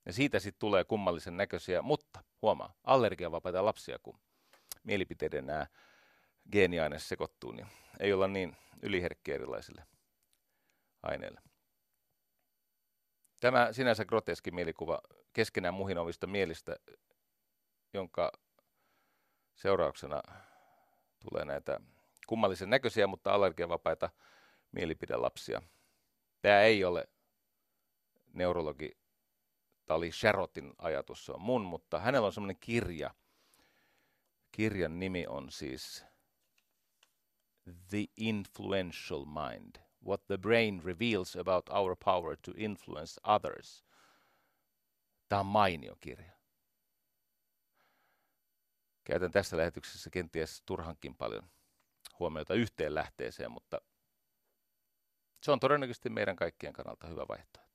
Ja 0.06 0.14
siitä 0.14 0.40
sitten 0.40 0.60
tulee 0.60 0.84
kummallisen 0.84 1.38
näköisiä, 1.38 1.82
mutta 1.82 2.24
huomaa, 2.42 2.74
allergiavapaita 2.84 3.66
lapsia, 3.66 4.00
kun 4.04 4.20
mielipiteiden 4.84 5.46
nämä 5.46 5.68
geeniaine 6.52 7.00
sekoittuu, 7.00 7.52
niin 7.52 7.68
ei 8.00 8.14
olla 8.14 8.28
niin 8.28 8.56
yliherkkiä 8.82 9.36
erilaisille 9.36 9.84
aineille. 11.04 11.42
Tämä 13.40 13.74
sinänsä 13.74 14.06
groteski 14.06 14.52
mielikuva 14.52 15.02
keskenään 15.34 15.74
muhinovista 15.74 16.28
mielistä, 16.28 16.76
jonka 17.94 18.32
seurauksena 19.56 20.22
tulee 21.20 21.46
näitä 21.46 21.80
kummallisen 22.28 22.70
näköisiä, 22.70 23.08
mutta 23.08 23.34
allergiavapaita 23.34 24.10
mielipidelapsia. 24.72 25.62
Tämä 26.42 26.62
ei 26.62 26.84
ole 26.84 27.08
neurologi 28.34 28.98
Tämä 29.89 29.97
oli 29.97 30.12
Sharotin 30.12 30.73
ajatus, 30.78 31.25
se 31.25 31.32
on 31.32 31.41
mun, 31.41 31.62
mutta 31.62 31.99
hänellä 31.99 32.25
on 32.25 32.34
semmoinen 32.34 32.60
kirja. 32.60 33.13
Kirjan 34.52 34.99
nimi 34.99 35.28
on 35.28 35.52
siis 35.52 36.06
The 37.89 38.06
Influential 38.17 39.25
Mind. 39.25 39.75
What 40.06 40.28
the 40.28 40.38
Brain 40.38 40.84
Reveals 40.84 41.36
About 41.36 41.69
Our 41.69 41.95
Power 42.06 42.38
to 42.41 42.52
Influence 42.56 43.21
Others. 43.23 43.86
Tämä 45.30 45.39
on 45.39 45.45
mainio 45.45 45.95
kirja. 45.99 46.34
Käytän 49.04 49.32
tässä 49.32 49.58
lähetyksessä 49.58 50.10
kenties 50.10 50.62
turhankin 50.65 51.15
paljon 51.15 51.49
huomiota 52.19 52.54
yhteen 52.54 52.95
lähteeseen, 52.95 53.52
mutta 53.52 53.82
Se 55.41 55.52
on 55.52 55.60
todennäköisesti 55.60 56.10
meidän 56.10 56.36
kaikkien 56.36 56.73
kannalta 56.73 57.08
hyvä 57.08 57.28
vaihtoehto. 57.28 57.68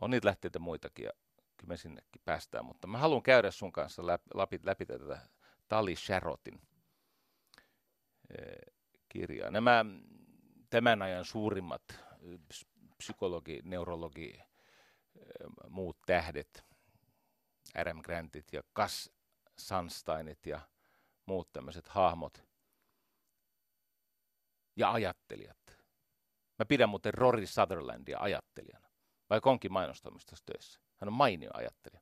On 0.00 0.10
niitä 0.10 0.28
lähteitä 0.28 0.58
muitakin 0.58 1.04
ja 1.04 1.10
kyllä 1.56 1.68
me 1.68 1.76
sinnekin 1.76 2.22
päästään, 2.24 2.64
mutta 2.64 2.86
mä 2.86 2.98
haluan 2.98 3.22
käydä 3.22 3.50
sun 3.50 3.72
kanssa 3.72 4.06
läpi, 4.06 4.24
läpi, 4.34 4.60
läpi 4.62 4.86
tätä 4.86 5.18
Tali 5.68 5.96
Sharotin 5.96 6.60
eh, 8.38 8.74
kirjaa. 9.08 9.50
Nämä 9.50 9.84
tämän 10.70 11.02
ajan 11.02 11.24
suurimmat 11.24 11.82
psykologi, 12.98 13.60
neurologi, 13.64 14.40
muut 15.70 15.98
tähdet, 16.06 16.64
Adam 17.74 18.02
Grantit 18.02 18.52
ja 18.52 18.62
Cass 18.76 19.10
Sunsteinit 19.58 20.46
ja 20.46 20.60
muut 21.26 21.52
tämmöiset 21.52 21.88
hahmot 21.88 22.44
ja 24.76 24.92
ajattelijat. 24.92 25.58
Mä 26.58 26.64
pidän 26.68 26.88
muuten 26.88 27.14
Rory 27.14 27.46
Sutherlandia 27.46 28.18
ajattelijana, 28.20 28.85
vaikka 29.30 29.50
onkin 29.50 29.72
mainostoimistossa 29.72 30.44
töissä. 30.44 30.80
Hän 30.96 31.08
on 31.08 31.12
mainio 31.12 31.50
ajattelija. 31.54 32.00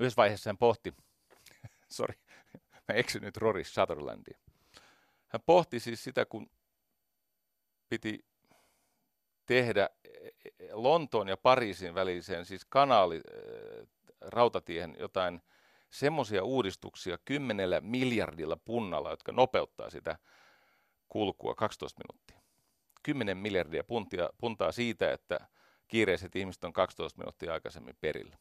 Yhdessä 0.00 0.16
vaiheessa 0.16 0.50
hän 0.50 0.58
pohti, 0.58 0.94
sorry, 1.96 2.14
mä 2.88 2.94
eksyn 2.94 3.22
nyt 3.22 3.36
Rory 3.36 3.64
Sutherlandia. 3.64 4.38
Hän 5.28 5.40
pohti 5.46 5.80
siis 5.80 6.04
sitä, 6.04 6.24
kun 6.24 6.50
piti 7.88 8.24
tehdä 9.46 9.90
Lontoon 10.72 11.28
ja 11.28 11.36
Pariisin 11.36 11.94
väliseen, 11.94 12.46
siis 12.46 12.64
kanaali, 12.64 13.16
äh, 13.16 13.86
rautatiehen 14.20 14.96
jotain 14.98 15.42
semmoisia 15.90 16.44
uudistuksia 16.44 17.18
kymmenellä 17.24 17.80
miljardilla 17.80 18.56
punnalla, 18.64 19.10
jotka 19.10 19.32
nopeuttaa 19.32 19.90
sitä 19.90 20.18
kulkua 21.08 21.54
12 21.54 22.02
minuuttia. 22.04 22.43
10 23.04 23.36
miljardia 23.36 23.84
puntia, 23.84 24.30
puntaa 24.38 24.72
siitä, 24.72 25.12
että 25.12 25.48
kiireiset 25.88 26.36
ihmiset 26.36 26.64
on 26.64 26.72
12 26.72 27.18
minuuttia 27.18 27.52
aikaisemmin 27.52 27.96
perillä. 28.00 28.36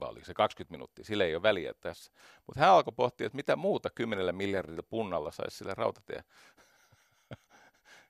Vai 0.00 0.08
oliko 0.08 0.26
se 0.26 0.34
20 0.34 0.72
minuuttia? 0.72 1.04
Sillä 1.04 1.24
ei 1.24 1.34
ole 1.34 1.42
väliä 1.42 1.74
tässä. 1.80 2.12
Mutta 2.46 2.60
hän 2.60 2.70
alkoi 2.70 2.92
pohtia, 2.96 3.26
että 3.26 3.36
mitä 3.36 3.56
muuta 3.56 3.90
10 3.90 4.34
miljardilla 4.34 4.82
punnalla 4.82 5.30
saisi 5.30 5.56
sille 5.56 5.74
rautatie. 5.74 6.24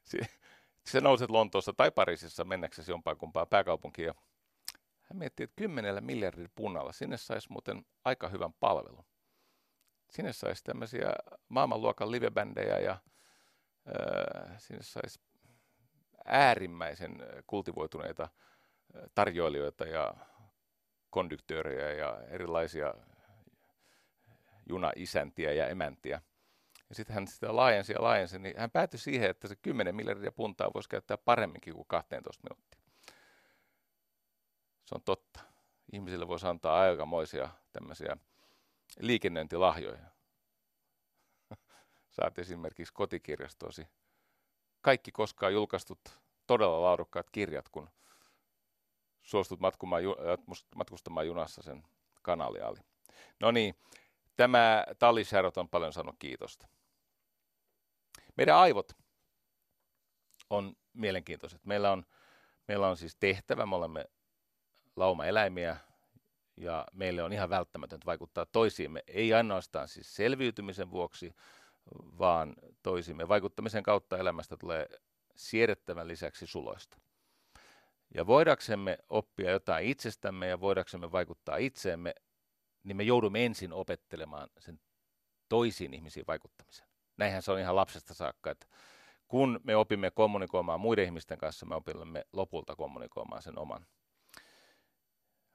se 0.91 1.01
nouset 1.01 1.31
Lontoossa 1.31 1.73
tai 1.73 1.91
Pariisissa 1.91 2.45
mennäksesi 2.45 2.93
jompaan 2.93 3.17
kumpaan 3.17 3.49
pääkaupunkiin. 3.49 4.07
Ja 4.07 4.15
hän 5.03 5.19
miettii, 5.19 5.45
että 5.45 5.57
10 5.57 6.05
miljardilla 6.05 6.49
punnalla 6.55 6.93
sinne 6.93 7.17
saisi 7.17 7.53
muuten 7.53 7.87
aika 8.05 8.29
hyvän 8.29 8.53
palvelun. 8.61 9.05
Sinne 10.11 10.33
saisi 10.33 10.65
tämmöisiä 10.65 11.13
maailmanluokan 11.49 12.11
livebändejä 12.11 12.79
ja 12.79 12.97
sinne 14.59 14.83
saisi 14.83 15.20
äärimmäisen 16.24 17.18
kultivoituneita 17.46 18.29
tarjoilijoita 19.14 19.85
ja 19.85 20.14
konduktöörejä 21.11 21.92
ja 21.92 22.20
erilaisia 22.29 22.94
junaisäntiä 24.68 25.53
ja 25.53 25.66
emäntiä. 25.66 26.20
Ja 26.88 26.94
sitten 26.94 27.14
hän 27.14 27.27
sitä 27.27 27.57
laajensi 27.57 27.92
ja 27.92 28.03
laajensi, 28.03 28.38
niin 28.38 28.59
hän 28.59 28.70
päätyi 28.70 28.98
siihen, 29.01 29.31
että 29.31 29.48
se 29.48 29.57
10 29.57 29.94
miljardia 29.94 30.33
puntaa 30.33 30.70
voisi 30.74 30.88
käyttää 30.88 31.18
paremminkin 31.18 31.74
kuin 31.74 31.88
12 31.88 32.42
minuuttia. 32.42 32.81
Se 34.87 34.94
on 34.94 35.03
totta. 35.03 35.40
Ihmisille 35.92 36.29
voisi 36.29 36.46
antaa 36.46 36.81
aikamoisia 36.81 37.48
tämmöisiä 37.72 38.16
liikennöintilahjoja. 39.01 40.18
Saat 42.21 42.39
esimerkiksi 42.39 42.95
kotikirjastosi 42.95 43.89
kaikki 44.81 45.13
koskaan 45.13 45.53
julkaistut 45.53 46.01
todella 46.47 46.83
laadukkaat 46.83 47.31
kirjat, 47.31 47.69
kun 47.69 47.91
suostut 49.23 49.61
matkustamaan 50.75 51.27
junassa 51.27 51.63
sen 51.63 51.83
kanaliaali. 52.23 52.79
No 53.41 53.51
niin, 53.51 53.75
tämä 54.37 54.85
tallisärot 54.99 55.57
on 55.57 55.69
paljon 55.69 55.93
sanonut 55.93 56.17
kiitosta. 56.19 56.69
Meidän 58.37 58.57
aivot 58.57 58.93
on 60.51 60.77
mielenkiintoiset. 60.93 61.67
Meillä 61.67 61.93
on, 61.93 62.07
meillä 62.69 62.89
on 62.89 62.97
siis 62.97 63.17
tehtävä, 63.17 63.67
me 63.67 63.77
olemme 63.77 64.05
lauma-eläimiä 64.97 65.77
ja 66.57 66.87
meille 66.93 67.23
on 67.23 67.33
ihan 67.33 67.51
välttämätöntä 67.51 68.07
vaikuttaa 68.07 68.47
toisiimme, 68.47 69.03
ei 69.07 69.35
ainoastaan 69.35 69.89
siis 69.89 70.17
selviytymisen 70.17 70.91
vuoksi, 70.91 71.35
vaan 72.18 72.55
toisimme. 72.83 73.29
Vaikuttamisen 73.29 73.83
kautta 73.83 74.18
elämästä 74.18 74.57
tulee 74.57 74.88
siedettävän 75.37 76.09
lisäksi 76.09 76.46
suloista. 76.46 76.98
Ja 78.14 78.27
voidaksemme 78.27 78.98
oppia 79.09 79.51
jotain 79.51 79.87
itsestämme 79.87 80.46
ja 80.48 80.61
voidaksemme 80.61 81.12
vaikuttaa 81.12 81.57
itseemme, 81.57 82.14
niin 82.85 82.96
me 82.96 83.03
joudumme 83.03 83.46
ensin 83.46 83.72
opettelemaan 83.72 84.48
sen 84.59 84.81
toisiin 85.48 85.94
ihmisiin 85.94 86.24
vaikuttamisen. 86.27 86.87
Näinhän 87.16 87.42
se 87.42 87.53
on 87.53 87.59
ihan 87.59 87.77
lapsesta 87.77 88.14
saakka, 88.14 88.51
että 88.51 88.66
kun 89.29 89.61
me 89.64 89.77
opimme 89.77 90.11
kommunikoimaan 90.11 90.81
muiden 90.81 91.05
ihmisten 91.05 91.38
kanssa, 91.38 91.66
me 91.66 91.74
opimme 91.74 92.24
lopulta 92.33 92.77
kommunikoimaan 92.77 93.42
sen 93.42 93.59
oman 93.59 93.87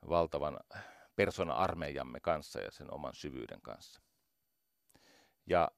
valtavan 0.10 0.60
persona-armeijamme 1.16 2.20
kanssa 2.20 2.60
ja 2.60 2.72
sen 2.72 2.94
oman 2.94 3.16
syvyyden 3.16 3.62
kanssa. 3.62 4.02
Ja 5.46 5.72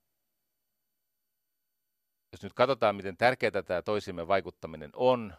jos 2.35 2.43
nyt 2.43 2.53
katsotaan, 2.53 2.95
miten 2.95 3.17
tärkeää 3.17 3.63
tämä 3.65 3.81
toisimme 3.81 4.27
vaikuttaminen 4.27 4.89
on, 4.93 5.33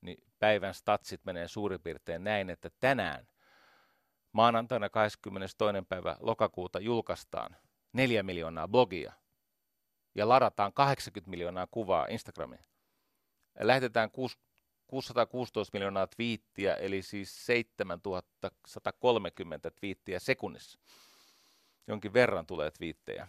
niin 0.00 0.24
päivän 0.38 0.74
statsit 0.74 1.24
menee 1.24 1.48
suurin 1.48 1.80
piirtein 1.80 2.24
näin, 2.24 2.50
että 2.50 2.70
tänään 2.80 3.26
maanantaina 4.32 4.88
22. 4.88 5.56
päivä 5.88 6.16
lokakuuta 6.20 6.80
julkaistaan 6.80 7.56
4 7.92 8.22
miljoonaa 8.22 8.68
blogia 8.68 9.12
ja 10.14 10.28
ladataan 10.28 10.72
80 10.72 11.30
miljoonaa 11.30 11.66
kuvaa 11.70 12.06
Instagramiin. 12.06 12.64
Lähetetään 13.60 14.10
616 14.10 15.76
miljoonaa 15.76 16.06
twiittiä, 16.06 16.74
eli 16.74 17.02
siis 17.02 17.46
7130 17.46 19.70
twiittiä 19.70 20.18
sekunnissa. 20.18 20.78
Jonkin 21.86 22.12
verran 22.12 22.46
tulee 22.46 22.70
twiittejä. 22.70 23.28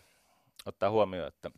Ottaa 0.66 0.90
huomioon, 0.90 1.28
että 1.28 1.52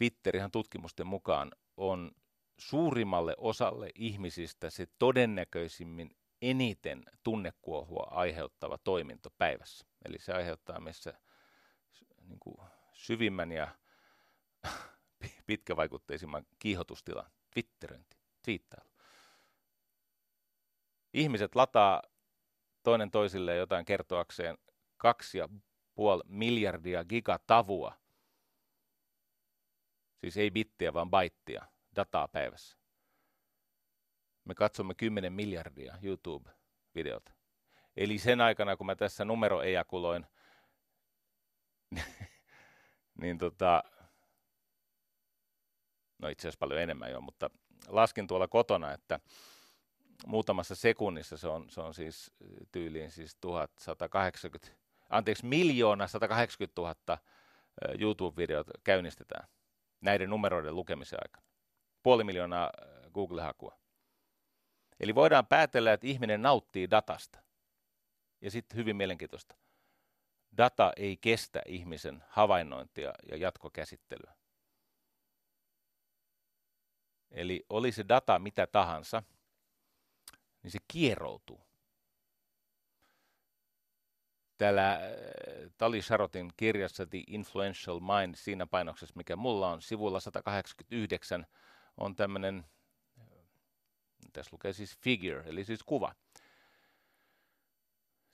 Twitter 0.00 0.36
ihan 0.36 0.50
tutkimusten 0.50 1.06
mukaan 1.06 1.52
on 1.76 2.10
suurimmalle 2.58 3.34
osalle 3.38 3.90
ihmisistä 3.94 4.70
se 4.70 4.86
todennäköisimmin 4.98 6.10
eniten 6.42 7.02
tunnekuohua 7.22 8.08
aiheuttava 8.10 8.78
toiminto 8.78 9.30
päivässä. 9.38 9.86
Eli 10.04 10.18
se 10.18 10.32
aiheuttaa 10.32 10.80
meissä 10.80 11.12
niin 12.22 12.38
kuin 12.40 12.56
syvimmän 12.92 13.52
ja 13.52 13.68
pitkävaikutteisimman 15.46 16.46
kiihotustilan, 16.58 17.30
twitteröinti, 17.50 18.16
twiittailu. 18.44 18.90
Ihmiset 21.14 21.54
lataa 21.54 22.02
toinen 22.82 23.10
toisille 23.10 23.56
jotain 23.56 23.84
kertoakseen 23.84 24.58
kaksi 24.96 25.38
ja 25.38 25.48
puoli 25.94 26.22
miljardia 26.26 27.04
gigatavua 27.04 28.00
Siis 30.20 30.36
ei 30.36 30.50
bittiä, 30.50 30.94
vaan 30.94 31.10
baittia, 31.10 31.66
dataa 31.96 32.28
päivässä. 32.28 32.78
Me 34.44 34.54
katsomme 34.54 34.94
10 34.94 35.32
miljardia 35.32 35.98
YouTube-videota. 36.02 37.32
Eli 37.96 38.18
sen 38.18 38.40
aikana, 38.40 38.76
kun 38.76 38.86
mä 38.86 38.96
tässä 38.96 39.24
numero 39.24 39.62
ejakuloin, 39.62 40.26
niin 43.20 43.38
tota, 43.38 43.84
no 46.18 46.28
itse 46.28 46.48
asiassa 46.48 46.58
paljon 46.58 46.80
enemmän 46.80 47.10
jo, 47.10 47.20
mutta 47.20 47.50
laskin 47.88 48.26
tuolla 48.26 48.48
kotona, 48.48 48.92
että 48.92 49.20
muutamassa 50.26 50.74
sekunnissa 50.74 51.36
se 51.36 51.48
on, 51.48 51.70
se 51.70 51.80
on 51.80 51.94
siis 51.94 52.32
tyyliin 52.72 53.10
siis 53.10 53.36
1180, 53.40 54.68
anteeksi 55.10 55.46
miljoona 55.46 56.06
180 56.06 56.80
000 56.80 57.18
YouTube-videot 57.98 58.66
käynnistetään 58.84 59.48
näiden 60.00 60.30
numeroiden 60.30 60.76
lukemisen 60.76 61.18
aikana. 61.22 61.46
Puoli 62.02 62.24
miljoonaa 62.24 62.64
äh, 62.82 63.12
Google-hakua. 63.12 63.78
Eli 65.00 65.14
voidaan 65.14 65.46
päätellä, 65.46 65.92
että 65.92 66.06
ihminen 66.06 66.42
nauttii 66.42 66.90
datasta. 66.90 67.42
Ja 68.40 68.50
sitten 68.50 68.76
hyvin 68.76 68.96
mielenkiintoista. 68.96 69.56
Data 70.56 70.92
ei 70.96 71.16
kestä 71.16 71.62
ihmisen 71.66 72.24
havainnointia 72.28 73.12
ja 73.28 73.36
jatkokäsittelyä. 73.36 74.34
Eli 77.30 77.66
oli 77.68 77.92
se 77.92 78.04
data 78.08 78.38
mitä 78.38 78.66
tahansa, 78.66 79.22
niin 80.62 80.70
se 80.70 80.78
kieroutuu. 80.88 81.69
Täällä 84.60 84.92
äh, 84.92 85.00
Tali 85.78 86.02
Sharotin 86.02 86.50
kirjassa 86.56 87.06
The 87.06 87.22
Influential 87.26 88.00
Mind, 88.00 88.34
siinä 88.34 88.66
painoksessa, 88.66 89.14
mikä 89.16 89.36
mulla 89.36 89.70
on, 89.72 89.82
sivulla 89.82 90.20
189, 90.20 91.46
on 91.96 92.16
tämmöinen, 92.16 92.64
tässä 94.32 94.50
lukee 94.52 94.72
siis 94.72 94.98
figure, 94.98 95.42
eli 95.46 95.64
siis 95.64 95.82
kuva. 95.82 96.14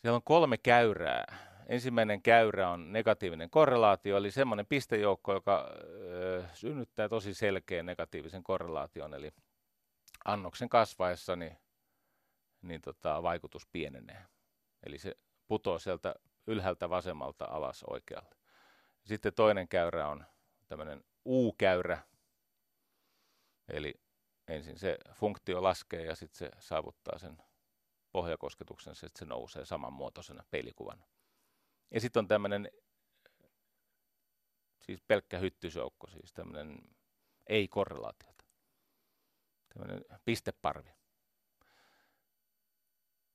Siellä 0.01 0.17
on 0.17 0.23
kolme 0.23 0.57
käyrää. 0.59 1.25
Ensimmäinen 1.67 2.23
käyrä 2.23 2.71
on 2.71 2.93
negatiivinen 2.93 3.51
korrelaatio, 3.51 4.17
eli 4.17 4.31
semmoinen 4.31 4.67
pistejoukko, 4.67 5.33
joka 5.33 5.71
ö, 5.71 6.45
synnyttää 6.53 7.09
tosi 7.09 7.35
selkeän 7.35 7.87
negatiivisen 7.87 8.43
korrelaation, 8.43 9.15
eli 9.15 9.31
annoksen 10.25 10.69
kasvaessa 10.69 11.37
niin, 11.37 11.57
niin 12.63 12.81
tota, 12.81 13.23
vaikutus 13.23 13.67
pienenee. 13.73 14.27
Eli 14.87 14.99
se 14.99 15.17
putoo 15.47 15.79
sieltä 15.79 16.15
ylhäältä 16.47 16.91
vasemmalta 16.91 17.45
alas 17.45 17.83
oikealle. 17.83 18.37
Sitten 19.05 19.35
toinen 19.35 19.69
käyrä 19.69 20.09
on 20.09 20.27
tämmöinen 20.67 21.05
U-käyrä, 21.25 22.03
eli 23.69 23.95
ensin 24.49 24.79
se 24.79 24.99
funktio 25.13 25.63
laskee 25.63 26.05
ja 26.05 26.15
sitten 26.15 26.39
se 26.39 26.51
saavuttaa 26.59 27.19
sen 27.19 27.43
pohjakosketuksen, 28.13 28.95
sitten 28.95 29.19
se 29.19 29.25
nousee 29.25 29.65
samanmuotoisena 29.65 30.45
peilikuvana. 30.51 31.07
Ja 31.91 32.01
sitten 32.01 32.21
on 32.21 32.29
tämmöinen 32.29 32.71
siis 34.81 35.03
pelkkä 35.03 35.39
hyttysjoukko, 35.39 36.11
siis 36.11 36.33
tämmöinen 36.33 36.79
ei-korrelaatiota. 37.47 38.45
Tämmöinen 39.69 40.05
pisteparvi. 40.25 40.91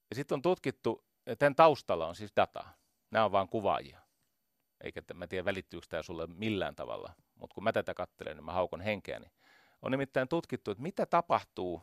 Ja 0.09 0.15
sitten 0.15 0.35
on 0.35 0.41
tutkittu, 0.41 1.05
tämän 1.39 1.55
taustalla 1.55 2.07
on 2.07 2.15
siis 2.15 2.31
dataa. 2.35 2.73
Nämä 3.11 3.25
on 3.25 3.31
vain 3.31 3.49
kuvaajia. 3.49 3.99
Eikä 4.83 5.01
mä 5.13 5.27
tiedä, 5.27 5.45
välittyykö 5.45 5.85
tämä 5.89 6.03
sulle 6.03 6.27
millään 6.27 6.75
tavalla. 6.75 7.13
Mutta 7.35 7.53
kun 7.53 7.63
mä 7.63 7.73
tätä 7.73 7.93
katselen, 7.93 8.37
niin 8.37 8.45
mä 8.45 8.51
haukon 8.51 8.81
henkeäni. 8.81 9.31
On 9.81 9.91
nimittäin 9.91 10.27
tutkittu, 10.27 10.71
että 10.71 10.83
mitä 10.83 11.05
tapahtuu 11.05 11.81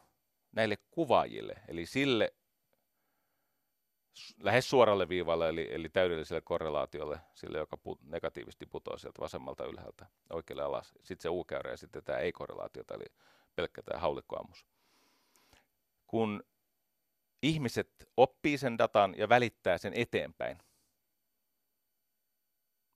näille 0.53 0.77
kuvaajille, 0.91 1.55
eli 1.69 1.87
sille 1.87 2.35
lähes 4.43 4.71
suoralle 4.71 5.09
viivalle, 5.09 5.49
eli, 5.49 5.69
eli 5.71 5.89
täydelliselle 5.89 6.41
korrelaatiolle, 6.41 7.21
sille, 7.35 7.59
joka 7.59 7.77
put, 7.77 8.03
negatiivisesti 8.03 8.67
putoaa 8.67 8.99
sieltä 8.99 9.21
vasemmalta 9.21 9.65
ylhäältä 9.65 10.07
oikealle 10.33 10.63
alas. 10.63 10.89
Sitten 11.03 11.23
se 11.23 11.29
U-käyrä 11.29 11.71
ja 11.71 11.77
sitten 11.77 12.05
tämä 12.05 12.19
ei-korrelaatiota, 12.19 12.95
eli 12.95 13.05
pelkkä 13.57 13.83
tämä 13.83 14.01
haulikkoammus. 14.01 14.67
Kun 16.07 16.43
ihmiset 17.43 18.09
oppii 18.17 18.59
sen 18.59 18.79
datan 18.79 19.15
ja 19.19 19.29
välittää 19.29 19.79
sen 19.79 19.93
eteenpäin, 19.95 20.59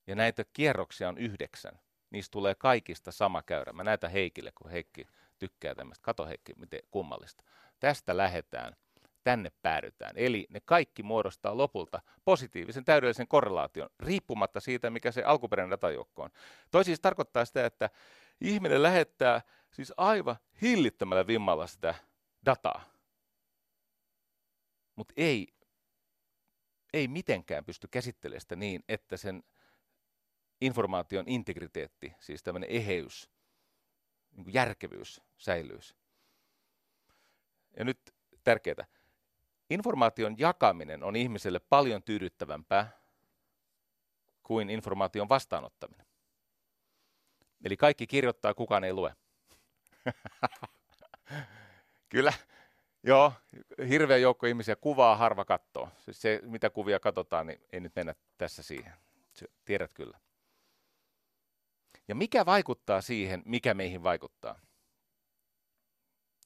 ja 0.06 0.14
näitä 0.14 0.44
kierroksia 0.52 1.08
on 1.08 1.18
yhdeksän, 1.18 1.80
niistä 2.10 2.32
tulee 2.32 2.54
kaikista 2.54 3.12
sama 3.12 3.42
käyrä. 3.42 3.72
Mä 3.72 3.84
näytän 3.84 4.10
Heikille, 4.10 4.52
kun 4.54 4.70
Heikki 4.70 5.06
tykkää 5.38 5.74
tämmöistä. 5.74 6.02
Kato 6.02 6.26
Heikki, 6.26 6.52
miten 6.56 6.80
kummallista. 6.90 7.44
Tästä 7.80 8.16
lähdetään 8.16 8.76
tänne 9.24 9.52
päädytään. 9.62 10.12
Eli 10.16 10.46
ne 10.50 10.60
kaikki 10.64 11.02
muodostaa 11.02 11.56
lopulta 11.56 12.02
positiivisen 12.24 12.84
täydellisen 12.84 13.28
korrelaation, 13.28 13.90
riippumatta 14.00 14.60
siitä, 14.60 14.90
mikä 14.90 15.12
se 15.12 15.22
alkuperäinen 15.22 15.70
datajoukko 15.70 16.22
on. 16.22 16.30
Toi 16.70 16.84
siis 16.84 17.00
tarkoittaa 17.00 17.44
sitä, 17.44 17.66
että 17.66 17.90
ihminen 18.40 18.82
lähettää 18.82 19.40
siis 19.70 19.92
aivan 19.96 20.36
hillittömällä 20.62 21.26
vimmalla 21.26 21.66
sitä 21.66 21.94
dataa, 22.46 22.91
mutta 24.96 25.14
ei, 25.16 25.48
ei 26.92 27.08
mitenkään 27.08 27.64
pysty 27.64 27.88
käsittelemään 27.88 28.40
sitä 28.40 28.56
niin, 28.56 28.84
että 28.88 29.16
sen 29.16 29.42
informaation 30.60 31.28
integriteetti, 31.28 32.12
siis 32.20 32.42
tämmöinen 32.42 32.70
eheys, 32.70 33.30
niin 34.32 34.54
järkevyys 34.54 35.20
säilyisi. 35.38 35.94
Ja 37.76 37.84
nyt 37.84 38.14
tärkeää 38.44 38.86
Informaation 39.72 40.34
jakaminen 40.38 41.02
on 41.02 41.16
ihmiselle 41.16 41.58
paljon 41.58 42.02
tyydyttävämpää 42.02 43.00
kuin 44.42 44.70
informaation 44.70 45.28
vastaanottaminen. 45.28 46.06
Eli 47.64 47.76
kaikki 47.76 48.06
kirjoittaa, 48.06 48.54
kukaan 48.54 48.84
ei 48.84 48.92
lue. 48.92 49.16
Kyllä, 52.08 52.32
joo, 53.02 53.32
hirveä 53.88 54.16
joukko 54.16 54.46
ihmisiä 54.46 54.76
kuvaa, 54.76 55.16
harva 55.16 55.44
kattoo. 55.44 55.88
Siis 55.98 56.22
se, 56.22 56.40
mitä 56.42 56.70
kuvia 56.70 57.00
katsotaan, 57.00 57.46
niin 57.46 57.60
ei 57.72 57.80
nyt 57.80 57.96
mennä 57.96 58.14
tässä 58.38 58.62
siihen. 58.62 58.92
Tiedät 59.64 59.94
kyllä. 59.94 60.18
Ja 62.08 62.14
mikä 62.14 62.46
vaikuttaa 62.46 63.00
siihen, 63.00 63.42
mikä 63.44 63.74
meihin 63.74 64.02
vaikuttaa? 64.02 64.60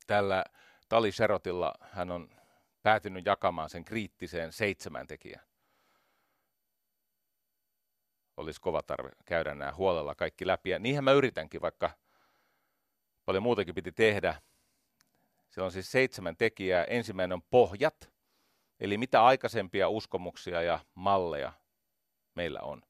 Tällä 0.07 0.45
Tali 0.89 1.13
Sherotilla 1.13 1.75
hän 1.81 2.11
on 2.11 2.31
päätynyt 2.83 3.27
jakamaan 3.27 3.71
sen 3.71 3.85
kriittiseen 3.85 4.53
seitsemän 4.53 5.07
tekijään. 5.07 5.47
Olisi 8.37 8.61
kova 8.61 8.83
tarve 8.83 9.11
käydä 9.25 9.55
nämä 9.55 9.73
huolella 9.73 10.15
kaikki 10.15 10.47
läpi. 10.47 10.71
Ja 10.71 10.79
niinhän 10.79 11.05
mä 11.05 11.13
yritänkin, 11.13 11.61
vaikka 11.61 11.91
paljon 13.25 13.43
muutakin 13.43 13.75
piti 13.75 13.93
tehdä. 13.93 14.43
Se 15.57 15.63
on 15.63 15.73
siis 15.73 15.93
seitsemän 15.93 16.37
tekijää. 16.37 16.85
Ensimmäinen 16.85 17.35
on 17.35 17.43
pohjat, 17.51 18.13
eli 18.81 18.99
mitä 18.99 19.25
aikaisempia 19.25 19.89
uskomuksia 19.89 20.63
ja 20.63 20.79
malleja 20.95 21.53
meillä 22.35 22.61
on. 22.61 22.83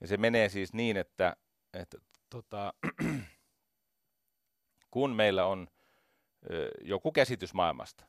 Ja 0.00 0.06
se 0.06 0.16
menee 0.16 0.48
siis 0.48 0.72
niin, 0.72 0.96
että, 0.96 1.36
että 1.74 1.98
tota, 2.30 2.74
kun 4.90 5.10
meillä 5.10 5.46
on 5.46 5.68
joku 6.80 7.12
käsitys 7.12 7.54
maailmasta, 7.54 8.06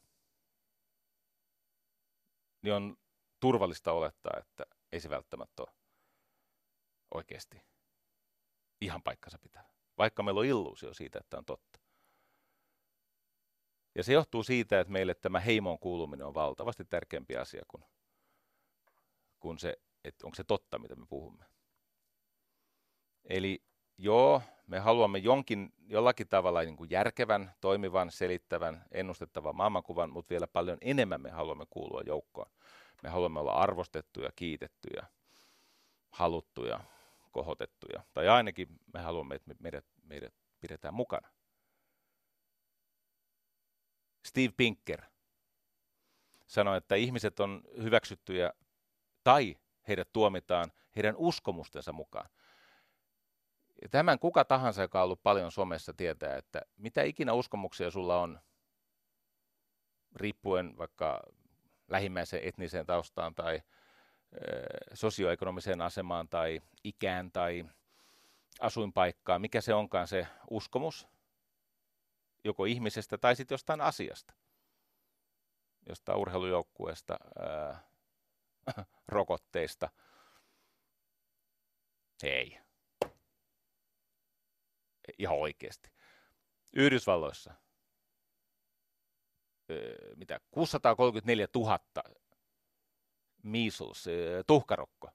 niin 2.61 2.73
on 2.73 2.97
turvallista 3.39 3.91
olettaa, 3.91 4.33
että 4.39 4.63
ei 4.91 4.99
se 4.99 5.09
välttämättä 5.09 5.63
ole 5.63 5.73
oikeasti 7.13 7.61
ihan 8.81 9.03
paikkansa 9.03 9.37
pitää. 9.39 9.69
Vaikka 9.97 10.23
meillä 10.23 10.39
on 10.39 10.45
illuusio 10.45 10.93
siitä, 10.93 11.19
että 11.19 11.37
on 11.37 11.45
totta. 11.45 11.88
Ja 13.95 14.03
se 14.03 14.13
johtuu 14.13 14.43
siitä, 14.43 14.79
että 14.79 14.93
meille 14.93 15.13
tämä 15.13 15.39
heimoon 15.39 15.79
kuuluminen 15.79 16.27
on 16.27 16.33
valtavasti 16.33 16.85
tärkeämpi 16.85 17.37
asia 17.37 17.61
kuin, 17.67 17.83
kuin 19.39 19.59
se, 19.59 19.77
että 20.03 20.27
onko 20.27 20.35
se 20.35 20.43
totta, 20.43 20.79
mitä 20.79 20.95
me 20.95 21.05
puhumme. 21.09 21.45
Eli 23.25 23.63
joo, 23.97 24.41
me 24.67 24.79
haluamme 24.79 25.19
jonkin, 25.19 25.73
jollakin 25.87 26.27
tavalla 26.27 26.61
niin 26.61 26.77
kuin 26.77 26.89
järkevän, 26.89 27.51
toimivan, 27.61 28.11
selittävän, 28.11 28.85
ennustettavan 28.91 29.55
maailmankuvan, 29.55 30.09
mutta 30.09 30.29
vielä 30.29 30.47
paljon 30.47 30.77
enemmän 30.81 31.21
me 31.21 31.29
haluamme 31.29 31.65
kuulua 31.69 32.01
joukkoon. 32.05 32.51
Me 33.03 33.09
haluamme 33.09 33.39
olla 33.39 33.53
arvostettuja, 33.53 34.29
kiitettyjä, 34.35 35.07
haluttuja, 36.09 36.79
kohotettuja. 37.31 38.03
Tai 38.13 38.27
ainakin 38.27 38.67
me 38.93 38.99
haluamme, 38.99 39.35
että 39.35 39.55
meidät, 39.59 39.85
meidät 40.03 40.33
pidetään 40.59 40.93
mukana. 40.93 41.27
Steve 44.25 44.53
Pinker 44.57 45.01
sanoi, 46.47 46.77
että 46.77 46.95
ihmiset 46.95 47.39
on 47.39 47.61
hyväksyttyjä 47.81 48.53
tai 49.23 49.57
heidät 49.87 50.09
tuomitaan 50.13 50.71
heidän 50.95 51.15
uskomustensa 51.17 51.93
mukaan. 51.93 52.29
Ja 53.81 53.89
tämän 53.89 54.19
kuka 54.19 54.45
tahansa, 54.45 54.81
joka 54.81 54.99
on 54.99 55.03
ollut 55.03 55.23
paljon 55.23 55.51
somessa, 55.51 55.93
tietää, 55.93 56.37
että 56.37 56.61
mitä 56.77 57.03
ikinä 57.03 57.33
uskomuksia 57.33 57.91
sulla 57.91 58.21
on, 58.21 58.39
riippuen 60.15 60.77
vaikka 60.77 61.23
lähimmäisen 61.87 62.39
etniseen 62.43 62.85
taustaan 62.85 63.35
tai 63.35 63.61
ö, 64.33 64.39
sosioekonomiseen 64.93 65.81
asemaan 65.81 66.29
tai 66.29 66.61
ikään 66.83 67.31
tai 67.31 67.65
asuinpaikkaan, 68.59 69.41
mikä 69.41 69.61
se 69.61 69.73
onkaan 69.73 70.07
se 70.07 70.27
uskomus, 70.49 71.07
joko 72.43 72.65
ihmisestä 72.65 73.17
tai 73.17 73.35
sitten 73.35 73.53
jostain 73.53 73.81
asiasta, 73.81 74.33
jostain 75.89 76.17
urheilujoukkueesta, 76.17 77.19
rokotteista. 79.07 79.89
Ei 82.23 82.59
ihan 85.17 85.37
oikeasti. 85.37 85.91
Yhdysvalloissa 86.73 87.53
mitä 90.15 90.39
634 90.51 91.47
000 91.55 91.79
measles, 93.43 94.05
tuhkarokko. 94.47 95.09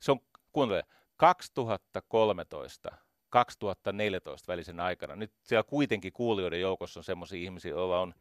Se 0.00 0.12
on 0.12 0.20
kuuntele, 0.52 0.84
2013 1.16 2.96
2014 3.30 4.52
välisen 4.52 4.80
aikana. 4.80 5.16
Nyt 5.16 5.32
siellä 5.42 5.62
kuitenkin 5.62 6.12
kuulijoiden 6.12 6.60
joukossa 6.60 7.00
on 7.00 7.04
sellaisia 7.04 7.42
ihmisiä, 7.44 7.70
joilla 7.70 8.00
on 8.00 8.14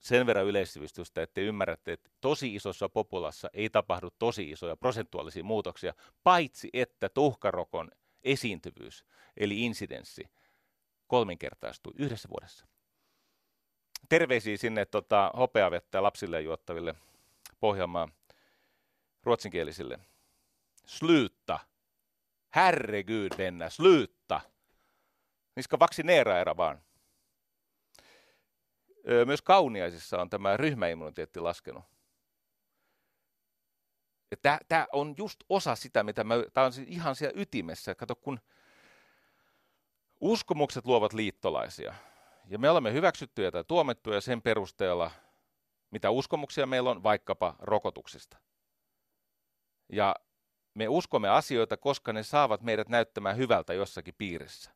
sen 0.00 0.26
verran 0.26 0.46
yleissivistystä, 0.46 1.22
että 1.22 1.34
te 1.34 1.40
ymmärrätte, 1.40 1.92
että 1.92 2.10
tosi 2.20 2.54
isossa 2.54 2.88
populassa 2.88 3.50
ei 3.52 3.70
tapahdu 3.70 4.08
tosi 4.18 4.50
isoja 4.50 4.76
prosentuaalisia 4.76 5.44
muutoksia, 5.44 5.94
paitsi 6.24 6.68
että 6.72 7.08
tuhkarokon 7.08 7.90
esiintyvyys, 8.24 9.04
eli 9.36 9.64
insidenssi, 9.64 10.24
kolminkertaistui 11.06 11.92
yhdessä 11.96 12.28
vuodessa. 12.28 12.66
Terveisiä 14.08 14.56
sinne 14.56 14.84
tota, 14.84 15.30
hopeavettä 15.36 16.02
lapsille 16.02 16.40
juottaville 16.40 16.94
Pohjanmaan 17.60 18.12
ruotsinkielisille. 19.22 19.98
Sluta. 20.86 21.58
Herregud, 22.56 23.38
Venä, 23.38 23.70
sluta. 23.70 24.40
Ni 25.56 25.62
ska 25.62 25.78
vaccinera 25.78 26.38
era 26.38 26.54
barn. 26.54 26.80
Myös 29.26 29.42
kauniaisissa 29.42 30.20
on 30.20 30.30
tämä 30.30 30.56
ryhmäimmuniteetti 30.56 31.40
laskenut. 31.40 31.84
Tämä 34.68 34.86
on 34.92 35.14
just 35.18 35.40
osa 35.48 35.74
sitä, 35.74 36.02
mitä 36.02 36.24
mä, 36.24 36.34
tämä 36.52 36.66
on 36.66 36.72
ihan 36.86 37.16
siellä 37.16 37.40
ytimessä. 37.40 37.94
Kato, 37.94 38.16
kun 38.16 38.40
uskomukset 40.20 40.86
luovat 40.86 41.12
liittolaisia, 41.12 41.94
ja 42.48 42.58
me 42.58 42.70
olemme 42.70 42.92
hyväksyttyjä 42.92 43.50
tai 43.50 43.64
tuomittuja 43.64 44.20
sen 44.20 44.42
perusteella, 44.42 45.10
mitä 45.90 46.10
uskomuksia 46.10 46.66
meillä 46.66 46.90
on 46.90 47.02
vaikkapa 47.02 47.56
rokotuksista. 47.58 48.36
Ja 49.92 50.16
me 50.74 50.88
uskomme 50.88 51.28
asioita, 51.28 51.76
koska 51.76 52.12
ne 52.12 52.22
saavat 52.22 52.62
meidät 52.62 52.88
näyttämään 52.88 53.36
hyvältä 53.36 53.74
jossakin 53.74 54.14
piirissä 54.18 54.70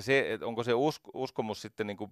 se, 0.00 0.32
että 0.32 0.46
onko 0.46 0.64
se 0.64 0.74
usko, 0.74 1.10
uskomus 1.14 1.62
sitten 1.62 1.86
niin 1.86 1.96
kuin 1.96 2.10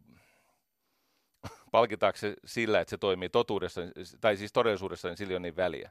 palkitaanko 1.72 2.16
se 2.16 2.34
sillä, 2.44 2.80
että 2.80 2.90
se 2.90 2.98
toimii 2.98 3.28
totuudessa, 3.28 3.80
tai 4.20 4.36
siis 4.36 4.52
todellisuudessa, 4.52 5.08
niin 5.08 5.16
sillä 5.16 5.36
on 5.36 5.42
niin 5.42 5.56
väliä. 5.56 5.90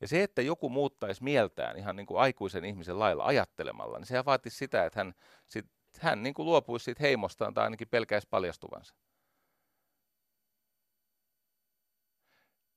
Ja 0.00 0.08
se, 0.08 0.22
että 0.22 0.42
joku 0.42 0.68
muuttaisi 0.68 1.24
mieltään 1.24 1.76
ihan 1.76 1.96
niin 1.96 2.06
kuin 2.06 2.20
aikuisen 2.20 2.64
ihmisen 2.64 2.98
lailla 2.98 3.24
ajattelemalla, 3.24 3.98
niin 3.98 4.06
se 4.06 4.24
vaatisi 4.24 4.56
sitä, 4.56 4.84
että 4.84 5.00
hän, 5.00 5.14
sit, 5.46 5.66
hän 6.00 6.22
niin 6.22 6.34
kuin 6.34 6.46
luopuisi 6.46 6.84
siitä 6.84 7.02
heimostaan 7.02 7.54
tai 7.54 7.64
ainakin 7.64 7.88
pelkäisi 7.88 8.28
paljastuvansa. 8.30 8.94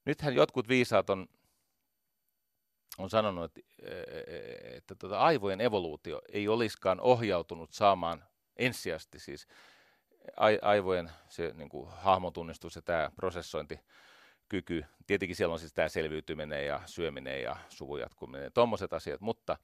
Nythän 0.08 0.36
jotkut 0.36 0.68
viisaat 0.68 1.10
on 1.10 1.28
on 2.98 3.10
sanonut, 3.10 3.46
että, 3.46 3.62
että, 3.82 4.78
että 4.78 4.96
tuota 4.96 5.20
aivojen 5.20 5.62
evoluutio 5.62 6.22
ei 6.32 6.48
olisikaan 6.48 7.02
ohjautunut 7.02 7.72
saamaan 7.72 8.24
ensisijaisesti 8.56 9.20
siis 9.20 9.48
aivojen 10.62 11.12
se 11.30 11.52
niin 11.56 11.70
kuin 11.70 11.90
hahmotunnistus 11.90 12.76
ja 12.76 12.82
tämä 12.82 13.12
prosessointikyky. 13.16 14.86
Tietenkin 15.08 15.36
siellä 15.36 15.54
on 15.54 15.60
siis 15.60 15.74
tämä 15.74 15.90
selviytyminen 15.90 16.66
ja 16.66 16.82
syöminen 16.86 17.42
ja 17.42 17.58
suvun 17.70 18.00
jatkuminen 18.00 18.44
ja 18.44 18.52
tuommoiset 18.52 18.94
asiat, 18.94 19.22
mutta 19.22 19.58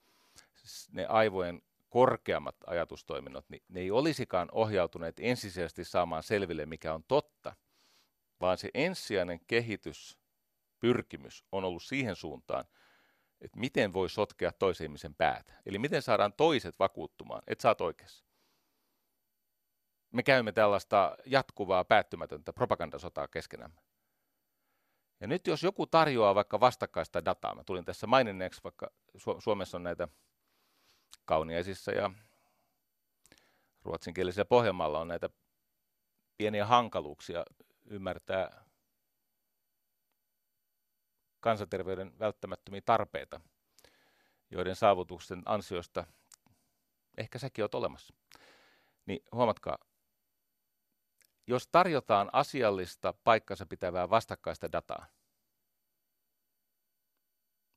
ne 0.91 1.05
aivojen 1.05 1.61
korkeammat 1.89 2.55
ajatustoiminnot, 2.67 3.45
niin 3.49 3.63
ne 3.69 3.79
ei 3.79 3.91
olisikaan 3.91 4.49
ohjautuneet 4.51 5.15
ensisijaisesti 5.19 5.83
saamaan 5.83 6.23
selville, 6.23 6.65
mikä 6.65 6.93
on 6.93 7.03
totta, 7.07 7.55
vaan 8.41 8.57
se 8.57 8.69
ensisijainen 8.73 9.39
kehitys, 9.47 10.22
pyrkimys 10.83 11.45
on 11.51 11.63
ollut 11.63 11.83
siihen 11.83 12.15
suuntaan, 12.15 12.65
että 13.41 13.59
miten 13.59 13.93
voi 13.93 14.09
sotkea 14.09 14.51
toisen 14.51 14.85
ihmisen 14.85 15.15
päätä. 15.15 15.53
Eli 15.65 15.79
miten 15.79 16.01
saadaan 16.01 16.33
toiset 16.33 16.79
vakuuttumaan, 16.79 17.43
että 17.47 17.61
sä 17.61 17.69
oot 17.69 17.81
oikeassa. 17.81 18.25
Me 20.11 20.23
käymme 20.23 20.51
tällaista 20.51 21.17
jatkuvaa, 21.25 21.85
päättymätöntä 21.85 22.53
propagandasotaa 22.53 23.27
keskenämme. 23.27 23.81
Ja 25.19 25.27
nyt 25.27 25.47
jos 25.47 25.63
joku 25.63 25.87
tarjoaa 25.87 26.35
vaikka 26.35 26.59
vastakkaista 26.59 27.25
dataa, 27.25 27.55
mä 27.55 27.63
tulin 27.63 27.85
tässä 27.85 28.07
maininneeksi, 28.07 28.63
vaikka 28.63 28.91
Su- 29.17 29.41
Suomessa 29.41 29.77
on 29.77 29.83
näitä 29.83 30.07
kauniaisissa 31.25 31.91
ja 31.91 32.11
ruotsinkielisellä 33.81 34.45
Pohjanmaalla 34.45 34.99
on 34.99 35.07
näitä 35.07 35.29
pieniä 36.37 36.65
hankaluuksia 36.65 37.45
ymmärtää 37.85 38.62
kansanterveyden 41.43 42.19
välttämättömiä 42.19 42.81
tarpeita, 42.85 43.41
joiden 44.51 44.75
saavutuksen 44.75 45.41
ansiosta 45.45 46.05
ehkä 47.17 47.39
säkin 47.39 47.63
olet 47.63 47.75
olemassa. 47.75 48.13
Niin 49.05 49.19
huomatkaa, 49.31 49.77
jos 51.47 51.67
tarjotaan 51.67 52.29
asiallista 52.33 53.13
paikkansa 53.23 53.65
pitävää 53.65 54.09
vastakkaista 54.09 54.71
dataa, 54.71 55.05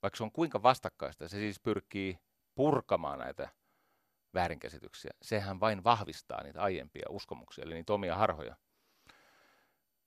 vaikka 0.02 0.16
se 0.16 0.22
on 0.22 0.32
kuinka 0.32 0.62
vastakkaista, 0.62 1.28
se 1.28 1.36
siis 1.36 1.60
pyrkii 1.60 2.18
purkamaan 2.54 3.18
näitä 3.18 3.48
väärinkäsityksiä. 4.34 5.10
Sehän 5.22 5.60
vain 5.60 5.84
vahvistaa 5.84 6.42
niitä 6.42 6.62
aiempia 6.62 7.06
uskomuksia, 7.10 7.64
eli 7.64 7.74
niitä 7.74 7.92
omia 7.92 8.16
harhoja. 8.16 8.56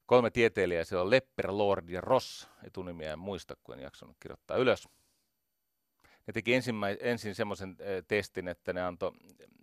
Kolme 0.10 0.30
tieteilijää, 0.30 0.84
siellä 0.84 1.04
on 1.04 1.10
Lepper, 1.10 1.48
Lord 1.52 1.90
ja 1.90 2.02
Ross, 2.02 2.48
etunimiä 2.64 3.14
en 3.14 3.20
muista, 3.20 3.56
kun 3.64 3.76
en 3.76 3.82
jaksanut 3.84 4.18
kirjoittaa 4.20 4.58
ylös. 4.58 4.90
Ne 6.28 6.34
teki 6.34 6.52
ensin 7.00 7.36
semmoisen 7.36 7.78
testin, 8.08 8.48
että 8.48 8.74
ne 8.74 8.82
antoi 8.82 9.12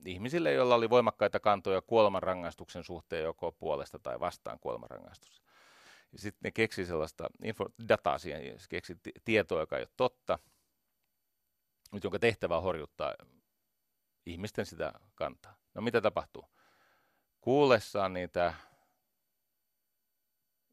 ihmisille, 0.05 0.53
joilla 0.53 0.75
oli 0.75 0.91
voimakkaita 0.91 1.41
kantoja 1.41 1.83
kuolemanrangaistuksen 1.83 2.85
suhteen 2.85 3.25
joko 3.25 3.53
puolesta 3.53 3.99
tai 3.99 4.21
vastaan 4.21 4.59
kuolemanrangaistus. 4.61 5.43
Sitten 6.17 6.41
ne 6.43 6.51
keksi 6.51 6.87
sellaista 6.87 7.29
info, 7.45 7.67
dataa 7.89 8.19
siihen, 8.19 8.59
keksi 8.69 8.97
tietoa, 9.25 9.61
joka 9.61 9.77
ei 9.77 9.83
ole 9.83 9.89
totta, 9.97 10.39
mutta 11.93 12.07
jonka 12.07 12.19
tehtävä 12.19 12.57
on 12.57 12.63
horjuttaa 12.63 13.15
ihmisten 14.27 14.67
sitä 14.67 14.93
kantaa. 15.15 15.57
No 15.75 15.83
mitä 15.83 16.01
tapahtuu? 16.01 16.45
Kuullessaan 17.41 18.13
niitä 18.13 18.55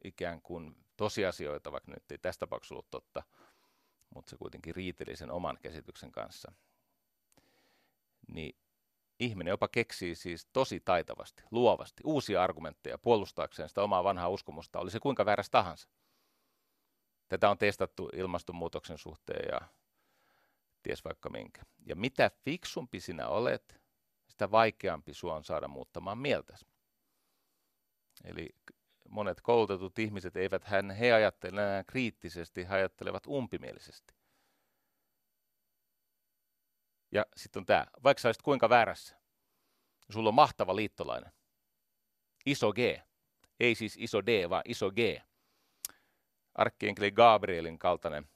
ikään 0.04 0.42
kuin 0.42 0.76
tosiasioita, 0.98 1.72
vaikka 1.72 1.92
nyt 1.92 2.12
ei 2.12 2.18
tästä 2.18 2.40
tapauksessa 2.40 2.76
ollut 2.76 2.92
totta, 2.92 3.24
mutta 4.10 4.30
se 4.30 4.38
kuitenkin 4.38 4.76
riiteli 4.76 5.16
sen 5.16 5.32
oman 5.32 5.58
käsityksen 5.62 6.12
kanssa. 6.12 6.52
Niin 8.28 8.56
ihminen 9.20 9.52
jopa 9.52 9.68
keksii 9.68 10.16
siis 10.16 10.46
tosi 10.54 10.80
taitavasti, 10.80 11.44
luovasti, 11.52 12.04
uusia 12.06 12.44
argumentteja 12.44 12.98
puolustaakseen 12.98 13.70
sitä 13.70 13.84
omaa 13.84 14.04
vanhaa 14.04 14.30
uskomusta, 14.30 14.80
oli 14.80 14.92
se 14.92 15.00
kuinka 15.00 15.26
väärässä 15.26 15.52
tahansa. 15.52 15.90
Tätä 17.30 17.50
on 17.50 17.58
testattu 17.58 18.10
ilmastonmuutoksen 18.14 18.98
suhteen 18.98 19.46
ja 19.52 19.68
ties 20.84 21.06
vaikka 21.06 21.30
minkä. 21.30 21.62
Ja 21.86 21.96
mitä 21.96 22.32
fiksumpi 22.46 23.00
sinä 23.00 23.28
olet, 23.28 23.82
sitä 24.28 24.52
vaikeampi 24.52 25.14
sua 25.14 25.36
on 25.36 25.44
saada 25.44 25.68
muuttamaan 25.68 26.18
mieltäsi. 26.18 26.66
Eli 28.24 28.50
monet 29.14 29.42
koulutetut 29.42 30.00
ihmiset 30.00 30.36
eivät 30.36 30.64
hän, 30.64 30.92
he 30.92 31.14
ajattele 31.14 31.62
enää 31.62 31.84
kriittisesti, 31.84 32.70
he 32.70 32.76
ajattelevat 32.76 33.28
umpimielisesti. 33.28 34.14
Ja 37.12 37.26
sitten 37.36 37.60
on 37.60 37.66
tämä, 37.66 37.88
vaikka 38.04 38.22
sä 38.22 38.28
olisit 38.28 38.42
kuinka 38.42 38.70
väärässä, 38.70 39.20
sulla 40.10 40.30
on 40.30 40.36
mahtava 40.36 40.76
liittolainen. 40.76 41.32
Iso 42.46 42.74
G. 42.74 42.78
Ei 43.60 43.76
siis 43.76 43.96
iso 44.00 44.26
D, 44.26 44.50
vaan 44.50 44.64
iso 44.66 44.92
G. 44.92 44.98
Arkkienkeli 46.56 47.12
Gabrielin 47.12 47.80
kaltainen 47.80 48.30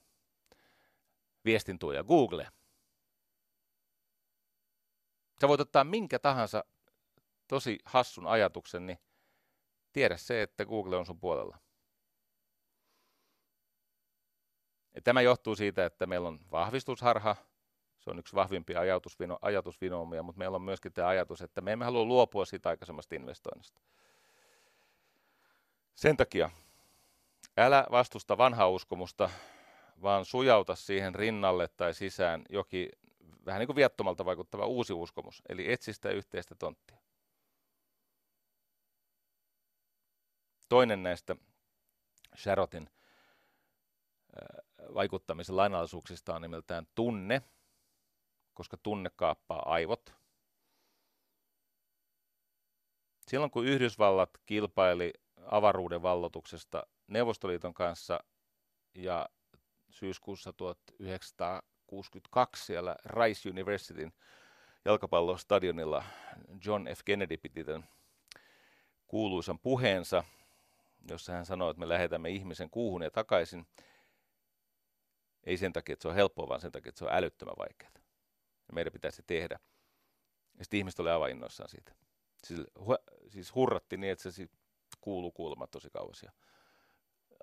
viestintuoja 1.45 2.03
Google. 2.03 2.47
Sä 5.41 5.47
voit 5.47 5.61
ottaa 5.61 5.84
minkä 5.84 6.19
tahansa 6.19 6.63
tosi 7.47 7.80
hassun 7.86 8.28
ajatuksen, 8.28 8.86
niin 8.86 8.99
tiedä 9.97 10.17
se, 10.17 10.41
että 10.41 10.65
Google 10.65 10.97
on 10.97 11.05
sun 11.05 11.19
puolella. 11.19 11.57
Ja 14.95 15.01
tämä 15.01 15.21
johtuu 15.21 15.55
siitä, 15.55 15.85
että 15.85 16.05
meillä 16.05 16.27
on 16.27 16.39
vahvistusharha, 16.51 17.35
se 17.99 18.09
on 18.09 18.19
yksi 18.19 18.35
vahvimpia 18.35 18.79
ajatusvino, 18.79 19.39
ajatusvinoomia, 19.41 20.23
mutta 20.23 20.39
meillä 20.39 20.55
on 20.55 20.61
myöskin 20.61 20.93
tämä 20.93 21.07
ajatus, 21.07 21.41
että 21.41 21.61
me 21.61 21.71
emme 21.71 21.85
halua 21.85 22.05
luopua 22.05 22.45
siitä 22.45 22.69
aikaisemmasta 22.69 23.15
investoinnista. 23.15 23.81
Sen 25.95 26.17
takia 26.17 26.49
älä 27.57 27.85
vastusta 27.91 28.37
vanhaa 28.37 28.69
uskomusta, 28.69 29.29
vaan 30.01 30.25
sujauta 30.25 30.75
siihen 30.75 31.15
rinnalle 31.15 31.67
tai 31.67 31.93
sisään 31.93 32.43
jokin 32.49 32.89
vähän 33.45 33.59
niin 33.59 33.67
kuin 33.67 33.75
viattomalta 33.75 34.25
vaikuttava 34.25 34.65
uusi 34.65 34.93
uskomus, 34.93 35.41
eli 35.49 35.71
etsi 35.71 35.93
sitä 35.93 36.09
yhteistä 36.09 36.55
tonttia. 36.55 36.96
Toinen 40.70 41.03
näistä 41.03 41.36
Sharotin 42.38 42.89
vaikuttamisen 44.93 45.57
lainalaisuuksista 45.57 46.36
on 46.36 46.41
nimeltään 46.41 46.88
tunne, 46.95 47.41
koska 48.53 48.78
tunne 48.78 49.09
kaappaa 49.15 49.72
aivot. 49.72 50.13
Silloin 53.28 53.51
kun 53.51 53.65
Yhdysvallat 53.65 54.30
kilpaili 54.45 55.13
avaruuden 55.45 56.01
vallotuksesta 56.01 56.84
Neuvostoliiton 57.07 57.74
kanssa 57.74 58.20
ja 58.95 59.30
syyskuussa 59.89 60.53
1962 60.53 62.65
siellä 62.65 62.95
Rice 63.05 63.49
Universityn 63.49 64.13
jalkapallostadionilla 64.86 66.03
John 66.65 66.88
F. 66.95 66.99
Kennedy 67.05 67.38
piti 67.38 67.63
tämän 67.63 67.89
kuuluisan 69.07 69.59
puheensa, 69.59 70.24
jossa 71.13 71.33
hän 71.33 71.45
sanoi, 71.45 71.71
että 71.71 71.79
me 71.79 71.89
lähetämme 71.89 72.29
ihmisen 72.29 72.69
kuuhun 72.69 73.01
ja 73.01 73.11
takaisin. 73.11 73.67
Ei 75.43 75.57
sen 75.57 75.73
takia, 75.73 75.93
että 75.93 76.01
se 76.01 76.07
on 76.07 76.15
helppoa, 76.15 76.49
vaan 76.49 76.61
sen 76.61 76.71
takia, 76.71 76.89
että 76.89 76.99
se 76.99 77.05
on 77.05 77.13
älyttömän 77.13 77.55
vaikeaa. 77.57 77.91
Ja 78.67 78.73
meidän 78.73 78.93
pitäisi 78.93 79.23
tehdä. 79.27 79.59
Ja 80.57 80.63
sitten 80.63 80.77
ihmiset 80.77 80.99
oli 80.99 81.09
aivan 81.09 81.31
innoissaan 81.31 81.69
siitä. 81.69 81.95
Siis, 82.43 82.61
hu, 82.79 82.95
siis 83.27 83.55
hurratti 83.55 83.97
niin, 83.97 84.11
että 84.11 84.31
se 84.31 84.49
kuuluu 85.01 85.31
kuulemaan 85.31 85.69
tosi 85.69 85.89
kauas. 85.89 86.23
Ja 86.23 86.31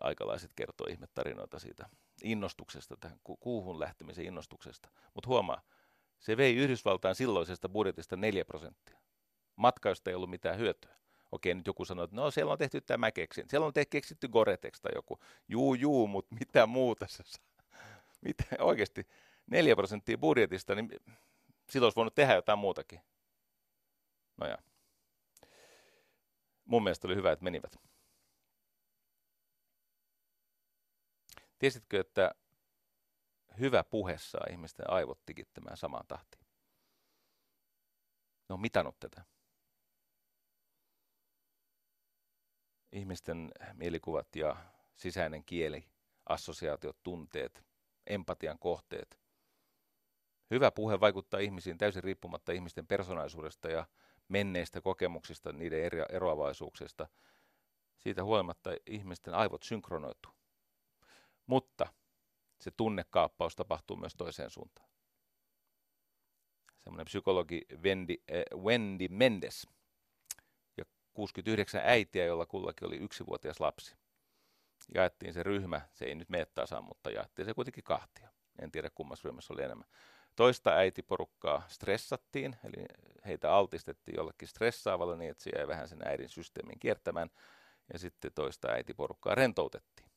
aikalaiset 0.00 0.50
kertoo 0.56 0.86
ihmetarinoita 0.90 1.58
siitä 1.58 1.88
innostuksesta, 2.22 2.96
tähän 2.96 3.18
kuuhun 3.40 3.80
lähtemisen 3.80 4.26
innostuksesta. 4.26 4.88
Mutta 5.14 5.28
huomaa, 5.28 5.62
se 6.18 6.36
vei 6.36 6.56
Yhdysvaltain 6.56 7.14
silloisesta 7.14 7.68
budjetista 7.68 8.16
4 8.16 8.44
prosenttia. 8.44 8.98
Matkaista 9.56 10.10
ei 10.10 10.16
ollut 10.16 10.30
mitään 10.30 10.58
hyötyä. 10.58 10.96
Okei, 11.35 11.55
nyt 11.55 11.66
joku 11.66 11.85
sanoo, 11.85 12.05
että 12.05 12.16
no 12.16 12.30
siellä 12.30 12.53
on 12.53 12.59
tehty 12.59 12.80
tämä 12.80 13.12
keksin. 13.12 13.49
Siellä 13.49 13.66
on 13.66 13.72
tehty 13.72 13.91
keksitty 13.91 14.28
Goretex 14.28 14.80
tai 14.80 14.93
joku. 14.95 15.18
Juu, 15.49 15.74
juu, 15.74 16.07
mutta 16.07 16.35
mitä 16.41 16.66
muuta 16.66 17.07
se? 17.09 17.24
Mitä, 18.26 18.45
oikeasti 18.59 19.07
4 19.47 19.76
prosenttia 19.76 20.18
budjetista, 20.18 20.74
niin 20.74 20.91
silloin 21.70 21.87
olisi 21.87 21.97
voinut 21.97 22.14
tehdä 22.14 22.35
jotain 22.35 22.59
muutakin. 22.59 23.01
No 24.37 24.47
ja. 24.47 24.59
Mun 26.64 26.82
mielestä 26.82 27.09
oli 27.09 27.16
hyvä, 27.16 27.32
että 27.32 27.45
menivät. 27.45 27.76
Tiesitkö, 31.59 32.01
että 32.01 32.35
hyvä 33.61 33.85
puhe 33.85 34.18
saa 34.18 34.47
ihmisten 34.51 34.91
aivot 34.91 35.20
tikittämään 35.26 35.76
samaan 35.76 36.07
tahtiin? 36.07 36.45
Ne 38.49 38.53
on 38.53 38.61
mitannut 38.61 39.01
tätä. 39.01 39.34
Ihmisten 42.95 43.53
mielikuvat 43.72 44.36
ja 44.36 44.57
sisäinen 44.97 45.45
kieli, 45.45 45.84
assosiaatiot, 46.26 47.03
tunteet, 47.03 47.64
empatian 48.07 48.59
kohteet. 48.59 49.20
Hyvä 50.51 50.70
puhe 50.70 51.01
vaikuttaa 51.01 51.40
ihmisiin 51.40 51.78
täysin 51.78 52.05
riippumatta 52.05 52.53
ihmisten 52.53 52.86
persoonallisuudesta 52.86 53.68
ja 53.68 53.86
menneistä 54.28 54.80
kokemuksista, 54.80 55.53
niiden 55.53 55.84
eri, 55.84 55.99
eroavaisuuksista. 56.09 57.09
Siitä 57.99 58.24
huolimatta 58.24 58.70
ihmisten 58.86 59.34
aivot 59.34 59.62
synkronoituu. 59.62 60.32
Mutta 61.47 61.86
se 62.61 62.70
tunnekaappaus 62.70 63.57
tapahtuu 63.57 63.97
myös 63.97 64.14
toiseen 64.16 64.51
suuntaan. 64.51 64.88
Semmoinen 66.84 67.07
psykologi 67.07 67.62
Wendy, 67.82 68.14
äh, 68.30 68.61
Wendy 68.62 69.09
Mendes 69.09 69.68
69 71.14 71.80
äitiä, 71.84 72.24
jolla 72.24 72.46
kullakin 72.46 72.88
oli 72.88 72.96
yksivuotias 72.96 73.60
lapsi. 73.60 73.96
Jaettiin 74.94 75.34
se 75.34 75.42
ryhmä, 75.42 75.80
se 75.92 76.04
ei 76.04 76.14
nyt 76.14 76.28
mene 76.28 76.46
tasan, 76.46 76.84
mutta 76.84 77.10
jaettiin 77.10 77.46
se 77.46 77.54
kuitenkin 77.54 77.84
kahtia. 77.84 78.28
En 78.58 78.70
tiedä 78.70 78.90
kummassa 78.94 79.28
ryhmässä 79.28 79.54
oli 79.54 79.62
enemmän. 79.62 79.88
Toista 80.36 80.70
äitiporukkaa 80.70 81.62
stressattiin, 81.68 82.56
eli 82.64 82.86
heitä 83.26 83.52
altistettiin 83.52 84.16
jollekin 84.16 84.48
stressaavalle 84.48 85.16
niin, 85.16 85.30
että 85.30 85.44
se 85.44 85.50
jäi 85.56 85.68
vähän 85.68 85.88
sen 85.88 86.08
äidin 86.08 86.28
systeemin 86.28 86.78
kiertämään. 86.78 87.30
Ja 87.92 87.98
sitten 87.98 88.32
toista 88.34 88.68
äitiporukkaa 88.68 89.34
rentoutettiin. 89.34 90.10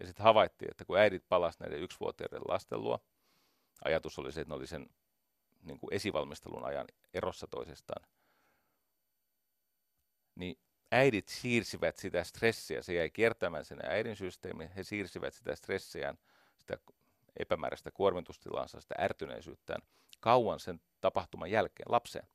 Ja 0.00 0.06
sitten 0.06 0.24
havaittiin, 0.24 0.70
että 0.70 0.84
kun 0.84 0.98
äidit 0.98 1.24
palasivat 1.28 1.60
näiden 1.60 1.82
yksivuotiaiden 1.84 2.40
lasten 2.48 2.82
luo, 2.82 2.98
ajatus 3.84 4.18
oli 4.18 4.32
se, 4.32 4.40
että 4.40 4.54
ne 4.54 4.56
oli 4.56 4.66
sen 4.66 4.86
niin 5.62 5.78
kuin 5.78 5.94
esivalmistelun 5.94 6.64
ajan 6.64 6.86
erossa 7.14 7.46
toisestaan, 7.46 8.06
niin 10.34 10.58
äidit 10.92 11.28
siirsivät 11.28 11.96
sitä 11.96 12.24
stressiä, 12.24 12.82
se 12.82 12.94
jäi 12.94 13.10
kiertämään 13.10 13.64
sen 13.64 13.78
äidin 13.82 14.16
systeemi, 14.16 14.70
he 14.76 14.82
siirsivät 14.82 15.34
sitä 15.34 15.56
stressiään, 15.56 16.18
sitä 16.58 16.78
epämääräistä 17.38 17.90
kuormitustilansa, 17.90 18.80
sitä 18.80 18.94
ärtyneisyyttään 18.98 19.82
kauan 20.20 20.60
sen 20.60 20.80
tapahtuman 21.00 21.50
jälkeen 21.50 21.92
lapseen. 21.92 22.26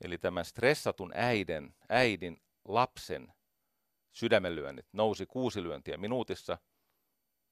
Eli 0.00 0.18
tämän 0.18 0.44
stressatun 0.44 1.12
äidin, 1.14 1.74
äidin 1.88 2.42
lapsen 2.64 3.32
sydämenlyönnit 4.12 4.86
nousi 4.92 5.26
kuusi 5.26 5.62
lyöntiä 5.62 5.96
minuutissa 5.96 6.58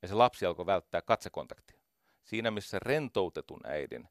ja 0.03 0.09
se 0.09 0.15
lapsi 0.15 0.47
alkoi 0.47 0.67
välttää 0.67 1.03
katsekontaktia. 1.03 1.81
Siinä 2.25 2.51
missä 2.51 2.79
rentoutetun 2.79 3.61
äidin 3.65 4.09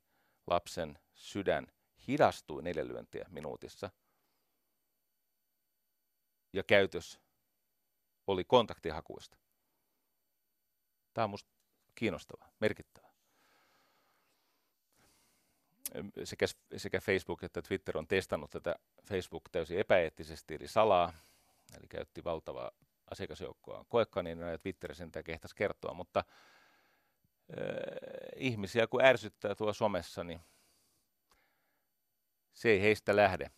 lapsen 0.47 0.99
sydän 1.13 1.67
hidastui 2.07 2.63
neljä 2.63 2.87
lyöntiä 2.87 3.25
minuutissa 3.29 3.89
ja 6.55 6.63
käytös 6.63 7.19
oli 8.27 8.43
kontaktihakuista. 8.43 9.37
Tämä 11.13 11.23
on 11.23 11.29
minusta 11.29 11.51
kiinnostavaa, 11.95 12.51
merkittävää. 12.59 13.11
Sekä, 16.23 16.45
sekä 16.77 16.99
Facebook 16.99 17.43
että 17.43 17.61
Twitter 17.61 17.97
on 17.97 18.07
testannut 18.07 18.51
tätä 18.51 18.75
Facebook 19.03 19.43
täysin 19.51 19.79
epäeettisesti, 19.79 20.55
eli 20.55 20.67
salaa, 20.67 21.13
eli 21.77 21.87
käytti 21.87 22.23
valtavaa 22.23 22.71
asiakasjoukkoa 23.11 23.85
koekaniinina 23.89 24.51
ja 24.51 24.57
Twitter 24.57 24.95
sen 24.95 25.11
kehtasi 25.25 25.55
kertoa, 25.55 25.93
mutta 25.93 26.19
äh, 26.19 26.25
ihmisiä 28.35 28.87
kun 28.87 29.05
ärsyttää 29.05 29.55
tuo 29.55 29.73
somessa, 29.73 30.23
niin 30.23 30.41
se 32.53 32.69
ei 32.69 32.81
heistä 32.81 33.15
lähde. 33.15 33.51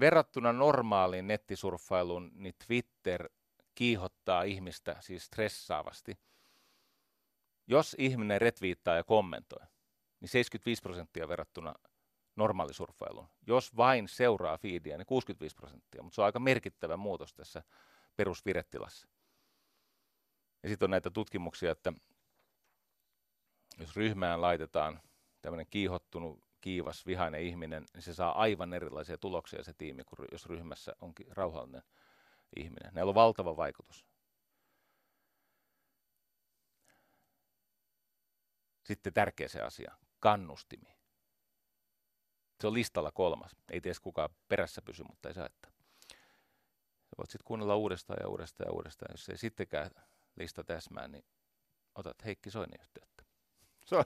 Verrattuna 0.00 0.52
normaaliin 0.52 1.26
nettisurffailuun, 1.26 2.30
niin 2.34 2.54
Twitter 2.66 3.28
kiihottaa 3.74 4.42
ihmistä 4.42 4.96
siis 5.00 5.24
stressaavasti– 5.24 6.18
jos 7.66 7.96
ihminen 7.98 8.40
retviittaa 8.40 8.96
ja 8.96 9.04
kommentoi, 9.04 9.66
niin 10.20 10.28
75 10.28 10.82
prosenttia 10.82 11.28
verrattuna 11.28 11.74
normaalisurffailuun. 12.36 13.28
Jos 13.46 13.76
vain 13.76 14.08
seuraa 14.08 14.58
feedia, 14.58 14.98
niin 14.98 15.06
65 15.06 15.56
prosenttia, 15.56 16.02
mutta 16.02 16.14
se 16.14 16.20
on 16.20 16.24
aika 16.24 16.40
merkittävä 16.40 16.96
muutos 16.96 17.34
tässä 17.34 17.62
perusvirettilassa. 18.16 19.08
Ja 20.62 20.68
sitten 20.68 20.86
on 20.86 20.90
näitä 20.90 21.10
tutkimuksia, 21.10 21.72
että 21.72 21.92
jos 23.78 23.96
ryhmään 23.96 24.40
laitetaan 24.40 25.00
tämmöinen 25.42 25.66
kiihottunut, 25.70 26.44
kiivas, 26.64 27.06
vihainen 27.06 27.40
ihminen, 27.40 27.84
niin 27.94 28.02
se 28.02 28.14
saa 28.14 28.40
aivan 28.40 28.74
erilaisia 28.74 29.18
tuloksia 29.18 29.64
se 29.64 29.72
tiimi, 29.78 30.04
kuin 30.04 30.28
jos 30.32 30.46
ryhmässä 30.46 30.92
onkin 31.00 31.26
rauhallinen 31.36 31.82
ihminen. 32.56 32.94
Näillä 32.94 33.10
on 33.10 33.14
valtava 33.14 33.56
vaikutus. 33.56 34.06
Sitten 38.84 39.14
tärkeä 39.14 39.48
se 39.48 39.60
asia, 39.60 39.96
kannustimi. 40.20 40.98
Se 42.60 42.66
on 42.66 42.74
listalla 42.74 43.12
kolmas. 43.12 43.56
Ei 43.70 43.80
tiedä 43.80 43.98
kukaan 44.02 44.30
perässä 44.48 44.82
pysy, 44.82 45.02
mutta 45.02 45.28
ei 45.28 45.34
saa 45.34 45.46
että. 45.46 45.68
Voit 47.18 47.30
sitten 47.30 47.46
kuunnella 47.46 47.76
uudestaan 47.76 48.18
ja 48.22 48.28
uudestaan 48.28 48.68
ja 48.68 48.72
uudestaan. 48.72 49.12
Jos 49.12 49.28
ei 49.28 49.38
sittenkään 49.38 49.90
lista 50.36 50.64
täsmää, 50.64 51.08
niin 51.08 51.24
otat 51.94 52.24
Heikki 52.24 52.50
Soini 52.50 52.76
yhteyttä. 52.80 53.24
Se 53.86 53.96
on, 53.96 54.04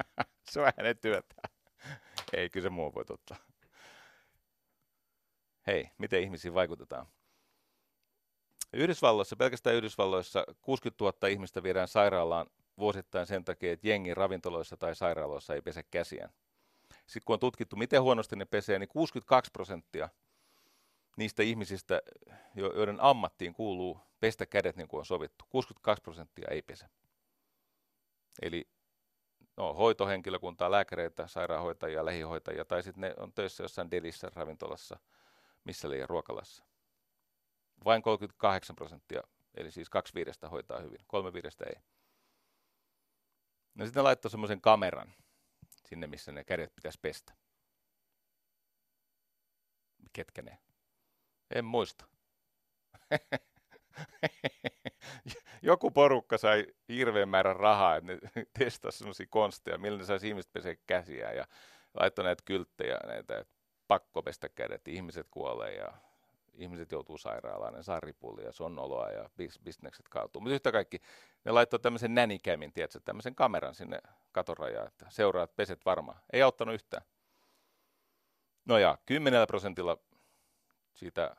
se 0.50 0.60
on 0.60 0.72
hänen 0.76 0.98
työtä. 0.98 1.55
Ei, 2.36 2.50
kyllä 2.50 2.64
se 2.64 2.70
muu 2.70 2.94
voi 2.94 3.04
ottaa. 3.08 3.36
Hei, 5.66 5.90
miten 5.98 6.22
ihmisiin 6.22 6.54
vaikutetaan? 6.54 7.06
Yhdysvalloissa, 8.72 9.36
pelkästään 9.36 9.76
Yhdysvalloissa 9.76 10.44
60 10.62 11.04
000 11.04 11.28
ihmistä 11.28 11.62
viedään 11.62 11.88
sairaalaan 11.88 12.46
vuosittain 12.78 13.26
sen 13.26 13.44
takia, 13.44 13.72
että 13.72 13.88
jengi 13.88 14.14
ravintoloissa 14.14 14.76
tai 14.76 14.94
sairaaloissa 14.94 15.54
ei 15.54 15.62
pese 15.62 15.82
käsiään. 15.82 16.30
Sitten 16.90 17.22
kun 17.24 17.34
on 17.34 17.40
tutkittu, 17.40 17.76
miten 17.76 18.02
huonosti 18.02 18.36
ne 18.36 18.44
pesee, 18.44 18.78
niin 18.78 18.88
62 18.88 19.50
prosenttia 19.50 20.08
niistä 21.16 21.42
ihmisistä, 21.42 22.02
joiden 22.54 23.00
ammattiin 23.00 23.54
kuuluu 23.54 24.00
pestä 24.20 24.46
kädet 24.46 24.76
niin 24.76 24.88
kuin 24.88 24.98
on 24.98 25.06
sovittu, 25.06 25.44
62 25.48 26.02
prosenttia 26.02 26.48
ei 26.50 26.62
pese. 26.62 26.86
Eli 28.42 28.68
no, 29.56 29.74
hoitohenkilökuntaa, 29.74 30.70
lääkäreitä, 30.70 31.28
sairaanhoitajia, 31.28 32.04
lähihoitajia, 32.04 32.64
tai 32.64 32.82
sitten 32.82 33.00
ne 33.00 33.14
on 33.18 33.32
töissä 33.32 33.64
jossain 33.64 33.90
delissä, 33.90 34.30
ravintolassa, 34.34 34.98
missä 35.64 35.90
liian 35.90 36.08
ruokalassa. 36.08 36.64
Vain 37.84 38.02
38 38.02 38.76
prosenttia, 38.76 39.22
eli 39.54 39.70
siis 39.70 39.90
kaksi 39.90 40.14
viidestä 40.14 40.48
hoitaa 40.48 40.80
hyvin, 40.80 40.98
kolme 41.06 41.32
viidestä 41.32 41.64
ei. 41.64 41.82
No 43.74 43.84
sitten 43.84 44.00
ne 44.00 44.04
laittoi 44.04 44.30
semmoisen 44.30 44.60
kameran 44.60 45.12
sinne, 45.88 46.06
missä 46.06 46.32
ne 46.32 46.44
kädet 46.44 46.74
pitäisi 46.74 46.98
pestä. 47.02 47.32
Ketkä 50.12 50.42
ne? 50.42 50.58
En 51.54 51.64
muista. 51.64 52.04
Joku 55.66 55.90
porukka 55.90 56.38
sai 56.38 56.66
hirveän 56.88 57.28
määrän 57.28 57.56
rahaa, 57.56 57.96
että 57.96 58.12
ne 58.12 58.18
testasi 58.58 58.98
sellaisia 58.98 59.26
konsteja, 59.30 59.78
millä 59.78 59.98
ne 59.98 60.04
saisi 60.04 60.28
ihmiset 60.28 60.52
pesee 60.52 60.76
käsiä 60.86 61.32
ja 61.32 61.46
laittoi 61.94 62.24
näitä 62.24 62.42
kylttejä, 62.44 62.98
näitä, 63.06 63.38
että 63.38 63.54
pakko 63.88 64.22
pestä 64.22 64.48
kädet, 64.48 64.88
ihmiset 64.88 65.26
kuolee 65.30 65.74
ja 65.74 65.92
ihmiset 66.54 66.92
joutuu 66.92 67.18
sairaalaan, 67.18 67.74
ne 67.74 67.82
saa 67.82 68.00
ripullia, 68.00 68.52
se 68.52 68.64
on 68.64 68.74
noloa 68.74 69.10
ja 69.10 69.30
bis, 69.36 69.58
bisnekset 69.64 70.08
kaatuu. 70.08 70.40
Mutta 70.40 70.54
yhtä 70.54 70.72
kaikki, 70.72 70.98
ne 71.44 71.52
laittoi 71.52 71.80
tämmöisen 71.80 72.14
nänikämin, 72.14 72.72
tiedätkö, 72.72 73.00
tämmöisen 73.04 73.34
kameran 73.34 73.74
sinne 73.74 73.98
katorajaan, 74.32 74.86
että 74.86 75.06
seuraat 75.08 75.56
peset 75.56 75.84
varmaan. 75.86 76.20
Ei 76.32 76.42
auttanut 76.42 76.74
yhtään. 76.74 77.02
No 78.64 78.78
ja, 78.78 78.98
10 79.06 79.46
prosentilla 79.46 79.98
siitä 80.94 81.36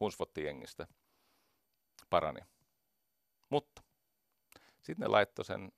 hunsvottijengistä 0.00 0.86
parani. 2.10 2.40
Mutta 3.50 3.82
sitten 4.82 5.04
ne 5.04 5.08
laittoi 5.08 5.44
sen 5.44 5.72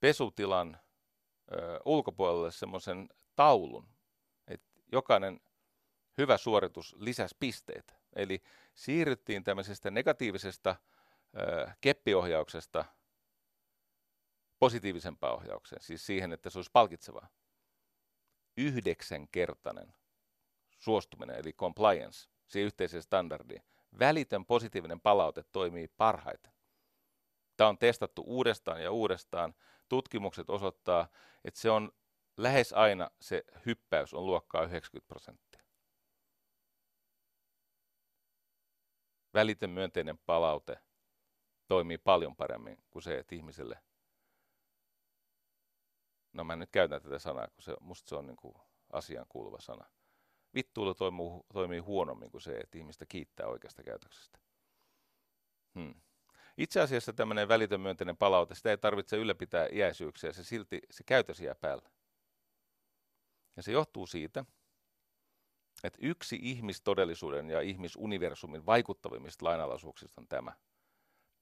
pesutilan 0.00 0.80
ö, 1.52 1.80
ulkopuolelle 1.84 2.50
semmoisen 2.52 3.08
taulun, 3.36 3.88
että 4.48 4.68
jokainen 4.92 5.40
hyvä 6.18 6.36
suoritus 6.36 6.96
lisäsi 6.98 7.36
pisteitä. 7.40 7.94
Eli 8.16 8.42
siirryttiin 8.74 9.44
tämmöisestä 9.44 9.90
negatiivisesta 9.90 10.76
ö, 11.36 11.70
keppiohjauksesta 11.80 12.84
positiivisempaan 14.58 15.34
ohjaukseen, 15.34 15.82
siis 15.82 16.06
siihen, 16.06 16.32
että 16.32 16.50
se 16.50 16.58
olisi 16.58 16.70
palkitsevaa. 16.72 17.28
Yhdeksänkertainen 18.56 19.94
suostuminen, 20.78 21.36
eli 21.36 21.52
compliance, 21.52 22.28
siihen 22.46 22.66
yhteiseen 22.66 23.02
standardiin. 23.02 23.62
Välitön 23.98 24.46
positiivinen 24.46 25.00
palaute 25.00 25.44
toimii 25.52 25.88
parhaiten. 25.88 26.52
Tämä 27.56 27.68
on 27.68 27.78
testattu 27.78 28.22
uudestaan 28.26 28.82
ja 28.82 28.90
uudestaan. 28.90 29.54
Tutkimukset 29.88 30.50
osoittaa, 30.50 31.08
että 31.44 31.60
se 31.60 31.70
on 31.70 31.92
lähes 32.36 32.72
aina 32.72 33.10
se 33.20 33.44
hyppäys 33.66 34.14
on 34.14 34.26
luokkaa 34.26 34.62
90 34.64 35.08
prosenttia. 35.08 35.62
Välitön 39.34 39.70
myönteinen 39.70 40.18
palaute 40.18 40.78
toimii 41.68 41.98
paljon 41.98 42.36
paremmin 42.36 42.84
kuin 42.90 43.02
se, 43.02 43.18
että 43.18 43.34
ihmiselle 43.34 43.82
no 46.36 46.44
mä 46.44 46.56
nyt 46.56 46.70
käytän 46.70 47.02
tätä 47.02 47.18
sanaa, 47.18 47.48
kun 47.48 47.62
se, 47.62 47.76
musta 47.80 48.08
se 48.08 48.16
on 48.16 48.26
niin 48.26 48.36
kuin 48.36 48.54
asian 48.92 49.26
kuuluva 49.28 49.60
sana. 49.60 49.86
Vittuilu 50.56 50.94
toimii, 50.94 51.40
toimii 51.52 51.78
huonommin 51.78 52.30
kuin 52.30 52.40
se, 52.40 52.56
että 52.56 52.78
ihmistä 52.78 53.06
kiittää 53.06 53.46
oikeasta 53.46 53.82
käytöksestä. 53.82 54.38
Hmm. 55.74 55.94
Itse 56.58 56.80
asiassa 56.80 57.12
tämmöinen 57.12 57.48
välitön 57.48 57.80
myönteinen 57.80 58.16
palaute, 58.16 58.54
sitä 58.54 58.70
ei 58.70 58.78
tarvitse 58.78 59.16
ylläpitää 59.16 59.68
iäisyyksiä, 59.72 60.32
se 60.32 60.44
silti 60.44 60.80
se 60.90 61.04
käytös 61.04 61.40
jää 61.40 61.54
päällä. 61.54 61.90
Ja 63.56 63.62
se 63.62 63.72
johtuu 63.72 64.06
siitä, 64.06 64.44
että 65.84 65.98
yksi 66.02 66.38
ihmistodellisuuden 66.42 67.50
ja 67.50 67.60
ihmisuniversumin 67.60 68.66
vaikuttavimmista 68.66 69.44
lainalaisuuksista 69.44 70.20
on 70.20 70.28
tämä. 70.28 70.52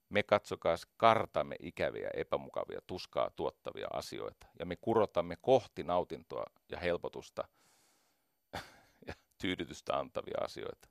Me 0.09 0.23
katsokaa 0.23 0.75
kartamme 0.97 1.55
ikäviä, 1.59 2.09
epämukavia, 2.13 2.81
tuskaa 2.87 3.29
tuottavia 3.29 3.87
asioita 3.93 4.47
ja 4.59 4.65
me 4.65 4.75
kurotamme 4.75 5.37
kohti 5.41 5.83
nautintoa 5.83 6.45
ja 6.69 6.79
helpotusta 6.79 7.47
tyydytystä 9.37 9.99
antavia 9.99 10.37
asioita. 10.41 10.87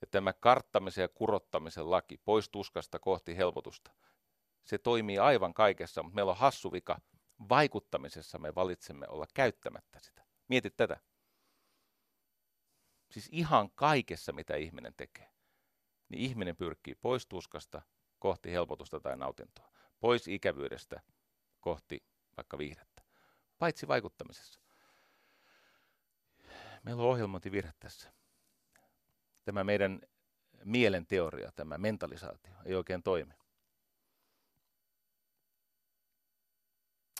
Ja 0.00 0.06
tämä 0.10 0.32
karttamisen 0.32 1.02
ja 1.02 1.08
kurottamisen 1.08 1.90
laki 1.90 2.18
pois 2.24 2.48
tuskasta 2.48 2.98
kohti 2.98 3.36
helpotusta, 3.36 3.90
se 4.64 4.78
toimii 4.78 5.18
aivan 5.18 5.54
kaikessa, 5.54 6.02
mutta 6.02 6.14
meillä 6.14 6.30
on 6.30 6.38
hassu 6.38 6.72
vika. 6.72 7.00
Vaikuttamisessa 7.48 8.38
me 8.38 8.54
valitsemme 8.54 9.06
olla 9.08 9.26
käyttämättä 9.34 9.98
sitä. 10.00 10.26
Mietit 10.48 10.76
tätä. 10.76 11.00
Siis 13.10 13.28
ihan 13.32 13.70
kaikessa, 13.70 14.32
mitä 14.32 14.56
ihminen 14.56 14.94
tekee, 14.96 15.32
niin 16.08 16.22
ihminen 16.22 16.56
pyrkii 16.56 16.94
pois 16.94 17.26
tuskasta 17.26 17.82
kohti 18.18 18.52
helpotusta 18.52 19.00
tai 19.00 19.16
nautintoa. 19.16 19.72
Pois 20.00 20.28
ikävyydestä 20.28 21.02
kohti 21.60 22.04
vaikka 22.36 22.58
viihdettä. 22.58 23.02
Paitsi 23.58 23.88
vaikuttamisessa. 23.88 24.60
Meillä 26.86 27.02
on 27.02 27.08
ohjelmointivirhe 27.08 27.72
tässä 27.80 28.16
tämä 29.46 29.64
meidän 29.64 30.00
mielen 30.64 31.06
teoria, 31.06 31.52
tämä 31.52 31.78
mentalisaatio, 31.78 32.54
ei 32.64 32.74
oikein 32.74 33.02
toimi. 33.02 33.34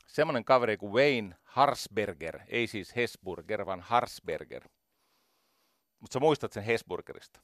Semmoinen 0.06 0.44
kaveri 0.44 0.76
kuin 0.76 0.92
Wayne 0.92 1.36
Harsberger, 1.44 2.40
ei 2.48 2.66
siis 2.66 2.96
Hesburger, 2.96 3.66
vaan 3.66 3.80
Harsberger. 3.80 4.68
Mutta 6.00 6.12
sä 6.12 6.20
muistat 6.20 6.52
sen 6.52 6.62
Hesburgerista. 6.62 7.40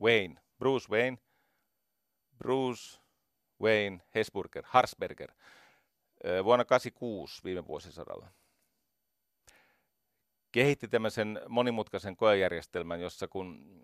Wayne, 0.00 0.42
Bruce 0.58 0.88
Wayne, 0.90 1.18
Bruce 2.38 3.00
Wayne 3.62 4.00
Hesburger, 4.14 4.64
Harsberger, 4.66 5.32
vuonna 6.44 6.64
86 6.64 7.44
viime 7.44 7.66
vuosisadalla. 7.66 8.30
Kehitti 10.54 10.88
tämmöisen 10.88 11.40
monimutkaisen 11.48 12.16
koejärjestelmän, 12.16 13.00
jossa 13.00 13.28
kun 13.28 13.80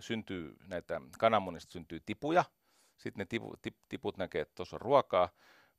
syntyy 0.00 0.56
näitä 0.66 1.00
kananmunista 1.18 1.72
syntyy 1.72 2.00
tipuja, 2.06 2.44
sitten 2.96 3.18
ne 3.18 3.24
tipu, 3.24 3.54
tip, 3.62 3.76
tiput 3.88 4.16
näkee, 4.16 4.40
että 4.42 4.54
tuossa 4.54 4.76
on 4.76 4.80
ruokaa, 4.80 5.28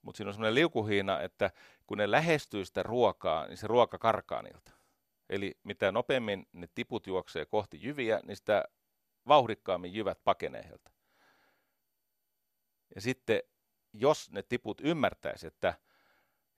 mutta 0.01 0.17
siinä 0.17 0.29
on 0.29 0.33
semmoinen 0.33 0.55
liukuhiina, 0.55 1.21
että 1.21 1.51
kun 1.87 1.97
ne 1.97 2.11
lähestyy 2.11 2.65
sitä 2.65 2.83
ruokaa, 2.83 3.47
niin 3.47 3.57
se 3.57 3.67
ruoka 3.67 3.97
karkaa 3.97 4.41
niiltä. 4.41 4.71
Eli 5.29 5.57
mitä 5.63 5.91
nopeammin 5.91 6.47
ne 6.53 6.67
tiput 6.75 7.07
juoksee 7.07 7.45
kohti 7.45 7.79
jyviä, 7.81 8.19
niin 8.23 8.37
sitä 8.37 8.63
vauhdikkaammin 9.27 9.93
jyvät 9.93 10.23
pakenee 10.23 10.63
heiltä. 10.63 10.91
Ja 12.95 13.01
sitten 13.01 13.41
jos 13.93 14.31
ne 14.31 14.43
tiput 14.43 14.81
ymmärtäisi, 14.81 15.47
että 15.47 15.73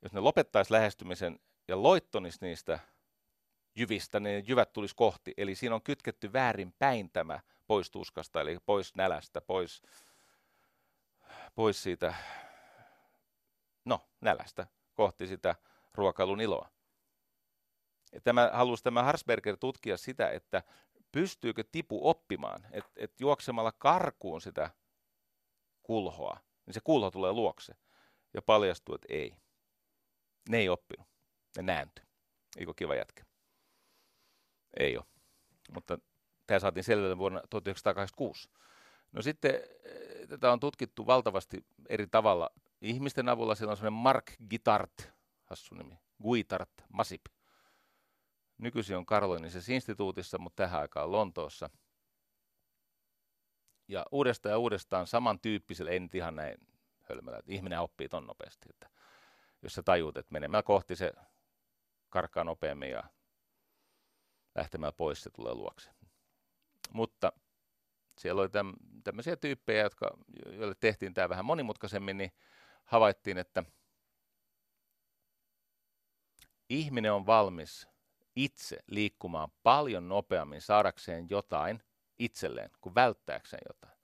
jos 0.02 0.14
ne 0.14 0.20
lopettaisi 0.20 0.74
lähestymisen 0.74 1.40
ja 1.68 1.84
loittonisi 1.84 2.38
niistä 2.42 2.80
jyvistä, 3.80 4.20
niin 4.20 4.48
jyvät 4.48 4.74
tulisi 4.74 4.96
kohti. 4.96 5.34
Eli 5.38 5.56
siinä 5.56 5.76
on 5.76 5.82
kytketty 5.82 6.34
väärin 6.34 6.74
päin 6.80 7.10
tämä 7.10 7.40
pois 7.68 7.92
tuskasta, 7.92 8.42
eli 8.42 8.58
pois 8.66 8.96
nälästä, 8.96 9.42
pois, 9.42 9.82
pois 11.56 11.84
siitä, 11.84 12.14
no 13.86 14.10
nälästä, 14.22 14.68
kohti 14.94 15.28
sitä 15.28 15.56
ruokailun 15.94 16.42
iloa. 16.42 16.70
Ja 18.12 18.22
tämä 18.22 18.50
halusi 18.54 18.84
tämä 18.84 19.04
Harsberger 19.04 19.58
tutkia 19.58 19.98
sitä, 19.98 20.30
että 20.30 20.64
pystyykö 21.12 21.64
tipu 21.72 22.10
oppimaan, 22.10 22.66
että 22.72 22.92
et 22.96 23.20
juoksemalla 23.20 23.72
karkuun 23.72 24.42
sitä 24.42 24.70
kulhoa, 25.84 26.40
niin 26.66 26.74
se 26.74 26.80
kulho 26.84 27.12
tulee 27.12 27.32
luokse. 27.32 27.74
Ja 28.34 28.42
paljastuu, 28.42 28.96
että 28.96 29.08
ei. 29.10 29.36
Ne 30.50 30.58
ei 30.58 30.70
oppinut. 30.70 31.08
Ne 31.58 31.64
nääntyi. 31.64 32.06
Eikö 32.58 32.74
kiva 32.74 32.96
jätkä? 32.96 33.29
Ei 34.78 34.98
ole. 34.98 35.06
Mutta 35.74 36.00
tämä 36.48 36.60
saatiin 36.60 36.84
selville 36.84 37.18
vuonna 37.18 37.42
1986. 37.50 38.50
No 39.12 39.22
sitten 39.22 39.56
eh, 39.56 40.28
tätä 40.28 40.52
on 40.52 40.60
tutkittu 40.60 41.08
valtavasti 41.08 41.66
eri 41.90 42.08
tavalla. 42.08 42.50
Ihmisten 42.82 43.30
avulla 43.30 43.56
siellä 43.56 43.72
on 43.72 43.78
sellainen 43.78 44.02
Mark 44.02 44.32
Gitart, 44.50 45.12
hassu 45.46 45.76
nimi, 45.76 46.00
Guitart 46.24 46.72
Masip. 46.94 47.22
Nykyisin 48.58 48.98
on 48.98 49.06
Karolinisessa 49.06 49.74
instituutissa, 49.74 50.38
mutta 50.38 50.64
tähän 50.64 50.82
aikaan 50.82 51.12
Lontoossa. 51.12 51.70
Ja 53.88 54.06
uudestaan 54.12 54.52
ja 54.52 54.58
uudestaan 54.58 55.08
samantyyppisellä, 55.08 55.92
ei 55.92 56.00
nyt 56.00 56.16
ihan 56.16 56.36
näin 56.36 56.58
hölmällä, 57.02 57.40
että 57.40 57.52
ihminen 57.52 57.80
oppii 57.80 58.10
ton 58.10 58.28
nopeasti. 58.28 58.70
Että 58.70 58.90
jos 59.62 59.74
sä 59.74 59.84
tajuut, 59.84 60.18
että 60.18 60.32
menemällä 60.32 60.64
kohti 60.64 60.96
se 60.96 61.14
karkaa 62.10 62.44
nopeammin 62.44 62.92
ja 62.92 63.04
lähtemällä 64.60 64.92
pois 64.92 65.24
se 65.24 65.30
tulee 65.30 65.54
luokse. 65.54 65.90
Mutta 66.94 67.34
siellä 68.18 68.42
oli 68.42 68.50
täm, 68.50 68.74
tämmöisiä 69.04 69.36
tyyppejä, 69.36 69.84
jotka, 69.84 70.18
joille 70.46 70.76
tehtiin 70.80 71.14
tämä 71.14 71.30
vähän 71.30 71.46
monimutkaisemmin, 71.46 72.18
niin 72.18 72.32
havaittiin, 72.86 73.38
että 73.38 73.64
ihminen 76.70 77.14
on 77.14 77.26
valmis 77.26 77.88
itse 78.36 78.80
liikkumaan 78.88 79.50
paljon 79.64 80.10
nopeammin 80.10 80.62
saadakseen 80.62 81.28
jotain 81.30 81.84
itselleen 82.20 82.70
kuin 82.82 82.96
välttääkseen 82.96 83.62
jotain. 83.68 84.00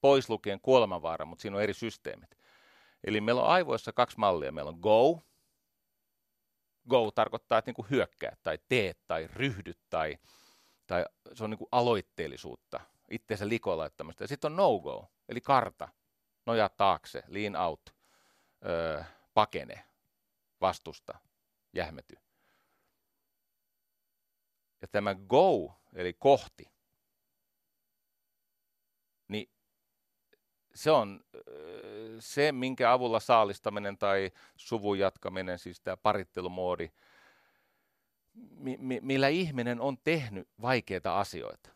Pois 0.00 0.28
lukien 0.30 0.60
kuolemanvaara, 0.60 1.24
mutta 1.24 1.42
siinä 1.42 1.56
on 1.56 1.62
eri 1.62 1.74
systeemit. 1.74 2.38
Eli 3.04 3.20
meillä 3.20 3.42
on 3.42 3.48
aivoissa 3.48 3.92
kaksi 3.92 4.18
mallia. 4.18 4.52
Meillä 4.52 4.68
on 4.68 4.80
go. 4.80 5.22
Go 6.88 7.10
tarkoittaa, 7.10 7.58
että 7.58 7.72
niin 7.76 7.90
hyökkää 7.90 8.36
tai 8.42 8.58
teet 8.68 8.98
tai 9.06 9.28
ryhdyt 9.32 9.78
tai 9.90 10.18
Tai 10.86 11.04
se 11.34 11.44
on 11.44 11.50
niin 11.50 11.58
kuin 11.58 11.68
aloitteellisuutta, 11.72 12.80
itseensä 13.10 13.48
likoon 13.48 13.78
laittamista. 13.78 14.24
Ja 14.24 14.28
sitten 14.28 14.52
on 14.52 14.56
no-go, 14.56 15.10
eli 15.28 15.40
karta, 15.40 15.88
nojaa 16.46 16.68
taakse, 16.68 17.22
lean 17.26 17.56
out, 17.56 17.94
öö, 18.66 19.02
pakene, 19.34 19.84
vastusta, 20.60 21.18
jähmety. 21.72 22.16
Ja 24.82 24.88
tämä 24.88 25.14
go, 25.14 25.74
eli 25.94 26.12
kohti, 26.12 26.70
se 30.78 30.90
on 30.90 31.20
se, 32.18 32.52
minkä 32.52 32.92
avulla 32.92 33.20
saalistaminen 33.20 33.98
tai 33.98 34.30
suvun 34.56 34.98
jatkaminen, 34.98 35.58
siis 35.58 35.80
tämä 35.80 35.96
parittelumoodi, 35.96 36.90
mi- 38.78 39.00
millä 39.02 39.28
ihminen 39.28 39.80
on 39.80 39.98
tehnyt 40.04 40.48
vaikeita 40.62 41.20
asioita, 41.20 41.70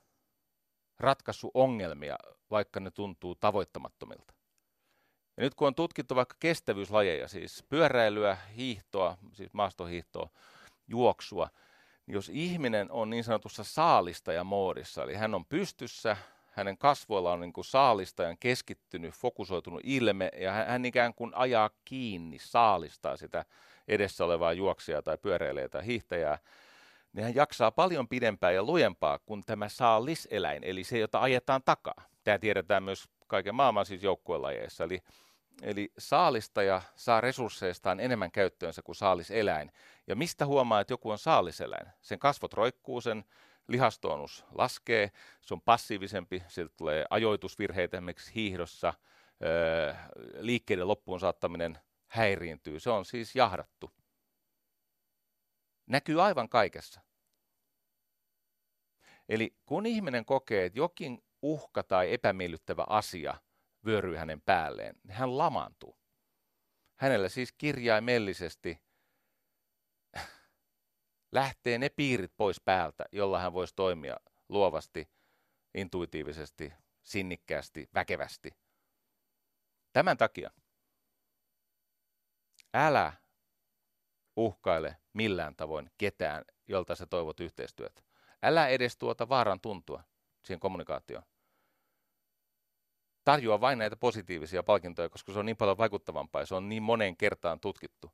ratkaissut 0.98 1.50
ongelmia, 1.54 2.16
vaikka 2.50 2.80
ne 2.80 2.90
tuntuu 2.90 3.34
tavoittamattomilta. 3.34 4.34
Ja 5.36 5.42
nyt 5.42 5.54
kun 5.54 5.66
on 5.66 5.74
tutkittu 5.74 6.14
vaikka 6.14 6.36
kestävyyslajeja, 6.40 7.28
siis 7.28 7.64
pyöräilyä, 7.68 8.36
hiihtoa, 8.56 9.18
siis 9.32 9.52
maastohiihtoa, 9.52 10.30
juoksua, 10.88 11.48
niin 12.06 12.14
jos 12.14 12.28
ihminen 12.28 12.90
on 12.90 13.10
niin 13.10 13.24
sanotussa 13.24 13.64
saalistajamoodissa, 13.64 15.02
eli 15.02 15.14
hän 15.14 15.34
on 15.34 15.44
pystyssä, 15.44 16.16
hänen 16.52 16.78
kasvoilla 16.78 17.32
on 17.32 17.40
niin 17.40 17.52
kuin 17.52 17.64
saalistajan 17.64 18.36
keskittynyt, 18.40 19.14
fokusoitunut 19.14 19.80
ilme, 19.84 20.30
ja 20.40 20.52
hän, 20.52 20.66
hän 20.66 20.84
ikään 20.84 21.14
kuin 21.14 21.34
ajaa 21.34 21.70
kiinni, 21.84 22.38
saalistaa 22.38 23.16
sitä 23.16 23.44
edessä 23.88 24.24
olevaa 24.24 24.52
juoksijaa 24.52 25.02
tai 25.02 25.18
pyöräilijää 25.18 25.68
tai 25.68 25.86
hiihtäjää, 25.86 26.38
niin 27.12 27.24
hän 27.24 27.34
jaksaa 27.34 27.70
paljon 27.70 28.08
pidempään 28.08 28.54
ja 28.54 28.62
lujempaa 28.62 29.18
kuin 29.18 29.42
tämä 29.46 29.68
saaliseläin, 29.68 30.64
eli 30.64 30.84
se, 30.84 30.98
jota 30.98 31.20
ajetaan 31.20 31.62
takaa. 31.64 32.04
Tämä 32.24 32.38
tiedetään 32.38 32.82
myös 32.82 33.04
kaiken 33.26 33.54
maailman 33.54 33.86
siis 33.86 34.02
joukkuelajeissa. 34.02 34.84
Eli, 34.84 35.02
eli 35.62 35.92
saalistaja 35.98 36.82
saa 36.96 37.20
resursseistaan 37.20 38.00
enemmän 38.00 38.32
käyttöönsä 38.32 38.82
kuin 38.82 38.96
saaliseläin. 38.96 39.72
Ja 40.06 40.16
mistä 40.16 40.46
huomaa, 40.46 40.80
että 40.80 40.92
joku 40.92 41.10
on 41.10 41.18
saaliseläin? 41.18 41.86
Sen 42.00 42.18
kasvot 42.18 42.52
roikkuu, 42.52 43.00
sen 43.00 43.24
lihastonus 43.68 44.44
laskee, 44.52 45.10
se 45.40 45.54
on 45.54 45.60
passiivisempi, 45.60 46.42
sieltä 46.48 46.74
tulee 46.76 47.06
ajoitusvirheitä 47.10 47.96
esimerkiksi 47.96 48.34
hiihdossa, 48.34 48.94
öö, 49.44 49.94
liikkeiden 50.38 50.88
loppuun 50.88 51.20
saattaminen 51.20 51.78
häiriintyy. 52.06 52.80
Se 52.80 52.90
on 52.90 53.04
siis 53.04 53.36
jahdattu. 53.36 53.90
Näkyy 55.86 56.22
aivan 56.22 56.48
kaikessa. 56.48 57.00
Eli 59.28 59.56
kun 59.66 59.86
ihminen 59.86 60.24
kokee, 60.24 60.64
että 60.64 60.78
jokin 60.78 61.24
uhka 61.42 61.82
tai 61.82 62.12
epämiellyttävä 62.12 62.84
asia 62.88 63.34
vyöryy 63.84 64.16
hänen 64.16 64.40
päälleen, 64.40 64.96
niin 65.04 65.14
hän 65.14 65.38
lamaantuu. 65.38 65.98
Hänellä 66.96 67.28
siis 67.28 67.52
kirjaimellisesti 67.52 68.78
lähtee 71.32 71.78
ne 71.78 71.88
piirit 71.88 72.32
pois 72.36 72.60
päältä, 72.60 73.04
jolla 73.12 73.38
hän 73.38 73.52
voisi 73.52 73.74
toimia 73.76 74.16
luovasti, 74.48 75.10
intuitiivisesti, 75.74 76.72
sinnikkäästi, 77.02 77.88
väkevästi. 77.94 78.50
Tämän 79.92 80.16
takia 80.16 80.50
älä 82.74 83.12
uhkaile 84.36 84.96
millään 85.12 85.56
tavoin 85.56 85.90
ketään, 85.98 86.44
jolta 86.68 86.94
sä 86.94 87.06
toivot 87.06 87.40
yhteistyötä. 87.40 88.02
Älä 88.42 88.68
edes 88.68 88.96
tuota 88.96 89.28
vaaran 89.28 89.60
tuntua 89.60 90.04
siihen 90.44 90.60
kommunikaatioon 90.60 91.24
tarjoa 93.24 93.60
vain 93.60 93.78
näitä 93.78 93.96
positiivisia 93.96 94.62
palkintoja, 94.62 95.08
koska 95.08 95.32
se 95.32 95.38
on 95.38 95.46
niin 95.46 95.56
paljon 95.56 95.78
vaikuttavampaa 95.78 96.42
ja 96.42 96.46
se 96.46 96.54
on 96.54 96.68
niin 96.68 96.82
moneen 96.82 97.16
kertaan 97.16 97.60
tutkittu. 97.60 98.12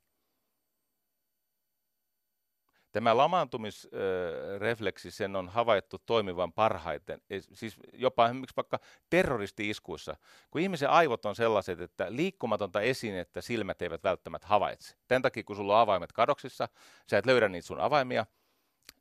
Tämä 2.92 3.16
lamaantumisrefleksi, 3.16 5.10
sen 5.10 5.36
on 5.36 5.48
havaittu 5.48 5.98
toimivan 6.06 6.52
parhaiten, 6.52 7.20
siis 7.40 7.76
jopa 7.92 8.26
esimerkiksi 8.26 8.56
vaikka 8.56 8.78
terroristi-iskuissa, 9.10 10.16
kun 10.50 10.60
ihmisen 10.60 10.90
aivot 10.90 11.26
on 11.26 11.36
sellaiset, 11.36 11.80
että 11.80 12.06
liikkumatonta 12.08 12.80
esinettä 12.80 13.40
silmät 13.40 13.82
eivät 13.82 14.04
välttämättä 14.04 14.46
havaitse. 14.46 14.96
Tämän 15.08 15.22
takia, 15.22 15.44
kun 15.44 15.56
sulla 15.56 15.76
on 15.76 15.80
avaimet 15.80 16.12
kadoksissa, 16.12 16.68
sä 17.10 17.18
et 17.18 17.26
löydä 17.26 17.48
niitä 17.48 17.66
sun 17.66 17.80
avaimia, 17.80 18.26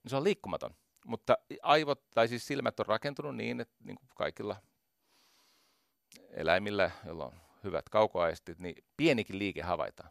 niin 0.03 0.09
se 0.09 0.15
on 0.15 0.23
liikkumaton. 0.23 0.75
Mutta 1.05 1.37
aivot, 1.61 2.09
tai 2.09 2.27
siis 2.27 2.47
silmät 2.47 2.79
on 2.79 2.85
rakentunut 2.85 3.35
niin, 3.35 3.61
että 3.61 3.75
niin 3.83 3.95
kuin 3.95 4.09
kaikilla 4.15 4.55
eläimillä, 6.29 6.91
joilla 7.05 7.25
on 7.25 7.41
hyvät 7.63 7.89
kaukoaistit, 7.89 8.59
niin 8.59 8.75
pienikin 8.97 9.39
liike 9.39 9.61
havaitaan. 9.61 10.09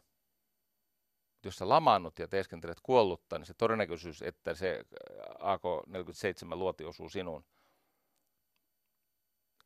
Jos 1.47 1.55
sä 1.55 1.69
lamaannut 1.69 2.19
ja 2.19 2.27
teeskentelet 2.27 2.79
kuollutta, 2.83 3.37
niin 3.37 3.45
se 3.45 3.53
todennäköisyys, 3.53 4.21
että 4.21 4.53
se 4.53 4.79
äh, 4.79 5.35
AK-47 5.39 6.55
luoti 6.55 6.85
osuu 6.85 7.09
sinuun, 7.09 7.45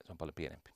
se 0.05 0.11
on 0.11 0.17
paljon 0.17 0.35
pienempi. 0.35 0.69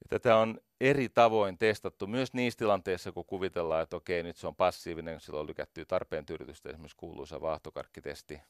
Ja 0.00 0.08
tätä 0.08 0.36
on 0.36 0.60
eri 0.80 1.08
tavoin 1.08 1.58
testattu 1.58 2.06
myös 2.06 2.32
niissä 2.32 2.58
tilanteissa, 2.58 3.12
kun 3.12 3.24
kuvitellaan, 3.24 3.82
että 3.82 3.96
okei, 3.96 4.22
nyt 4.22 4.36
se 4.36 4.46
on 4.46 4.56
passiivinen, 4.56 5.20
silloin 5.20 5.46
lykättyy 5.46 5.84
tarpeen 5.84 6.26
tyydytystä, 6.26 6.68
esimerkiksi 6.68 6.96
kuuluisa 6.96 7.40
vaahtokarkkitesti, 7.40 8.40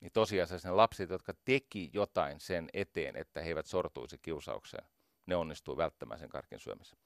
niin 0.00 0.12
tosiasiassa 0.12 0.68
ne 0.68 0.74
lapset, 0.74 1.10
jotka 1.10 1.34
teki 1.44 1.90
jotain 1.92 2.40
sen 2.40 2.68
eteen, 2.72 3.16
että 3.16 3.40
he 3.42 3.48
eivät 3.48 3.66
sortuisi 3.66 4.18
kiusaukseen, 4.18 4.88
ne 5.26 5.36
onnistuu 5.36 5.76
välttämään 5.76 6.20
sen 6.20 6.28
karkin 6.28 6.58
syömisen. 6.58 6.98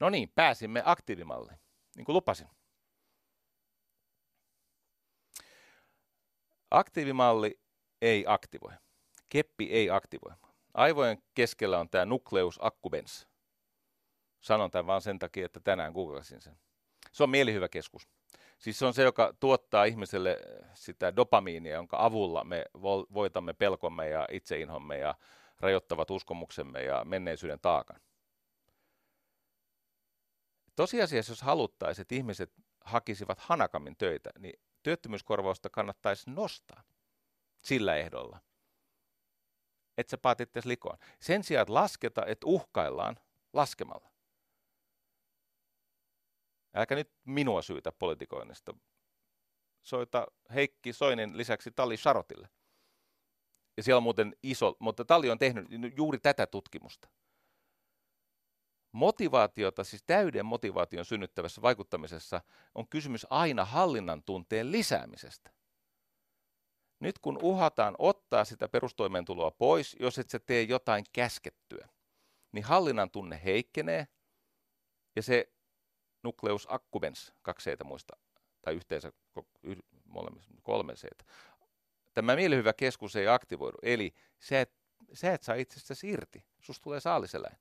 No 0.00 0.10
niin, 0.10 0.32
pääsimme 0.34 0.82
aktiivimalliin, 0.84 1.58
niin 1.96 2.04
kuin 2.04 2.14
lupasin. 2.14 2.48
Aktiivimalli 6.70 7.60
ei 8.02 8.24
aktivoi. 8.28 8.72
Keppi 9.28 9.72
ei 9.72 9.90
aktivoi. 9.90 10.32
Aivojen 10.74 11.22
keskellä 11.34 11.80
on 11.80 11.88
tämä 11.88 12.04
nucleus 12.04 12.58
accumbens. 12.62 13.28
Sanon 14.40 14.70
tämän 14.70 14.86
vain 14.86 15.02
sen 15.02 15.18
takia, 15.18 15.46
että 15.46 15.60
tänään 15.60 15.92
googlasin 15.92 16.40
sen. 16.40 16.58
Se 17.12 17.22
on 17.22 17.30
mielihyvä 17.30 17.68
keskus. 17.68 18.08
Siis 18.58 18.78
se 18.78 18.86
on 18.86 18.94
se, 18.94 19.02
joka 19.02 19.34
tuottaa 19.40 19.84
ihmiselle 19.84 20.38
sitä 20.74 21.16
dopamiinia, 21.16 21.74
jonka 21.74 22.04
avulla 22.04 22.44
me 22.44 22.64
voitamme 23.14 23.52
pelkomme 23.52 24.08
ja 24.08 24.28
itseinhomme 24.30 24.98
ja 24.98 25.14
rajoittavat 25.60 26.10
uskomuksemme 26.10 26.82
ja 26.82 27.04
menneisyyden 27.04 27.60
taakan. 27.60 28.00
Tosiasiassa, 30.76 31.32
jos 31.32 31.42
haluttaisiin, 31.42 32.02
että 32.02 32.14
ihmiset 32.14 32.52
hakisivat 32.80 33.38
hanakammin 33.40 33.96
töitä, 33.96 34.30
niin 34.38 34.60
työttömyyskorvausta 34.82 35.70
kannattaisi 35.70 36.30
nostaa 36.30 36.82
sillä 37.62 37.96
ehdolla, 37.96 38.38
että 39.98 40.10
sä 40.10 40.18
paat 40.18 40.38
likoon. 40.64 40.98
Sen 41.20 41.44
sijaan, 41.44 41.62
että 41.62 41.74
lasketa, 41.74 42.26
että 42.26 42.46
uhkaillaan 42.46 43.16
laskemalla. 43.52 44.10
Älkää 46.74 46.96
nyt 46.96 47.12
minua 47.24 47.62
syytä 47.62 47.92
politikoinnista. 47.92 48.74
Soita 49.82 50.26
Heikki 50.54 50.92
Soinin 50.92 51.36
lisäksi 51.36 51.70
Tali 51.70 51.96
Sharotille. 51.96 52.48
Ja 53.76 53.82
siellä 53.82 53.96
on 53.96 54.02
muuten 54.02 54.36
iso, 54.42 54.76
mutta 54.78 55.04
Tali 55.04 55.30
on 55.30 55.38
tehnyt 55.38 55.66
juuri 55.96 56.18
tätä 56.18 56.46
tutkimusta. 56.46 57.08
Motivaatiota, 58.94 59.84
siis 59.84 60.02
täyden 60.06 60.46
motivaation 60.46 61.04
synnyttävässä 61.04 61.62
vaikuttamisessa 61.62 62.40
on 62.74 62.88
kysymys 62.88 63.26
aina 63.30 63.64
hallinnan 63.64 64.22
tunteen 64.22 64.72
lisäämisestä. 64.72 65.50
Nyt 67.00 67.18
kun 67.18 67.38
uhataan 67.42 67.94
ottaa 67.98 68.44
sitä 68.44 68.68
perustoimeentuloa 68.68 69.50
pois, 69.50 69.96
jos 70.00 70.18
et 70.18 70.30
sä 70.30 70.38
tee 70.38 70.62
jotain 70.62 71.04
käskettyä, 71.12 71.88
niin 72.52 72.64
hallinnan 72.64 73.10
tunne 73.10 73.40
heikkenee 73.44 74.06
ja 75.16 75.22
se 75.22 75.52
nucleus 76.22 76.66
accumbens, 76.70 77.32
kaksi 77.42 77.64
seitä 77.64 77.84
muista, 77.84 78.16
tai 78.62 78.74
yhteensä 78.74 79.12
molemmissa 80.04 80.50
kolme 80.62 80.96
seitä. 80.96 81.24
Tämä 82.12 82.36
mielihyvä 82.36 82.72
keskus 82.72 83.16
ei 83.16 83.28
aktivoidu, 83.28 83.78
eli 83.82 84.14
sä 84.40 84.60
et, 84.60 84.72
sä 85.12 85.32
et 85.32 85.42
saa 85.42 85.54
itsestäsi 85.54 86.10
irti, 86.10 86.46
susta 86.60 86.82
tulee 86.82 87.00
saaliseläin. 87.00 87.56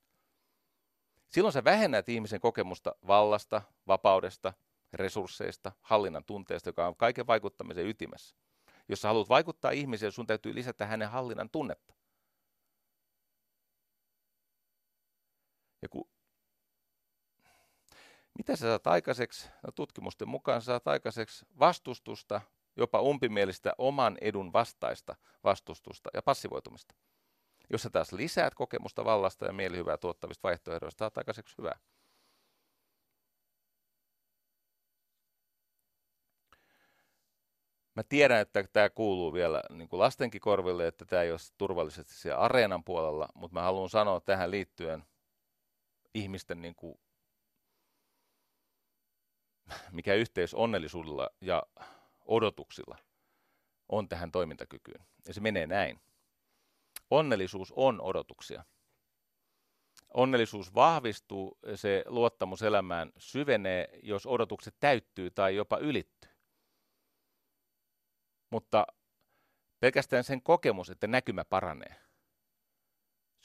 Silloin 1.34 1.54
sä 1.54 1.64
vähennät 1.64 2.10
ihmisen 2.10 2.40
kokemusta 2.40 2.96
vallasta, 3.08 3.62
vapaudesta, 3.88 4.54
resursseista, 4.94 5.72
hallinnan 5.82 6.24
tunteesta, 6.26 6.70
joka 6.70 6.88
on 6.88 6.96
kaiken 6.96 7.28
vaikuttamisen 7.28 7.88
ytimessä. 7.88 8.36
Jos 8.90 9.02
sä 9.02 9.08
haluat 9.08 9.30
vaikuttaa 9.30 9.72
ihmiseen, 9.72 10.12
sun 10.12 10.28
täytyy 10.28 10.56
lisätä 10.56 10.86
hänen 10.86 11.10
hallinnan 11.10 11.50
tunnetta. 11.50 11.94
Ja 15.82 15.90
kun 15.90 16.10
mitä 18.38 18.56
sä 18.56 18.62
saat 18.68 18.88
aikaiseksi? 18.88 19.50
No, 19.64 19.72
tutkimusten 19.72 20.30
mukaan 20.30 20.62
sä 20.62 20.66
saat 20.66 20.88
aikaiseksi 20.88 21.46
vastustusta 21.60 22.42
jopa 22.76 23.02
umpimielistä 23.02 23.74
oman 23.78 24.18
edun 24.22 24.54
vastaista 24.54 25.16
vastustusta 25.44 26.10
ja 26.14 26.22
passivoitumista. 26.22 26.96
Jos 27.70 27.82
sä 27.82 27.90
taas 27.90 28.14
lisäät 28.14 28.56
kokemusta 28.56 29.06
vallasta 29.06 29.46
ja 29.46 29.54
mielihyvää 29.54 29.98
tuottavista 29.98 30.48
vaihtoehdoista, 30.48 31.00
saat 31.00 31.18
aikaiseksi 31.18 31.58
hyvää. 31.58 31.80
Mä 37.96 38.04
tiedän, 38.04 38.40
että 38.40 38.64
tämä 38.74 38.90
kuuluu 38.90 39.34
vielä 39.34 39.64
niin 39.70 39.90
kuin 39.90 40.00
lastenkin 40.00 40.42
korville, 40.42 40.88
että 40.88 41.06
tämä 41.06 41.22
ei 41.22 41.32
ole 41.32 41.40
turvallisesti 41.58 42.14
siellä 42.14 42.40
areenan 42.40 42.84
puolella, 42.84 43.28
mutta 43.36 43.54
mä 43.54 43.62
haluan 43.62 43.90
sanoa 43.90 44.22
tähän 44.22 44.52
liittyen 44.52 45.04
ihmisten, 46.14 46.62
niin 46.62 46.76
kuin, 46.76 47.00
mikä 49.92 50.14
yhteys 50.14 50.54
onnellisuudella 50.54 51.30
ja 51.42 51.64
odotuksilla 52.26 52.98
on 53.90 54.10
tähän 54.10 54.32
toimintakykyyn. 54.32 55.06
Ja 55.28 55.34
se 55.34 55.42
menee 55.42 55.68
näin. 55.68 56.02
Onnellisuus 57.10 57.74
on 57.76 58.02
odotuksia. 58.02 58.66
Onnellisuus 60.14 60.76
vahvistuu, 60.76 61.58
se 61.76 62.04
luottamus 62.08 62.62
elämään 62.62 63.12
syvenee, 63.18 64.00
jos 64.04 64.26
odotukset 64.26 64.76
täyttyy 64.80 65.32
tai 65.32 65.56
jopa 65.56 65.78
ylittyy. 65.78 66.32
Mutta 68.50 68.88
pelkästään 69.80 70.24
sen 70.24 70.42
kokemus, 70.42 70.90
että 70.90 71.08
näkymä 71.08 71.46
paranee, 71.46 71.96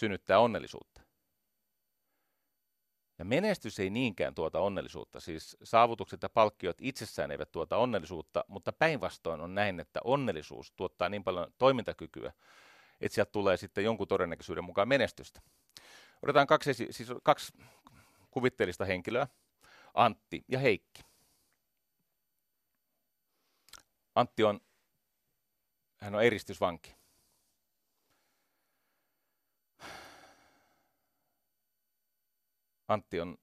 synnyttää 0.00 0.38
onnellisuutta. 0.38 1.02
Ja 3.18 3.24
menestys 3.24 3.78
ei 3.78 3.90
niinkään 3.90 4.34
tuota 4.34 4.60
onnellisuutta, 4.60 5.20
siis 5.20 5.56
saavutukset 5.62 6.22
ja 6.22 6.28
palkkiot 6.28 6.76
itsessään 6.80 7.30
eivät 7.30 7.52
tuota 7.52 7.76
onnellisuutta, 7.76 8.44
mutta 8.48 8.72
päinvastoin 8.72 9.40
on 9.40 9.54
näin, 9.54 9.80
että 9.80 10.00
onnellisuus 10.04 10.72
tuottaa 10.72 11.08
niin 11.08 11.24
paljon 11.24 11.52
toimintakykyä, 11.58 12.32
että 13.00 13.14
sieltä 13.14 13.32
tulee 13.32 13.56
sitten 13.56 13.84
jonkun 13.84 14.08
todennäköisyyden 14.08 14.64
mukaan 14.64 14.88
menestystä. 14.88 15.40
Otetaan 16.22 16.46
kaksi, 16.46 16.74
siis 16.74 17.08
kaksi 17.22 17.52
kuvitteellista 18.30 18.84
henkilöä, 18.84 19.28
Antti 19.94 20.44
ja 20.48 20.58
Heikki. 20.58 21.02
Antti 24.14 24.44
on, 24.44 24.60
hän 25.96 26.14
on 26.14 26.22
eristysvanki. 26.22 26.94
Antti 32.88 33.20
on, 33.20 33.38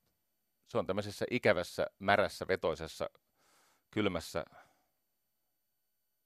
se 0.68 0.78
on 0.78 0.86
tämmöisessä 0.86 1.26
ikävässä, 1.32 1.88
märässä, 2.00 2.48
vetoisessa, 2.48 3.10
kylmässä 3.92 4.46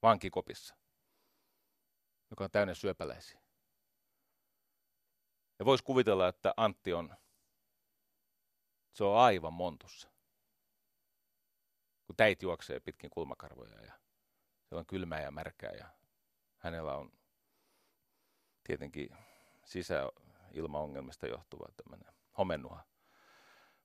vankikopissa, 0.02 0.74
joka 2.30 2.44
on 2.44 2.50
täynnä 2.50 2.74
syöpäläisiä. 2.74 3.40
Ja 5.58 5.64
voisi 5.64 5.84
kuvitella, 5.84 6.28
että 6.28 6.54
Antti 6.56 6.92
on, 6.92 7.16
se 8.92 9.04
on 9.04 9.18
aivan 9.18 9.52
montussa. 9.52 10.10
Kun 12.04 12.16
täit 12.16 12.42
juoksee 12.42 12.80
pitkin 12.80 13.10
kulmakarvoja 13.10 13.80
ja 13.80 13.92
se 14.68 14.74
on 14.74 14.86
kylmää 14.86 15.22
ja 15.22 15.30
märkää 15.30 15.72
ja 15.72 15.86
hänellä 16.56 16.96
on 16.96 17.12
tietenkin 18.64 19.08
sisäilmaongelmista 19.64 21.26
johtuva 21.26 21.66
tämmöinen 21.76 22.14
homennuha. 22.38 22.84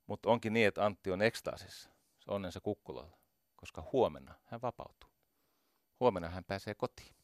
Mutta 0.06 0.30
onkin 0.30 0.52
niin, 0.52 0.68
että 0.68 0.84
Antti 0.84 1.10
on 1.10 1.22
ekstaasissa, 1.22 1.90
se 2.18 2.30
onnensa 2.30 2.60
kukkulalla, 2.60 3.18
koska 3.56 3.88
huomenna 3.92 4.34
hän 4.44 4.62
vapautuu. 4.62 5.10
Huomenna 6.00 6.28
hän 6.28 6.44
pääsee 6.44 6.74
kotiin. 6.74 7.15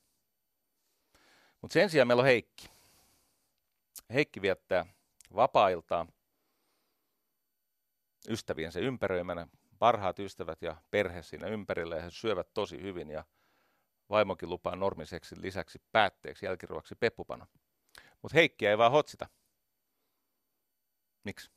Mutta 1.62 1.72
sen 1.72 1.90
sijaan 1.90 2.08
meillä 2.08 2.20
on 2.20 2.26
Heikki. 2.26 2.70
Heikki 4.12 4.42
viettää 4.42 4.86
vapaa-iltaa 5.36 6.06
ystäviensä 8.28 8.80
ympäröimänä, 8.80 9.46
parhaat 9.78 10.18
ystävät 10.18 10.62
ja 10.62 10.76
perhe 10.90 11.22
siinä 11.22 11.46
ympärillä 11.46 11.96
ja 11.96 12.02
he 12.02 12.10
syövät 12.10 12.54
tosi 12.54 12.82
hyvin 12.82 13.10
ja 13.10 13.24
vaimokin 14.10 14.48
lupaa 14.48 14.76
normiseksi 14.76 15.42
lisäksi 15.42 15.82
päätteeksi 15.92 16.46
jälkiruoksi 16.46 16.94
peppupano. 16.94 17.46
Mutta 18.22 18.34
Heikkiä 18.34 18.70
ei 18.70 18.78
vaan 18.78 18.92
hotsita. 18.92 19.28
Miksi? 21.24 21.50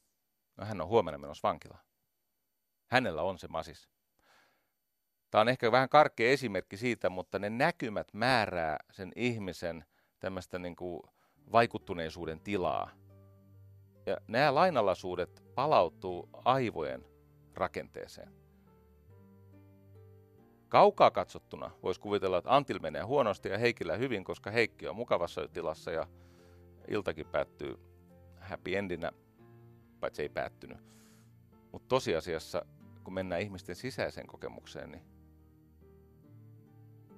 No 0.58 0.66
hän 0.66 0.82
on 0.82 0.88
huomenna 0.88 1.18
menossa 1.18 1.48
vankilaan. 1.48 1.84
Hänellä 2.86 3.22
on 3.22 3.40
se 3.40 3.48
masis. 3.48 3.90
Tämä 5.32 5.42
on 5.42 5.50
ehkä 5.50 5.72
vähän 5.72 5.90
karkea 5.90 6.32
esimerkki 6.32 6.78
siitä, 6.78 7.10
mutta 7.10 7.40
ne 7.40 7.50
näkymät 7.50 8.14
määrää 8.14 8.78
sen 8.92 9.12
ihmisen 9.16 9.86
tämmöistä 10.26 10.60
niin 10.60 10.76
kuin 10.76 11.02
vaikuttuneisuuden 11.52 12.40
tilaa. 12.40 12.90
Ja 14.06 14.18
nämä 14.28 14.56
lainalaisuudet 14.56 15.44
palautuu 15.56 16.30
aivojen 16.34 17.06
rakenteeseen. 17.54 18.32
Kaukaa 20.70 21.12
katsottuna 21.12 21.72
voisi 21.84 22.00
kuvitella, 22.00 22.38
että 22.38 22.56
Antil 22.56 22.80
menee 22.80 23.02
huonosti 23.02 23.50
ja 23.50 23.58
Heikillä 23.58 23.98
hyvin, 23.98 24.24
koska 24.24 24.52
Heikki 24.52 24.88
on 24.88 24.96
mukavassa 24.96 25.48
tilassa 25.48 25.92
ja 25.92 26.08
iltakin 26.88 27.26
päättyy 27.26 27.80
happy 28.40 28.76
endinä 28.76 29.12
paitsi 30.00 30.22
ei 30.22 30.30
päättynyt. 30.30 30.78
Mutta 31.72 31.88
tosiasiassa, 31.88 32.66
kun 33.04 33.14
mennään 33.14 33.42
ihmisten 33.42 33.76
sisäiseen 33.76 34.28
kokemukseen, 34.28 34.92
niin 34.92 35.04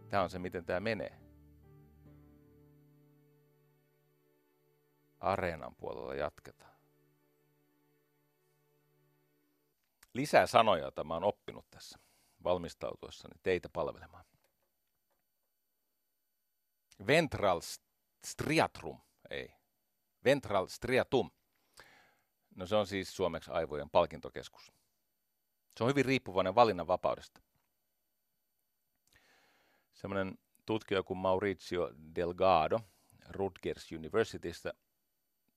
tämä 0.10 0.24
on 0.24 0.30
se, 0.30 0.40
miten 0.40 0.66
tämä 0.66 0.80
menee. 0.80 1.27
Areenan 5.20 5.76
puolella 5.76 6.16
jatketaan. 6.16 6.78
Lisää 10.14 10.48
sanoja, 10.48 10.84
joita 10.84 11.04
mä 11.04 11.14
oon 11.14 11.24
oppinut 11.24 11.66
tässä 11.72 12.00
valmistautuessani 12.44 13.40
teitä 13.44 13.70
palvelemaan. 13.70 14.26
Ventral 17.08 17.62
striatrum, 18.26 19.02
ei. 19.30 19.56
Ventral 20.24 20.68
striatum 20.68 21.32
No 22.58 22.66
se 22.66 22.76
on 22.76 22.88
siis 22.88 23.16
suomeksi 23.16 23.52
aivojen 23.52 23.90
palkintokeskus. 23.90 24.72
Se 25.78 25.84
on 25.84 25.90
hyvin 25.90 26.06
riippuvainen 26.06 26.56
valinnanvapaudesta. 26.56 27.42
Semmoinen 29.94 30.38
tutkija 30.66 31.04
kuin 31.04 31.18
Mauricio 31.18 31.92
Delgado 32.16 32.80
Rutgers 33.30 33.92
Universitystä 33.92 34.74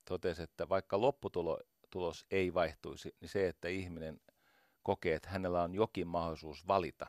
totesi, 0.05 0.41
että 0.41 0.69
vaikka 0.69 1.01
lopputulos 1.01 2.25
ei 2.31 2.53
vaihtuisi, 2.53 3.15
niin 3.19 3.29
se, 3.29 3.47
että 3.47 3.67
ihminen 3.67 4.21
kokee, 4.83 5.15
että 5.15 5.29
hänellä 5.29 5.63
on 5.63 5.75
jokin 5.75 6.07
mahdollisuus 6.07 6.67
valita, 6.67 7.07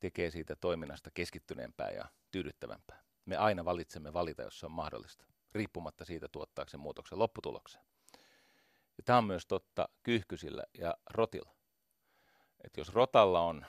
tekee 0.00 0.30
siitä 0.30 0.56
toiminnasta 0.56 1.10
keskittyneempää 1.14 1.90
ja 1.90 2.04
tyydyttävämpää. 2.30 3.02
Me 3.24 3.36
aina 3.36 3.64
valitsemme 3.64 4.12
valita, 4.12 4.42
jos 4.42 4.60
se 4.60 4.66
on 4.66 4.72
mahdollista, 4.72 5.24
riippumatta 5.52 6.04
siitä 6.04 6.28
tuottaako 6.28 6.68
se 6.68 6.76
muutoksen 6.76 7.18
lopputulokseen. 7.18 7.84
Ja 8.98 9.02
tämä 9.04 9.18
on 9.18 9.24
myös 9.24 9.46
totta 9.46 9.88
kyyhkysillä 10.02 10.64
ja 10.78 10.96
rotilla. 11.10 11.50
Et 12.64 12.76
jos 12.76 12.88
rotalla 12.88 13.40
on 13.40 13.66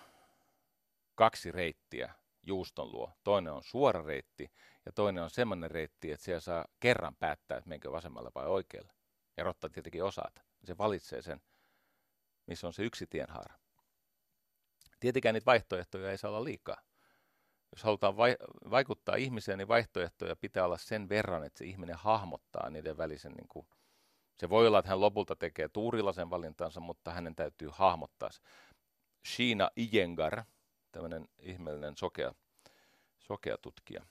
kaksi 1.15 1.51
reittiä 1.51 2.13
juuston 2.43 2.91
luo, 2.91 3.11
toinen 3.23 3.53
on 3.53 3.63
suora 3.63 4.01
reitti 4.01 4.51
ja 4.85 4.91
toinen 4.91 5.23
on 5.23 5.29
semmoinen 5.29 5.71
reitti, 5.71 6.11
että 6.11 6.23
siellä 6.25 6.39
saa 6.39 6.65
kerran 6.79 7.15
päättää, 7.15 7.57
että 7.57 7.69
menkö 7.69 7.91
vasemmalla 7.91 8.31
vai 8.35 8.47
oikealle. 8.47 8.93
Ja 9.37 9.43
rotta 9.43 9.69
tietenkin 9.69 10.03
osaata. 10.03 10.41
Se 10.63 10.77
valitsee 10.77 11.21
sen, 11.21 11.41
missä 12.47 12.67
on 12.67 12.73
se 12.73 12.83
yksi 12.83 13.07
tienhaara. 13.07 13.55
Tietenkään 14.99 15.33
niitä 15.33 15.45
vaihtoehtoja 15.45 16.11
ei 16.11 16.17
saa 16.17 16.31
olla 16.31 16.43
liikaa. 16.43 16.81
Jos 17.71 17.83
halutaan 17.83 18.17
vai- 18.17 18.37
vaikuttaa 18.69 19.15
ihmiseen, 19.15 19.57
niin 19.57 19.67
vaihtoehtoja 19.67 20.35
pitää 20.35 20.65
olla 20.65 20.77
sen 20.77 21.09
verran, 21.09 21.43
että 21.43 21.57
se 21.57 21.65
ihminen 21.65 21.95
hahmottaa 21.95 22.69
niiden 22.69 22.97
välisen 22.97 23.31
niin 23.31 23.47
kuin, 23.47 23.67
se 24.39 24.49
voi 24.49 24.67
olla, 24.67 24.79
että 24.79 24.89
hän 24.89 25.01
lopulta 25.01 25.35
tekee 25.35 25.69
tuurilla 25.69 26.13
sen 26.13 26.29
valintansa, 26.29 26.79
mutta 26.79 27.11
hänen 27.11 27.35
täytyy 27.35 27.69
hahmottaa 27.71 28.31
se. 28.31 28.41
Shiina 29.27 29.69
Iyengar, 29.77 30.43
tämmöinen 30.93 31.27
ihmeellinen 31.39 31.97
sokea, 31.97 32.33
sokea 33.19 33.57
tutkija, 33.57 34.05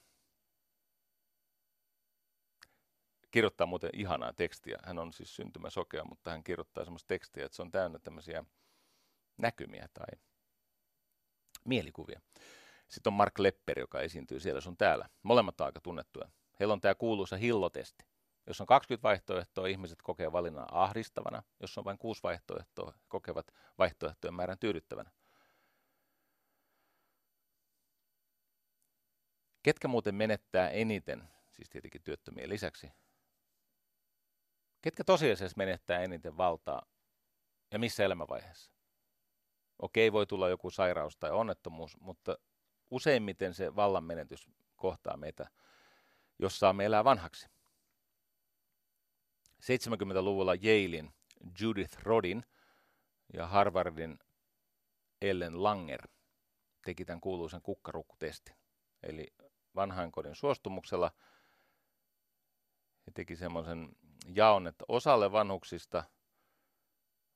kirjoittaa 3.30 3.66
muuten 3.66 3.90
ihanaa 3.92 4.32
tekstiä. 4.32 4.78
Hän 4.84 4.98
on 4.98 5.12
siis 5.12 5.36
syntymäsokea, 5.36 6.04
mutta 6.04 6.30
hän 6.30 6.44
kirjoittaa 6.44 6.84
semmoista 6.84 7.08
tekstiä, 7.08 7.44
että 7.44 7.56
se 7.56 7.62
on 7.62 7.70
täynnä 7.70 7.98
tämmöisiä 7.98 8.44
näkymiä 9.36 9.88
tai 9.94 10.18
mielikuvia. 11.64 12.20
Sitten 12.88 13.10
on 13.10 13.16
Mark 13.16 13.38
Lepper, 13.38 13.78
joka 13.78 14.00
esiintyy 14.00 14.40
siellä 14.40 14.60
sun 14.60 14.76
täällä. 14.76 15.08
Molemmat 15.22 15.60
aika 15.60 15.80
tunnettuja. 15.80 16.28
Heillä 16.60 16.72
on 16.72 16.80
tämä 16.80 16.94
kuuluisa 16.94 17.36
hillotesti. 17.36 18.04
Jos 18.46 18.60
on 18.60 18.66
20 18.66 19.02
vaihtoehtoa, 19.02 19.66
ihmiset 19.66 20.02
kokee 20.02 20.32
valinnan 20.32 20.66
ahdistavana. 20.70 21.42
Jos 21.60 21.78
on 21.78 21.84
vain 21.84 21.98
kuusi 21.98 22.22
vaihtoehtoa, 22.22 22.94
kokevat 23.08 23.46
vaihtoehtojen 23.78 24.34
määrän 24.34 24.58
tyydyttävänä. 24.58 25.10
Ketkä 29.62 29.88
muuten 29.88 30.14
menettää 30.14 30.70
eniten, 30.70 31.28
siis 31.50 31.70
tietenkin 31.70 32.02
työttömien 32.02 32.48
lisäksi, 32.48 32.92
ketkä 34.82 35.04
tosiasiassa 35.04 35.58
menettää 35.58 36.00
eniten 36.00 36.36
valtaa 36.36 36.86
ja 37.70 37.78
missä 37.78 38.04
elämänvaiheessa? 38.04 38.70
Okei, 39.78 40.12
voi 40.12 40.26
tulla 40.26 40.48
joku 40.48 40.70
sairaus 40.70 41.16
tai 41.16 41.30
onnettomuus, 41.30 42.00
mutta 42.00 42.38
useimmiten 42.90 43.54
se 43.54 43.76
vallan 43.76 44.04
menetys 44.04 44.50
kohtaa 44.76 45.16
meitä, 45.16 45.50
jos 46.38 46.58
saamme 46.58 46.84
elää 46.84 47.04
vanhaksi. 47.04 47.48
70-luvulla 49.62 50.54
Yalein 50.54 51.14
Judith 51.60 51.98
Rodin 52.02 52.44
ja 53.32 53.46
Harvardin 53.46 54.18
Ellen 55.20 55.62
Langer 55.62 56.08
teki 56.84 57.04
tämän 57.04 57.20
kuuluisen 57.20 57.62
kukkarukkutestin. 57.62 58.56
Eli 59.02 59.26
vanhainkodin 59.74 60.34
suostumuksella 60.34 61.12
he 63.06 63.12
teki 63.14 63.36
semmoisen 63.36 63.88
jaon, 64.34 64.66
että 64.66 64.84
osalle 64.88 65.32
vanhuksista 65.32 66.04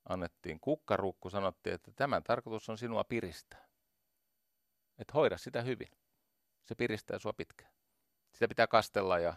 annettiin 0.09 0.61
kukkarukku, 0.61 1.30
sanottiin, 1.30 1.74
että 1.74 1.93
tämän 1.97 2.22
tarkoitus 2.22 2.68
on 2.68 2.78
sinua 2.78 3.05
piristää. 3.05 3.68
Että 4.99 5.12
hoida 5.14 5.39
sitä 5.39 5.62
hyvin. 5.62 5.91
Se 6.64 6.74
piristää 6.74 7.18
sua 7.18 7.32
pitkään. 7.32 7.72
Sitä 8.32 8.49
pitää 8.49 8.66
kastella 8.66 9.18
ja 9.18 9.34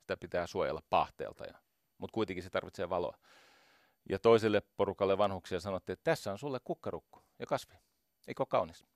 sitä 0.00 0.16
pitää 0.16 0.46
suojella 0.46 0.82
pahteelta, 0.90 1.44
ja, 1.44 1.54
mutta 1.98 2.14
kuitenkin 2.14 2.42
se 2.42 2.50
tarvitsee 2.50 2.88
valoa. 2.88 3.18
Ja 4.08 4.18
toiselle 4.18 4.62
porukalle 4.76 5.18
vanhuksia 5.18 5.60
sanottiin, 5.60 5.94
että 5.94 6.04
tässä 6.04 6.32
on 6.32 6.38
sulle 6.38 6.60
kukkarukku 6.64 7.22
ja 7.38 7.46
kasvi. 7.46 7.74
Eikö 8.28 8.42
ole 8.42 8.46
kaunis? 8.50 8.86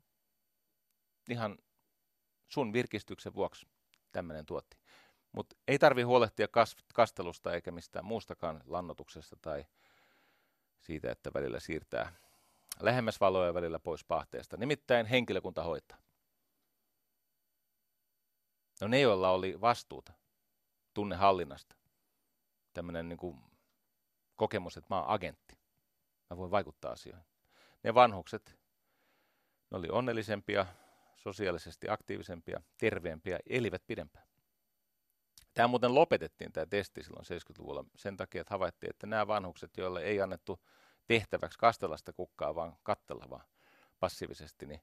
Ihan 1.28 1.59
sun 2.51 2.72
virkistyksen 2.72 3.34
vuoksi 3.34 3.66
tämmöinen 4.12 4.46
tuotti. 4.46 4.76
Mutta 5.32 5.57
ei 5.68 5.78
tarvi 5.78 6.03
huolehtia 6.03 6.46
kastelusta 6.94 7.55
eikä 7.55 7.70
mistään 7.70 8.05
muustakaan 8.05 8.62
lannotuksesta 8.66 9.36
tai 9.42 9.64
siitä, 10.80 11.12
että 11.12 11.30
välillä 11.34 11.61
siirtää 11.61 12.12
lähemmäs 12.80 13.20
valoa 13.20 13.46
ja 13.46 13.55
välillä 13.55 13.78
pois 13.78 14.05
pahteesta. 14.05 14.57
Nimittäin 14.57 15.07
henkilökunta 15.07 15.62
hoitaa. 15.62 15.98
No 18.80 18.88
ne, 18.88 19.01
joilla 19.01 19.30
oli 19.30 19.61
vastuuta 19.61 20.12
tunnehallinnasta, 20.94 21.76
tämmöinen 22.72 23.09
niin 23.09 23.16
kuin 23.16 23.42
kokemus, 24.36 24.76
että 24.76 24.94
mä 24.94 25.01
oon 25.01 25.11
agentti. 25.11 25.59
Mä 26.30 26.36
voin 26.36 26.51
vaikuttaa 26.51 26.92
asioihin. 26.92 27.26
Ne 27.82 27.94
vanhukset, 27.94 28.59
ne 29.70 29.78
oli 29.78 29.88
onnellisempia, 29.92 30.66
sosiaalisesti 31.20 31.88
aktiivisempia, 31.88 32.60
terveempiä, 32.78 33.38
elivät 33.50 33.82
pidempään. 33.86 34.26
Tämä 35.54 35.68
muuten 35.68 35.94
lopetettiin 35.94 36.52
tämä 36.52 36.66
testi 36.66 37.02
silloin 37.02 37.24
70-luvulla 37.24 37.84
sen 37.96 38.16
takia, 38.16 38.40
että 38.40 38.54
havaittiin, 38.54 38.90
että 38.90 39.06
nämä 39.06 39.26
vanhukset, 39.26 39.76
joille 39.76 40.02
ei 40.02 40.20
annettu 40.20 40.60
tehtäväksi 41.06 41.58
kastella 41.58 41.96
sitä 41.96 42.12
kukkaa, 42.12 42.54
vaan 42.54 42.76
kattella 42.82 43.26
vaan 43.30 43.44
passiivisesti, 44.00 44.66
niin 44.66 44.80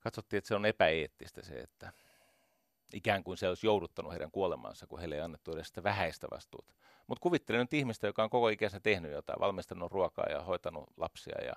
katsottiin, 0.00 0.38
että 0.38 0.48
se 0.48 0.54
on 0.54 0.66
epäeettistä 0.66 1.42
se, 1.42 1.54
että 1.60 1.92
ikään 2.92 3.24
kuin 3.24 3.36
se 3.36 3.48
olisi 3.48 3.66
jouduttanut 3.66 4.12
heidän 4.12 4.30
kuolemansa, 4.30 4.86
kun 4.86 4.98
heille 4.98 5.14
ei 5.14 5.20
annettu 5.20 5.52
edes 5.52 5.68
sitä 5.68 5.82
vähäistä 5.82 6.26
vastuuta. 6.30 6.74
Mutta 7.06 7.22
kuvittelen 7.22 7.60
nyt 7.60 7.74
ihmistä, 7.74 8.06
joka 8.06 8.24
on 8.24 8.30
koko 8.30 8.48
ikänsä 8.48 8.80
tehnyt 8.80 9.12
jotain, 9.12 9.40
valmistanut 9.40 9.92
ruokaa 9.92 10.26
ja 10.30 10.42
hoitanut 10.42 10.90
lapsia 10.96 11.44
ja, 11.44 11.52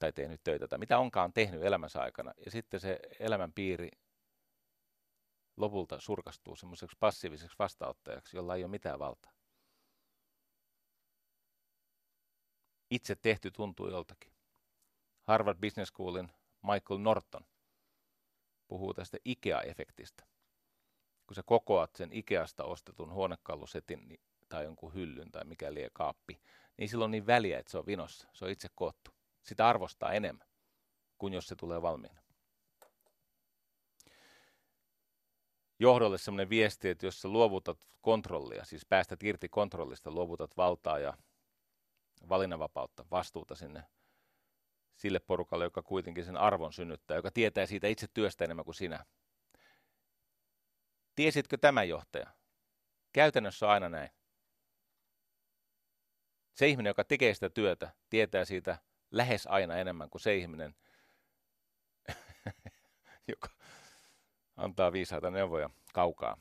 tai 0.00 0.12
tehnyt 0.12 0.40
töitä 0.44 0.68
tai 0.68 0.78
mitä 0.78 0.98
onkaan 0.98 1.32
tehnyt 1.32 1.62
elämänsä 1.62 2.00
aikana. 2.00 2.32
Ja 2.44 2.50
sitten 2.50 2.80
se 2.80 3.00
elämänpiiri 3.18 3.90
lopulta 5.56 6.00
surkastuu 6.00 6.56
semmoiseksi 6.56 6.96
passiiviseksi 7.00 7.56
vastaanottajaksi, 7.58 8.36
jolla 8.36 8.56
ei 8.56 8.64
ole 8.64 8.70
mitään 8.70 8.98
valtaa. 8.98 9.32
Itse 12.90 13.16
tehty 13.16 13.50
tuntuu 13.50 13.88
joltakin. 13.88 14.32
Harvard 15.22 15.58
Business 15.58 15.88
Schoolin 15.88 16.32
Michael 16.62 17.00
Norton 17.00 17.46
puhuu 18.68 18.94
tästä 18.94 19.18
IKEA-efektistä. 19.24 20.26
Kun 21.26 21.34
sä 21.34 21.42
kokoat 21.42 21.90
sen 21.96 22.12
Ikeasta 22.12 22.64
ostetun 22.64 23.12
huonekalusetin 23.12 24.08
niin- 24.08 24.20
tai 24.48 24.64
jonkun 24.64 24.94
hyllyn 24.94 25.30
tai 25.30 25.44
mikä 25.44 25.74
lie 25.74 25.90
kaappi, 25.92 26.40
niin 26.76 26.88
silloin 26.88 27.06
on 27.06 27.10
niin 27.10 27.26
väliä, 27.26 27.58
että 27.58 27.70
se 27.70 27.78
on 27.78 27.86
vinossa. 27.86 28.28
Se 28.32 28.44
on 28.44 28.50
itse 28.50 28.68
koottu. 28.74 29.17
Sitä 29.42 29.68
arvostaa 29.68 30.12
enemmän 30.12 30.48
kuin 31.18 31.32
jos 31.32 31.46
se 31.46 31.56
tulee 31.56 31.82
valmiina. 31.82 32.28
johdolle 35.78 36.18
sellainen 36.18 36.50
viesti, 36.50 36.88
että 36.88 37.06
jos 37.06 37.20
sä 37.22 37.28
luovutat 37.28 37.78
kontrollia, 38.00 38.64
siis 38.64 38.86
päästät 38.86 39.22
irti 39.22 39.48
kontrollista, 39.48 40.10
luovutat 40.10 40.56
valtaa 40.56 40.98
ja 40.98 41.14
valinnanvapautta, 42.28 43.06
vastuuta 43.10 43.54
sinne 43.54 43.84
sille 44.96 45.18
porukalle, 45.18 45.64
joka 45.64 45.82
kuitenkin 45.82 46.24
sen 46.24 46.36
arvon 46.36 46.72
synnyttää, 46.72 47.16
joka 47.16 47.30
tietää 47.30 47.66
siitä 47.66 47.86
itse 47.86 48.06
työstä 48.14 48.44
enemmän 48.44 48.64
kuin 48.64 48.74
sinä. 48.74 49.04
Tiesitkö 51.14 51.56
tämä 51.56 51.84
johtaja? 51.84 52.30
Käytännössä 53.12 53.70
aina 53.70 53.88
näin. 53.88 54.10
Se 56.54 56.66
ihminen, 56.68 56.90
joka 56.90 57.04
tekee 57.04 57.34
sitä 57.34 57.50
työtä, 57.50 57.92
tietää 58.10 58.44
siitä 58.44 58.78
lähes 59.10 59.46
aina 59.46 59.76
enemmän 59.76 60.10
kuin 60.10 60.22
se 60.22 60.36
ihminen, 60.36 60.74
joka, 63.32 63.48
antaa 64.56 64.92
viisaita 64.92 65.30
neuvoja 65.30 65.70
kaukaa 65.94 66.36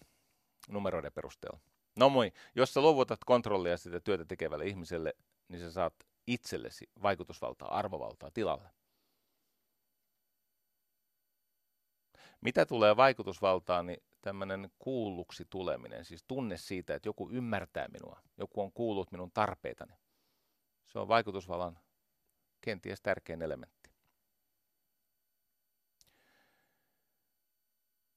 numeroiden 0.69 1.13
perusteella. 1.13 1.59
No 1.95 2.09
moi, 2.09 2.31
jos 2.55 2.73
sä 2.73 2.81
luovutat 2.81 3.19
kontrollia 3.25 3.77
sitä 3.77 3.99
työtä 3.99 4.25
tekevälle 4.25 4.65
ihmiselle, 4.65 5.13
niin 5.47 5.59
sä 5.59 5.71
saat 5.71 5.93
itsellesi 6.27 6.89
vaikutusvaltaa, 7.01 7.77
arvovaltaa 7.77 8.31
tilalle. 8.31 8.69
Mitä 12.41 12.65
tulee 12.65 12.97
vaikutusvaltaan, 12.97 13.85
niin 13.85 14.03
tämmöinen 14.21 14.71
kuulluksi 14.79 15.45
tuleminen, 15.49 16.05
siis 16.05 16.23
tunne 16.27 16.57
siitä, 16.57 16.95
että 16.95 17.09
joku 17.09 17.29
ymmärtää 17.31 17.87
minua, 17.87 18.21
joku 18.37 18.61
on 18.61 18.71
kuullut 18.71 19.11
minun 19.11 19.31
tarpeitani. 19.31 19.93
Se 20.85 20.99
on 20.99 21.07
vaikutusvallan 21.07 21.79
kenties 22.61 23.01
tärkein 23.01 23.41
elementti. 23.41 23.91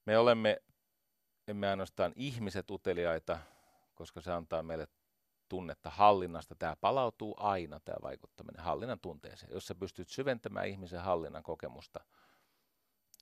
Me 0.06 0.18
olemme, 0.18 0.62
emme 1.48 1.68
ainoastaan 1.68 2.12
ihmiset 2.16 2.70
uteliaita, 2.70 3.38
koska 3.94 4.20
se 4.20 4.32
antaa 4.32 4.62
meille 4.62 4.88
tunnetta 5.48 5.90
hallinnasta. 5.90 6.54
Tämä 6.54 6.76
palautuu 6.76 7.34
aina, 7.38 7.80
tämä 7.80 7.96
vaikuttaminen 8.02 8.64
hallinnan 8.64 9.00
tunteeseen. 9.00 9.52
Jos 9.52 9.66
sä 9.66 9.74
pystyt 9.74 10.08
syventämään 10.08 10.68
ihmisen 10.68 11.00
hallinnan 11.00 11.42
kokemusta, 11.42 12.00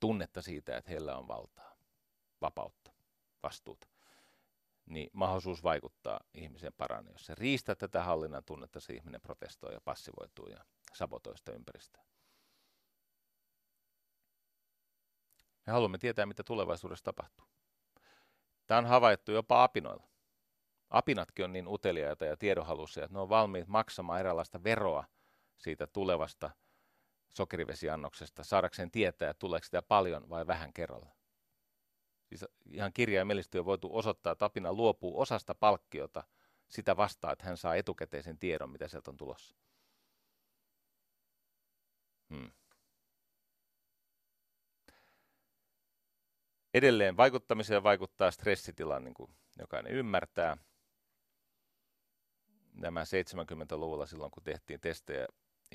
tunnetta 0.01 0.43
siitä, 0.43 0.77
että 0.77 0.91
heillä 0.91 1.16
on 1.16 1.29
valtaa, 1.29 1.77
vapautta, 2.41 2.91
vastuuta, 3.43 3.89
niin 4.87 5.11
mahdollisuus 5.12 5.62
vaikuttaa 5.62 6.21
ihmisen 6.35 6.73
paranee. 6.77 7.12
Jos 7.12 7.27
se 7.27 7.35
riistää 7.35 7.75
tätä 7.75 8.03
hallinnan 8.03 8.45
tunnetta, 8.45 8.81
se 8.81 8.93
ihminen 8.93 9.21
protestoi 9.21 9.73
ja 9.73 9.81
passivoituu 9.81 10.47
ja 10.47 10.64
sabotoi 10.95 11.39
sitä 11.39 11.53
ympäristöä. 11.53 12.03
Me 15.66 15.72
haluamme 15.72 15.99
tietää, 15.99 16.26
mitä 16.26 16.43
tulevaisuudessa 16.43 17.05
tapahtuu. 17.05 17.47
Tämä 18.66 18.78
on 18.78 18.86
havaittu 18.86 19.32
jopa 19.32 19.62
apinoilla. 19.62 20.09
Apinatkin 20.91 21.45
on 21.45 21.53
niin 21.53 21.68
uteliaita 21.68 22.24
ja 22.24 22.36
tiedonhaluisia, 22.36 23.05
että 23.05 23.14
ne 23.14 23.20
on 23.20 23.28
valmiit 23.28 23.68
maksamaan 23.68 24.20
eräänlaista 24.20 24.64
veroa 24.64 25.05
siitä 25.57 25.86
tulevasta 25.86 26.51
sokerivesiannoksesta, 27.28 28.45
saadakseen 28.45 28.91
tietää, 28.91 29.34
tuleeko 29.34 29.64
sitä 29.64 29.82
paljon 29.82 30.28
vai 30.28 30.47
vähän 30.47 30.72
kerralla. 30.72 31.11
Siis 32.28 32.45
ihan 32.70 32.93
kirjaimellisesti 32.93 33.59
on 33.59 33.64
voitu 33.64 33.97
osoittaa, 33.97 34.32
että 34.32 34.45
apina 34.45 34.72
luopuu 34.72 35.20
osasta 35.20 35.55
palkkiota 35.55 36.24
sitä 36.68 36.97
vastaan, 36.97 37.32
että 37.32 37.45
hän 37.45 37.57
saa 37.57 37.74
etukäteisen 37.74 38.39
tiedon, 38.39 38.70
mitä 38.70 38.89
sieltä 38.89 39.11
on 39.11 39.16
tulossa. 39.16 39.57
Hmm. 42.31 42.51
Edelleen 46.74 47.16
vaikuttamiseen 47.16 47.83
vaikuttaa 47.83 48.31
stressitila, 48.31 49.01
niin 49.01 49.14
kuin 49.14 49.31
jokainen 49.59 49.93
ymmärtää. 49.93 50.57
Nämä 52.72 53.05
70-luvulla 53.05 54.07
silloin, 54.07 54.31
kun 54.31 54.43
tehtiin 54.43 54.81
testejä 54.81 55.26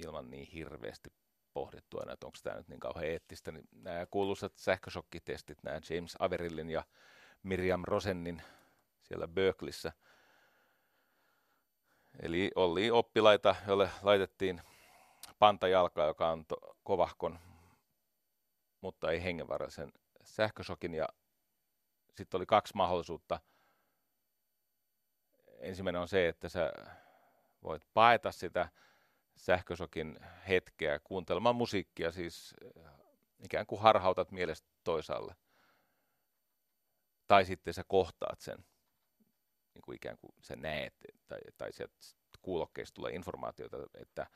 ilman 0.05 0.29
niin 0.29 0.47
hirveästi 0.47 1.09
pohdittua, 1.53 2.03
että 2.13 2.25
onko 2.25 2.37
tämä 2.43 2.57
nyt 2.57 2.67
niin 2.67 2.79
kauhean 2.79 3.05
eettistä, 3.05 3.51
niin 3.51 3.67
nämä 3.71 4.05
kuuluisat 4.05 4.57
sähkösokkitestit, 4.57 5.63
nämä 5.63 5.79
James 5.89 6.15
Averillin 6.19 6.69
ja 6.69 6.83
Miriam 7.43 7.81
Rosennin 7.87 8.41
siellä 9.01 9.27
Berkeleyssä. 9.27 9.91
Eli 12.19 12.51
oli 12.55 12.91
oppilaita, 12.91 13.55
joille 13.67 13.89
laitettiin 14.01 14.61
pantajalka, 15.43 16.05
joka 16.05 16.29
antoi 16.31 16.75
kovahkon, 16.83 17.39
mutta 18.81 19.11
ei 19.11 19.23
hengenvaraisen 19.23 19.91
sähkösokin 20.23 20.93
ja 20.93 21.07
sitten 22.15 22.37
oli 22.37 22.45
kaksi 22.45 22.75
mahdollisuutta. 22.75 23.39
Ensimmäinen 25.59 26.01
on 26.01 26.07
se, 26.07 26.27
että 26.27 26.49
sä 26.49 26.73
voit 27.63 27.83
paeta 27.93 28.31
sitä 28.31 28.69
sähkösokin 29.35 30.19
hetkeä 30.47 30.99
kuuntelemaan 30.99 31.55
musiikkia, 31.55 32.11
siis 32.11 32.53
äh, 32.85 32.93
ikään 33.39 33.65
kuin 33.65 33.81
harhautat 33.81 34.31
mielestä 34.31 34.67
toisaalle. 34.83 35.35
Tai 37.27 37.45
sitten 37.45 37.73
sä 37.73 37.83
kohtaat 37.87 38.39
sen, 38.39 38.65
niin 39.73 39.81
kuin 39.81 39.95
ikään 39.95 40.17
kuin 40.17 40.33
sä 40.41 40.55
näet, 40.55 40.93
tai, 41.27 41.39
tai 41.57 41.73
sieltä 41.73 41.95
kuulokkeista 42.41 42.95
tulee 42.95 43.11
informaatiota, 43.11 43.77
että 43.93 44.27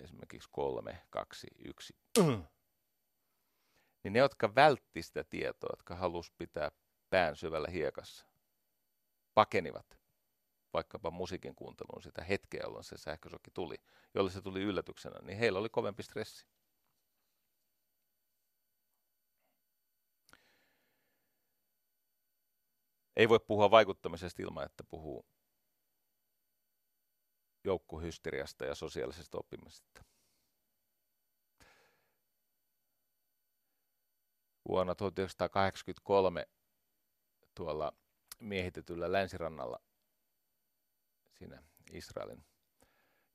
esimerkiksi 0.00 0.48
kolme, 0.52 1.02
kaksi, 1.10 1.46
yksi. 1.64 1.96
Niin 4.04 4.12
ne, 4.12 4.18
jotka 4.18 4.54
vältti 4.54 5.02
sitä 5.02 5.24
tietoa, 5.24 5.72
jotka 5.72 5.94
halus 5.94 6.32
pitää 6.38 6.70
pään 7.10 7.36
syvällä 7.36 7.68
hiekassa, 7.68 8.26
pakenivat 9.34 10.00
vaikkapa 10.72 11.10
musiikin 11.10 11.54
kuunteluun 11.54 12.02
sitä 12.02 12.24
hetkeä, 12.24 12.60
jolloin 12.64 12.84
se 12.84 12.96
sähkösokki 12.98 13.50
tuli, 13.50 13.76
jolle 14.14 14.30
se 14.30 14.42
tuli 14.42 14.62
yllätyksenä, 14.62 15.20
niin 15.22 15.38
heillä 15.38 15.58
oli 15.58 15.68
kovempi 15.68 16.02
stressi. 16.02 16.46
Ei 23.16 23.28
voi 23.28 23.40
puhua 23.40 23.70
vaikuttamisesta 23.70 24.42
ilman, 24.42 24.64
että 24.66 24.84
puhuu 24.84 25.26
joukkohysteriasta 27.64 28.64
ja 28.64 28.74
sosiaalisesta 28.74 29.38
oppimisesta. 29.38 30.04
Vuonna 34.68 34.94
1983 34.94 36.48
tuolla 37.54 37.92
miehitetyllä 38.40 39.12
länsirannalla 39.12 39.80
siinä 41.38 41.62
Israelin 41.92 42.44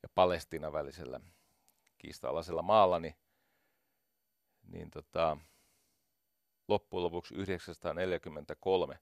ja 0.03 0.09
Palestiinan 0.15 0.73
välisellä 0.73 1.19
kiista-alaisella 1.97 2.61
maalla, 2.61 2.99
niin, 2.99 3.15
niin 4.63 4.91
tota, 4.91 5.37
loppujen 6.67 7.03
lopuksi 7.03 7.35
943 7.35 8.99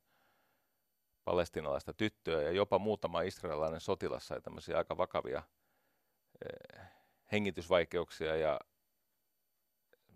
palestinalaista 1.26 1.93
tyttöä 1.93 2.41
ja 2.41 2.51
jopa 2.51 2.80
muutama 2.80 3.21
israelilainen 3.21 3.82
sotilas 3.82 4.28
sai 4.28 4.41
tämmöisiä 4.41 4.78
aika 4.78 4.97
vakavia 4.97 5.43
eh, 6.45 6.82
hengitysvaikeuksia 7.32 8.36
ja 8.36 8.59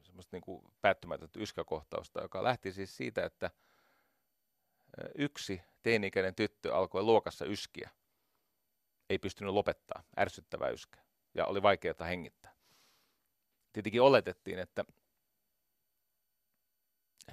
semmoista 0.02 0.36
niin 0.36 0.42
kuin 0.42 0.64
päättymätöntä 0.82 1.40
yskäkohtausta, 1.40 2.22
joka 2.22 2.44
lähti 2.44 2.72
siis 2.72 2.98
siitä, 2.98 3.26
että 3.26 3.46
eh, 3.46 5.10
yksi 5.16 5.62
teini-ikäinen 5.84 6.36
tyttö 6.36 6.76
alkoi 6.76 7.04
luokassa 7.04 7.46
yskiä. 7.46 7.90
Ei 9.10 9.20
pystynyt 9.20 9.54
lopettaa, 9.54 10.04
ärsyttävää 10.20 10.70
yskää, 10.70 11.04
ja 11.34 11.46
oli 11.46 11.62
vaikeaa 11.62 12.06
hengittää. 12.08 12.56
Tietenkin 13.74 14.02
oletettiin, 14.02 14.60
että 14.60 14.86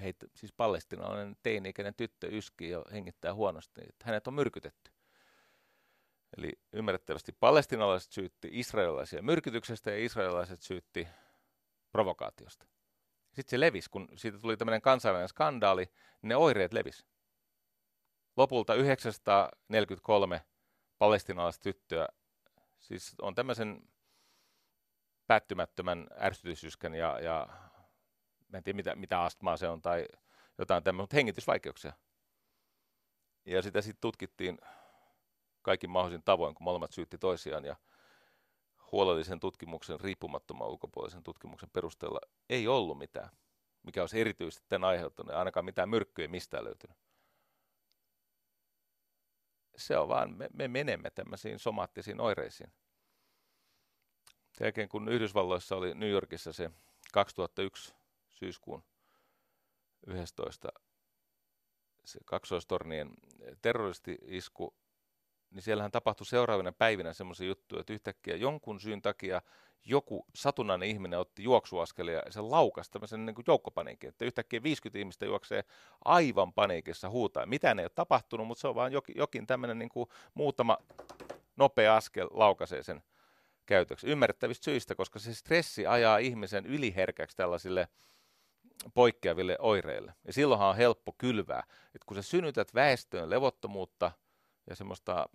heitä, 0.00 0.26
siis 0.34 0.52
palestinalainen 0.52 1.36
teini-ikäinen 1.42 1.94
tyttö 1.94 2.28
yskii 2.30 2.70
ja 2.70 2.84
hengittää 2.92 3.34
huonosti, 3.34 3.80
että 3.80 4.04
hänet 4.06 4.26
on 4.26 4.34
myrkytetty. 4.34 4.90
Eli 6.38 6.52
ymmärrettävästi 6.72 7.32
palestinalaiset 7.40 8.12
syytti 8.12 8.48
israelilaisia 8.52 9.22
myrkytyksestä 9.22 9.90
ja 9.90 10.04
israelilaiset 10.04 10.62
syytti 10.62 11.08
provokaatiosta. 11.92 12.66
Sitten 13.32 13.50
se 13.50 13.60
levisi, 13.60 13.90
kun 13.90 14.08
siitä 14.16 14.38
tuli 14.38 14.56
tämmöinen 14.56 14.82
kansainvälinen 14.82 15.28
skandaali, 15.28 15.84
niin 16.22 16.28
ne 16.28 16.36
oireet 16.36 16.72
levisi. 16.72 17.04
Lopulta 18.36 18.74
943 18.74 20.44
palestinalaista 20.98 21.62
tyttöä, 21.62 22.08
siis 22.78 23.14
on 23.22 23.34
tämmöisen 23.34 23.88
päättymättömän 25.26 26.06
ärsytysyskän 26.20 26.94
ja, 26.94 27.20
ja 27.20 27.48
mä 28.54 28.58
en 28.58 28.64
tiedä 28.64 28.76
mitä, 28.76 28.94
mitä 28.96 29.22
astmaa 29.22 29.56
se 29.56 29.68
on 29.68 29.82
tai 29.82 30.06
jotain 30.58 30.84
tämmöistä, 30.84 31.02
mutta 31.02 31.16
hengitysvaikeuksia. 31.16 31.92
Ja 33.46 33.62
sitä 33.62 33.80
sitten 33.80 34.00
tutkittiin 34.00 34.58
kaikin 35.62 35.90
mahdollisin 35.90 36.22
tavoin, 36.24 36.54
kun 36.54 36.64
molemmat 36.64 36.92
syytti 36.92 37.18
toisiaan 37.18 37.64
ja 37.64 37.76
huolellisen 38.92 39.40
tutkimuksen, 39.40 40.00
riippumattoman 40.00 40.68
ulkopuolisen 40.68 41.22
tutkimuksen 41.22 41.70
perusteella 41.72 42.20
ei 42.48 42.68
ollut 42.68 42.98
mitään, 42.98 43.30
mikä 43.82 44.00
olisi 44.00 44.20
erityisesti 44.20 44.66
tämän 44.68 44.88
aiheuttanut, 44.88 45.34
ainakaan 45.34 45.64
mitään 45.64 45.88
myrkkyä 45.88 46.28
mistään 46.28 46.64
löytynyt. 46.64 46.96
Se 49.76 49.98
on 49.98 50.08
vaan, 50.08 50.36
me, 50.36 50.48
me 50.52 50.68
menemme 50.68 51.10
tämmöisiin 51.10 51.58
somaattisiin 51.58 52.20
oireisiin. 52.20 52.72
Sen 54.52 54.64
jälkeen 54.64 54.88
kun 54.88 55.08
Yhdysvalloissa 55.08 55.76
oli 55.76 55.94
New 55.94 56.10
Yorkissa 56.10 56.52
se 56.52 56.70
2001 57.12 57.94
syyskuun 58.34 58.84
11. 60.06 60.68
se 62.04 62.18
kaksoistornien 62.24 63.10
terroristi-isku, 63.62 64.74
niin 65.50 65.62
siellähän 65.62 65.92
tapahtui 65.92 66.26
seuraavina 66.26 66.72
päivinä 66.72 67.12
semmoisia 67.12 67.46
juttuja, 67.46 67.80
että 67.80 67.92
yhtäkkiä 67.92 68.36
jonkun 68.36 68.80
syyn 68.80 69.02
takia 69.02 69.42
joku 69.84 70.26
satunnainen 70.34 70.88
ihminen 70.88 71.18
otti 71.18 71.42
juoksuaskelia 71.42 72.22
ja 72.26 72.32
se 72.32 72.40
laukasi 72.40 72.90
tämmöisen 72.90 73.26
niin 73.26 73.34
kuin 73.34 73.44
joukkopaniikin, 73.48 74.08
että 74.08 74.24
yhtäkkiä 74.24 74.62
50 74.62 74.98
ihmistä 74.98 75.24
juoksee 75.24 75.64
aivan 76.04 76.52
paniikissa 76.52 77.10
huutaa. 77.10 77.46
Mitään 77.46 77.78
ei 77.78 77.84
ole 77.84 77.90
tapahtunut, 77.94 78.46
mutta 78.46 78.60
se 78.60 78.68
on 78.68 78.74
vaan 78.74 78.92
jokin, 78.92 79.16
jokin 79.18 79.46
tämmöinen 79.46 79.78
niin 79.78 79.88
kuin 79.88 80.08
muutama 80.34 80.78
nopea 81.56 81.96
askel 81.96 82.28
laukaisee 82.30 82.82
sen 82.82 83.02
käytöksi. 83.66 84.06
Ymmärrettävistä 84.06 84.64
syistä, 84.64 84.94
koska 84.94 85.18
se 85.18 85.34
stressi 85.34 85.86
ajaa 85.86 86.18
ihmisen 86.18 86.66
yliherkäksi 86.66 87.36
tällaisille 87.36 87.88
poikkeaville 88.94 89.56
oireille. 89.60 90.14
Ja 90.26 90.32
silloinhan 90.32 90.68
on 90.68 90.76
helppo 90.76 91.14
kylvää, 91.18 91.62
että 91.86 92.06
kun 92.06 92.16
sä 92.16 92.22
synnytät 92.22 92.74
väestöön 92.74 93.30
levottomuutta 93.30 94.12
ja 94.66 94.76
semmoista 94.76 95.28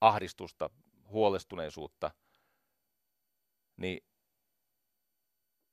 ahdistusta, 0.00 0.70
huolestuneisuutta, 1.08 2.10
niin 3.76 4.04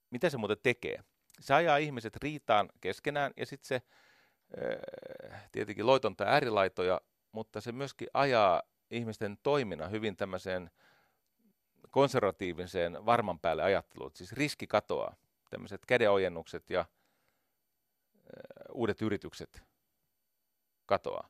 mitä 0.10 0.30
se 0.30 0.38
muuten 0.38 0.58
tekee? 0.64 1.04
Se 1.40 1.54
ajaa 1.54 1.78
ihmiset 1.78 2.16
riitaan 2.16 2.70
keskenään 2.82 3.32
ja 3.38 3.46
sitten 3.46 3.68
se 3.68 3.76
äh, 3.76 5.50
tietenkin 5.52 5.88
loitontaa 5.88 6.28
äärilaitoja, 6.28 7.02
mutta 7.32 7.62
se 7.62 7.72
myöskin 7.72 8.08
ajaa 8.14 8.64
ihmisten 8.92 9.38
toiminnan 9.44 9.92
hyvin 9.92 10.16
tämmöiseen 10.16 10.72
konservatiiviseen 11.92 13.06
varman 13.06 13.40
päälle 13.40 13.64
ajatteluun, 13.64 14.12
siis 14.14 14.34
riski 14.34 14.68
katoaa 14.68 15.16
tämmöiset 15.56 15.86
kädenojennukset 15.86 16.70
ja 16.70 16.86
uudet 18.72 19.02
yritykset 19.02 19.64
katoaa. 20.86 21.30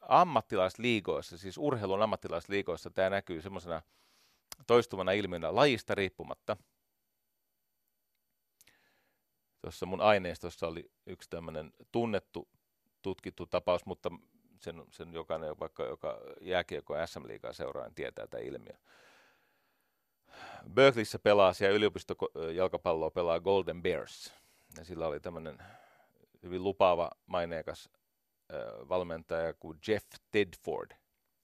Ammattilaisliigoissa, 0.00 1.38
siis 1.38 1.58
urheilun 1.58 2.02
ammattilaisliigoissa 2.02 2.90
tämä 2.90 3.10
näkyy 3.10 3.42
semmoisena 3.42 3.82
toistuvana 4.66 5.12
ilmiönä 5.12 5.54
lajista 5.54 5.94
riippumatta. 5.94 6.56
Tuossa 9.60 9.86
mun 9.86 10.00
aineistossa 10.00 10.66
oli 10.66 10.90
yksi 11.06 11.30
tämmöinen 11.30 11.72
tunnettu, 11.92 12.48
tutkittu 13.02 13.46
tapaus, 13.46 13.86
mutta 13.86 14.10
sen, 14.60 14.84
sen 14.90 15.12
jokainen, 15.12 15.58
vaikka 15.58 15.84
joka 15.84 16.20
jääkiekko 16.40 16.94
SM-liigaa 17.06 17.52
seuraa, 17.52 17.84
niin 17.84 17.94
tietää 17.94 18.26
tämä 18.26 18.42
ilmiö. 18.42 18.74
Berkeleyssä 20.74 21.18
pelaa 21.18 21.52
siellä 21.52 21.76
yliopistojalkapalloa 21.76 23.10
pelaa 23.10 23.40
Golden 23.40 23.82
Bears. 23.82 24.34
Ja 24.78 24.84
sillä 24.84 25.06
oli 25.06 25.20
tämmöinen 25.20 25.58
hyvin 26.42 26.64
lupaava, 26.64 27.10
maineikas 27.26 27.90
valmentaja 28.88 29.54
kuin 29.54 29.78
Jeff 29.88 30.06
Tedford 30.30 30.90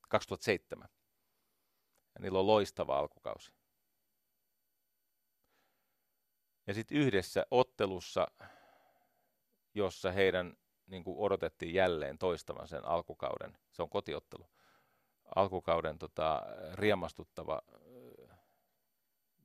2007. 0.08 0.88
Ja 2.14 2.20
niillä 2.20 2.38
on 2.38 2.46
loistava 2.46 2.98
alkukausi. 2.98 3.52
Ja 6.66 6.74
sitten 6.74 6.98
yhdessä 6.98 7.46
ottelussa, 7.50 8.26
jossa 9.74 10.12
heidän 10.12 10.56
niin 10.86 11.04
kuin 11.04 11.18
odotettiin 11.18 11.74
jälleen 11.74 12.18
toistavan 12.18 12.68
sen 12.68 12.84
alkukauden, 12.84 13.58
se 13.72 13.82
on 13.82 13.90
kotiottelu, 13.90 14.46
alkukauden 15.34 15.98
tota, 15.98 16.42
riemastuttava 16.74 17.62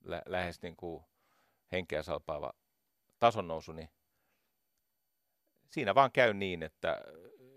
lä- 0.04 0.22
lähes 0.26 0.62
niin 0.62 0.76
kuin 0.76 1.04
henkeä 1.72 2.04
salpaava 2.04 2.54
tason 3.20 3.48
nousu, 3.48 3.72
niin 3.72 3.90
siinä 5.70 5.96
vaan 5.96 6.12
käy 6.12 6.34
niin, 6.34 6.64
että 6.64 7.02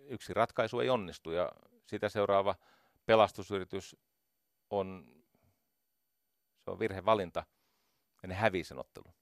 yksi 0.09 0.35
ratkaisu 0.35 0.81
ei 0.81 0.91
onnistu 0.91 1.31
ja 1.31 1.53
sitä 1.87 2.09
seuraava 2.09 2.55
pelastusyritys 3.07 3.97
on, 4.71 5.07
se 6.65 6.71
on 6.71 6.79
virhevalinta 6.79 7.45
ja 8.23 8.29
ne 8.29 8.35
hävii 8.35 8.65
sen 8.65 8.79
ottelun. 8.79 9.15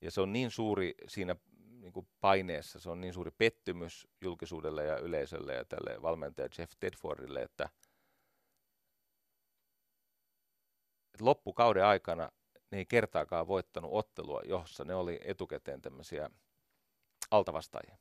Ja 0.00 0.10
se 0.10 0.20
on 0.20 0.32
niin 0.32 0.50
suuri 0.50 0.94
siinä 1.08 1.36
niin 1.80 1.92
kuin 1.92 2.08
paineessa, 2.20 2.80
se 2.80 2.90
on 2.90 3.00
niin 3.00 3.14
suuri 3.14 3.30
pettymys 3.30 4.08
julkisuudelle 4.20 4.84
ja 4.84 4.98
yleisölle 4.98 5.54
ja 5.54 5.64
tälle 5.64 6.02
valmentaja 6.02 6.48
Jeff 6.58 6.72
Tedfordille, 6.80 7.42
että, 7.42 7.64
että 7.64 7.88
loppukauden 11.20 11.84
aikana 11.84 12.30
ne 12.70 12.78
ei 12.78 12.86
kertaakaan 12.86 13.48
voittanut 13.48 13.90
ottelua, 13.92 14.40
jossa 14.44 14.84
ne 14.84 14.94
oli 14.94 15.20
etukäteen 15.24 15.82
tämmöisiä 15.82 16.30
altavastaajia. 17.30 17.98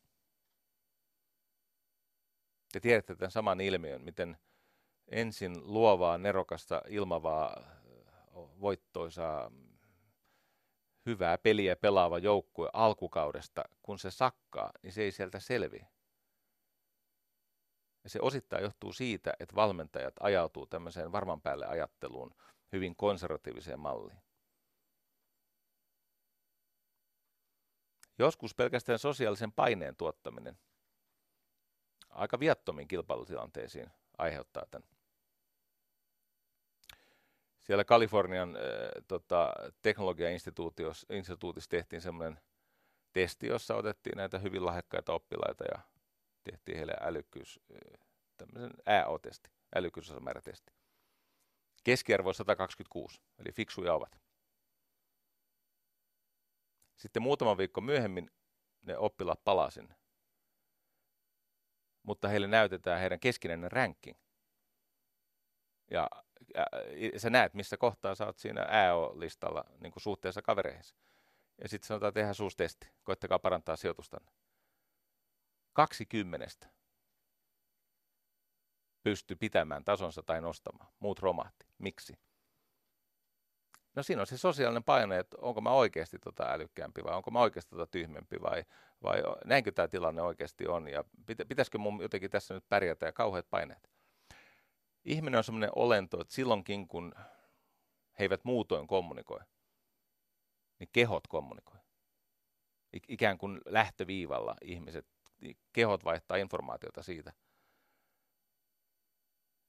Te 2.71 2.79
tiedätte 2.79 3.15
tämän 3.15 3.31
saman 3.31 3.61
ilmiön, 3.61 4.01
miten 4.01 4.37
ensin 5.07 5.73
luovaa, 5.73 6.17
nerokasta, 6.17 6.81
ilmavaa, 6.87 7.61
voittoisaa, 8.33 9.51
hyvää 11.05 11.37
peliä 11.37 11.75
pelaava 11.75 12.17
joukkue 12.17 12.69
alkukaudesta, 12.73 13.63
kun 13.81 13.99
se 13.99 14.11
sakkaa, 14.11 14.71
niin 14.83 14.93
se 14.93 15.01
ei 15.01 15.11
sieltä 15.11 15.39
selviä. 15.39 15.87
Ja 18.03 18.09
se 18.09 18.19
osittain 18.21 18.63
johtuu 18.63 18.93
siitä, 18.93 19.33
että 19.39 19.55
valmentajat 19.55 20.13
ajautuu 20.19 20.65
tämmöiseen 20.65 21.11
varman 21.11 21.41
päälle 21.41 21.65
ajatteluun, 21.65 22.35
hyvin 22.71 22.95
konservatiiviseen 22.95 23.79
malliin. 23.79 24.21
Joskus 28.19 28.55
pelkästään 28.55 28.99
sosiaalisen 28.99 29.51
paineen 29.51 29.95
tuottaminen 29.95 30.57
aika 32.09 32.39
viattomiin 32.39 32.87
kilpailutilanteisiin 32.87 33.91
aiheuttaa 34.17 34.65
tämän. 34.71 34.89
Siellä 37.59 37.83
Kalifornian 37.83 38.55
äh, 38.55 38.61
tota, 39.07 39.53
teknologiainstituutissa 39.81 41.69
tehtiin 41.69 42.01
semmoinen 42.01 42.39
testi, 43.13 43.47
jossa 43.47 43.75
otettiin 43.75 44.17
näitä 44.17 44.39
hyvin 44.39 44.65
lahjakkaita 44.65 45.13
oppilaita 45.13 45.63
ja 45.63 45.79
tehtiin 46.43 46.77
heille 46.77 46.93
älykkyys, 47.01 47.59
tämmöisen 48.37 48.73
AO-testi, 48.85 49.49
älykkyysosamäärätesti. 49.75 50.78
Keskiarvo 51.83 52.33
126, 52.33 53.21
eli 53.39 53.51
fiksuja 53.51 53.93
ovat. 53.93 54.21
Sitten 56.95 57.23
muutama 57.23 57.57
viikko 57.57 57.81
myöhemmin 57.81 58.31
ne 58.81 58.97
oppilaat 58.97 59.43
palasin, 59.43 59.95
mutta 62.03 62.27
heille 62.27 62.47
näytetään 62.47 62.99
heidän 62.99 63.19
keskinäinen 63.19 63.71
ranking. 63.71 64.17
Ja 65.91 66.09
sä 67.17 67.29
näet, 67.29 67.53
missä 67.53 67.77
kohtaa 67.77 68.15
sä 68.15 68.25
oot 68.25 68.37
siinä 68.37 68.61
AO-listalla 68.61 69.65
niin 69.79 69.91
kuin 69.91 70.03
suhteessa 70.03 70.41
kavereihin. 70.41 70.83
Ja 71.61 71.69
sitten 71.69 71.87
sanotaan, 71.87 72.13
tehdä 72.13 72.33
suustesti. 72.33 72.87
Koittakaa 73.03 73.39
parantaa 73.39 73.75
sijoitustanne. 73.75 74.31
Kaksi 75.73 76.05
kymmenestä 76.05 76.69
pysty 79.03 79.35
pitämään 79.35 79.83
tasonsa 79.83 80.23
tai 80.23 80.41
nostamaan. 80.41 80.91
Muut 80.99 81.19
romahti. 81.19 81.65
Miksi? 81.77 82.13
No 83.95 84.03
siinä 84.03 84.21
on 84.21 84.27
se 84.27 84.37
sosiaalinen 84.37 84.83
paine, 84.83 85.19
että 85.19 85.37
onko 85.41 85.61
mä 85.61 85.71
oikeasti 85.71 86.19
tota 86.19 86.43
älykkäämpi 86.51 87.03
vai 87.03 87.15
onko 87.15 87.31
mä 87.31 87.39
oikeasti 87.39 87.69
tota 87.69 87.87
tyhmempi 87.87 88.41
vai, 88.41 88.63
vai 89.03 89.23
näinkö 89.45 89.71
tämä 89.71 89.87
tilanne 89.87 90.21
oikeasti 90.21 90.67
on 90.67 90.87
ja 90.87 91.03
pitäisikö 91.47 91.77
mun 91.77 92.01
jotenkin 92.01 92.29
tässä 92.29 92.53
nyt 92.53 92.69
pärjätä 92.69 93.05
ja 93.05 93.11
kauheat 93.11 93.49
paineet 93.49 93.89
ihminen 95.05 95.37
on 95.37 95.43
sellainen 95.43 95.69
olento, 95.75 96.21
että 96.21 96.33
silloinkin 96.33 96.87
kun 96.87 97.13
he 98.19 98.23
eivät 98.23 98.43
muutoin 98.43 98.87
kommunikoi, 98.87 99.39
niin 100.79 100.89
kehot 100.91 101.27
kommunikoi. 101.27 101.79
Ikään 103.07 103.37
kuin 103.37 103.61
lähtöviivalla 103.65 104.55
ihmiset, 104.61 105.07
niin 105.41 105.57
kehot 105.73 106.05
vaihtaa 106.05 106.37
informaatiota 106.37 107.03
siitä, 107.03 107.33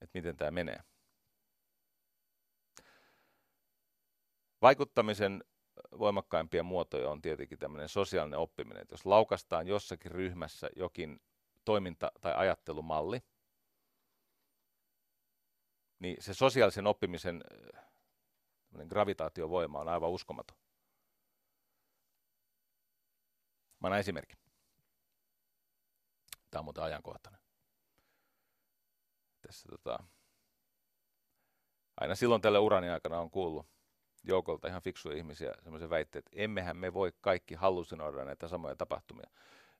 että 0.00 0.18
miten 0.18 0.36
tämä 0.36 0.50
menee. 0.50 0.80
Vaikuttamisen 4.62 5.44
voimakkaimpia 5.98 6.62
muotoja 6.62 7.10
on 7.10 7.22
tietenkin 7.22 7.58
tämmöinen 7.58 7.88
sosiaalinen 7.88 8.38
oppiminen. 8.38 8.82
Että 8.82 8.92
jos 8.92 9.06
laukastaan 9.06 9.66
jossakin 9.66 10.10
ryhmässä 10.10 10.68
jokin 10.76 11.20
toiminta- 11.64 12.12
tai 12.20 12.34
ajattelumalli, 12.36 13.20
niin 15.98 16.16
se 16.20 16.34
sosiaalisen 16.34 16.86
oppimisen 16.86 17.44
gravitaatiovoima 18.88 19.80
on 19.80 19.88
aivan 19.88 20.10
uskomaton. 20.10 20.56
Mä 23.80 23.86
annan 23.86 24.00
esimerkki. 24.00 24.36
Tämä 26.50 26.60
on 26.60 26.64
muuten 26.64 26.84
ajankohtainen. 26.84 27.39
Tässä, 29.50 29.68
tota, 29.68 29.98
aina 31.96 32.14
silloin 32.14 32.42
tällä 32.42 32.60
urani 32.60 32.88
aikana 32.88 33.20
on 33.20 33.30
kuullut 33.30 33.66
joukolta 34.24 34.68
ihan 34.68 34.82
fiksuja 34.82 35.16
ihmisiä 35.16 35.54
semmoisen 35.62 35.90
väitteet, 35.90 36.26
että 36.26 36.42
emmehän 36.42 36.76
me 36.76 36.94
voi 36.94 37.12
kaikki 37.20 37.54
hallusinoida 37.54 38.24
näitä 38.24 38.48
samoja 38.48 38.76
tapahtumia. 38.76 39.30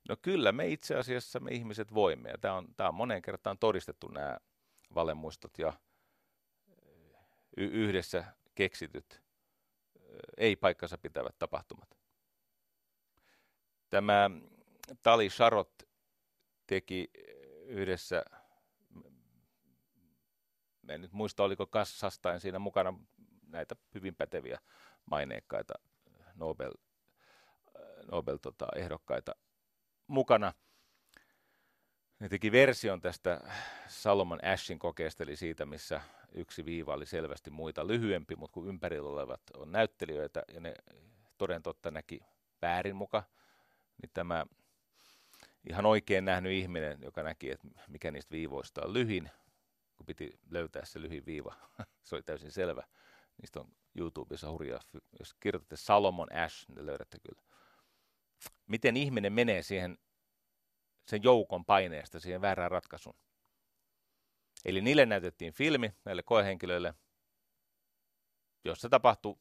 No 0.09 0.15
kyllä 0.21 0.51
me 0.51 0.67
itse 0.67 0.95
asiassa 0.95 1.39
me 1.39 1.51
ihmiset 1.51 1.93
voimme, 1.93 2.29
ja 2.29 2.37
tämä 2.37 2.53
on, 2.53 2.67
tämä 2.77 2.89
on 2.89 2.95
moneen 2.95 3.21
kertaan 3.21 3.57
todistettu 3.57 4.07
nämä 4.07 4.37
valemuistot 4.95 5.59
ja 5.59 5.73
yhdessä 7.57 8.25
keksityt, 8.55 9.21
ei 10.37 10.55
paikkansa 10.55 10.97
pitävät 10.97 11.35
tapahtumat. 11.39 11.97
Tämä 13.89 14.29
Tali 15.03 15.29
Sharot 15.29 15.83
teki 16.67 17.11
yhdessä, 17.65 18.25
en 20.89 21.01
nyt 21.01 21.13
muista 21.13 21.43
oliko 21.43 21.67
kassastain 21.67 22.39
siinä 22.39 22.59
mukana 22.59 22.93
näitä 23.47 23.75
hyvin 23.93 24.15
päteviä 24.15 24.59
maineikkaita 25.05 25.73
Nobel, 26.35 26.73
Nobel-ehdokkaita 28.11 29.31
tota, 29.31 29.45
mukana. 30.07 30.53
Ne 32.19 32.29
teki 32.29 32.51
version 32.51 33.01
tästä 33.01 33.41
Salomon 33.87 34.45
Ashin 34.45 34.79
kokeesta, 34.79 35.23
eli 35.23 35.35
siitä, 35.35 35.65
missä 35.65 36.01
yksi 36.31 36.65
viiva 36.65 36.93
oli 36.93 37.05
selvästi 37.05 37.49
muita 37.49 37.87
lyhyempi, 37.87 38.35
mutta 38.35 38.53
kun 38.53 38.67
ympärillä 38.67 39.09
olevat 39.09 39.41
on 39.53 39.71
näyttelijöitä 39.71 40.43
ja 40.53 40.59
ne 40.59 40.73
toden 41.37 41.63
totta 41.63 41.91
näki 41.91 42.19
väärin 42.61 42.95
muka, 42.95 43.23
niin 44.01 44.11
tämä 44.13 44.45
ihan 45.69 45.85
oikein 45.85 46.25
nähnyt 46.25 46.51
ihminen, 46.51 47.01
joka 47.01 47.23
näki, 47.23 47.51
että 47.51 47.67
mikä 47.87 48.11
niistä 48.11 48.31
viivoista 48.31 48.81
on 48.85 48.93
lyhin, 48.93 49.29
kun 50.01 50.05
piti 50.05 50.39
löytää 50.49 50.85
se 50.85 51.01
lyhin 51.01 51.25
viiva, 51.25 51.55
se 52.03 52.15
oli 52.15 52.23
täysin 52.23 52.51
selvä. 52.51 52.83
Niistä 53.37 53.59
on 53.59 53.71
YouTubessa 53.95 54.51
hurjaa, 54.51 54.79
jos 55.19 55.33
kirjoitatte 55.39 55.75
Salomon 55.75 56.35
Ash, 56.35 56.69
niin 56.69 56.85
löydätte 56.85 57.17
kyllä. 57.19 57.41
Miten 58.67 58.97
ihminen 58.97 59.33
menee 59.33 59.63
siihen 59.63 59.97
sen 61.07 61.23
joukon 61.23 61.65
paineesta 61.65 62.19
siihen 62.19 62.41
väärään 62.41 62.71
ratkaisuun. 62.71 63.15
Eli 64.65 64.81
niille 64.81 65.05
näytettiin 65.05 65.53
filmi, 65.53 65.93
näille 66.05 66.23
koehenkilöille, 66.23 66.93
jossa 68.63 68.89
tapahtui, 68.89 69.39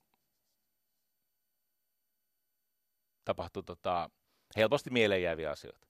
tapahtui 3.25 3.63
tota, 3.63 4.11
helposti 4.57 4.91
mieleen 4.91 5.23
jääviä 5.23 5.51
asioita. 5.51 5.90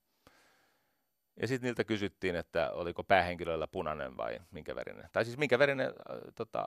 Ja 1.41 1.49
sitten 1.49 1.67
niiltä 1.67 1.85
kysyttiin, 1.85 2.37
että 2.37 2.73
oliko 2.73 3.05
päähenkilöllä 3.05 3.67
punainen 3.67 4.17
vai 4.17 4.41
minkä 4.51 4.75
värinen. 4.75 5.09
Tai 5.13 5.25
siis 5.25 5.39
minkä 5.39 5.59
värinen 5.59 5.87
äh, 5.87 6.19
tota, 6.35 6.67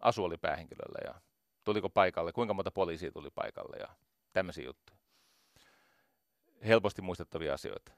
asu 0.00 0.24
oli 0.24 0.38
päähenkilöllä 0.38 0.98
ja 1.04 1.20
tuliko 1.64 1.90
paikalle, 1.90 2.32
kuinka 2.32 2.54
monta 2.54 2.70
poliisia 2.70 3.12
tuli 3.12 3.30
paikalle 3.30 3.76
ja 3.76 3.88
tämmöisiä 4.32 4.64
juttuja. 4.64 4.98
Helposti 6.66 7.02
muistettavia 7.02 7.54
asioita. 7.54 7.92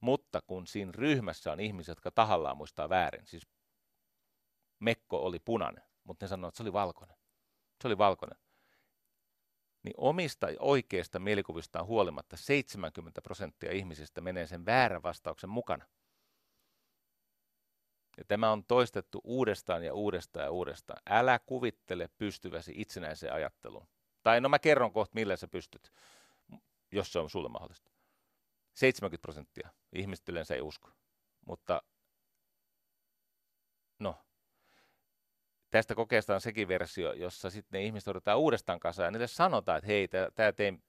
Mutta 0.00 0.40
kun 0.46 0.66
siinä 0.66 0.92
ryhmässä 0.94 1.52
on 1.52 1.60
ihmisiä, 1.60 1.92
jotka 1.92 2.10
tahallaan 2.10 2.56
muistaa 2.56 2.88
väärin, 2.88 3.26
siis 3.26 3.48
Mekko 4.78 5.24
oli 5.26 5.38
punainen, 5.38 5.84
mutta 6.04 6.24
ne 6.24 6.28
sanoivat, 6.28 6.52
että 6.52 6.56
se 6.56 6.62
oli 6.62 6.72
valkoinen. 6.72 7.16
Se 7.82 7.88
oli 7.88 7.98
valkoinen. 7.98 8.38
Niin 9.82 9.94
omista 9.96 10.46
oikeista 10.58 11.18
mielikuvistaan 11.18 11.86
huolimatta 11.86 12.36
70 12.36 13.22
prosenttia 13.22 13.72
ihmisistä 13.72 14.20
menee 14.20 14.46
sen 14.46 14.66
väärän 14.66 15.02
vastauksen 15.02 15.50
mukana. 15.50 15.86
Ja 18.16 18.24
tämä 18.24 18.52
on 18.52 18.64
toistettu 18.64 19.20
uudestaan 19.24 19.84
ja 19.84 19.94
uudestaan 19.94 20.44
ja 20.44 20.50
uudestaan. 20.50 21.02
Älä 21.10 21.38
kuvittele 21.38 22.08
pystyväsi 22.18 22.72
itsenäiseen 22.76 23.32
ajatteluun. 23.32 23.88
Tai 24.22 24.40
no 24.40 24.48
mä 24.48 24.58
kerron 24.58 24.92
kohta, 24.92 25.14
millä 25.14 25.36
sä 25.36 25.48
pystyt, 25.48 25.92
jos 26.92 27.12
se 27.12 27.18
on 27.18 27.30
sulle 27.30 27.48
mahdollista. 27.48 27.90
70 28.74 29.22
prosenttia 29.22 29.68
ihmiset 29.92 30.28
yleensä 30.28 30.54
ei 30.54 30.60
usko. 30.60 30.90
Mutta 31.46 31.82
no, 33.98 34.24
tästä 35.70 35.94
kokeesta 35.94 36.34
on 36.34 36.40
sekin 36.40 36.68
versio, 36.68 37.12
jossa 37.12 37.50
sitten 37.50 37.78
ne 37.78 37.84
ihmiset 37.84 38.08
otetaan 38.08 38.38
uudestaan 38.38 38.80
kasaan 38.80 39.06
ja 39.06 39.10
niille 39.10 39.26
sanotaan, 39.26 39.78
että 39.78 39.86
hei, 39.86 40.08
tämä 40.34 40.52
tein 40.52 40.82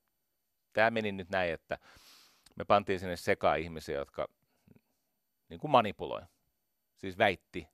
tämä 0.73 0.91
meni 0.91 1.11
nyt 1.11 1.29
näin, 1.29 1.53
että 1.53 1.77
me 2.55 2.65
pantiin 2.65 2.99
sinne 2.99 3.15
sekaan 3.15 3.59
ihmisiä, 3.59 3.97
jotka 3.97 4.27
niin 5.49 5.59
kuin 5.59 5.71
manipuloi, 5.71 6.21
siis 6.97 7.17
väitti 7.17 7.67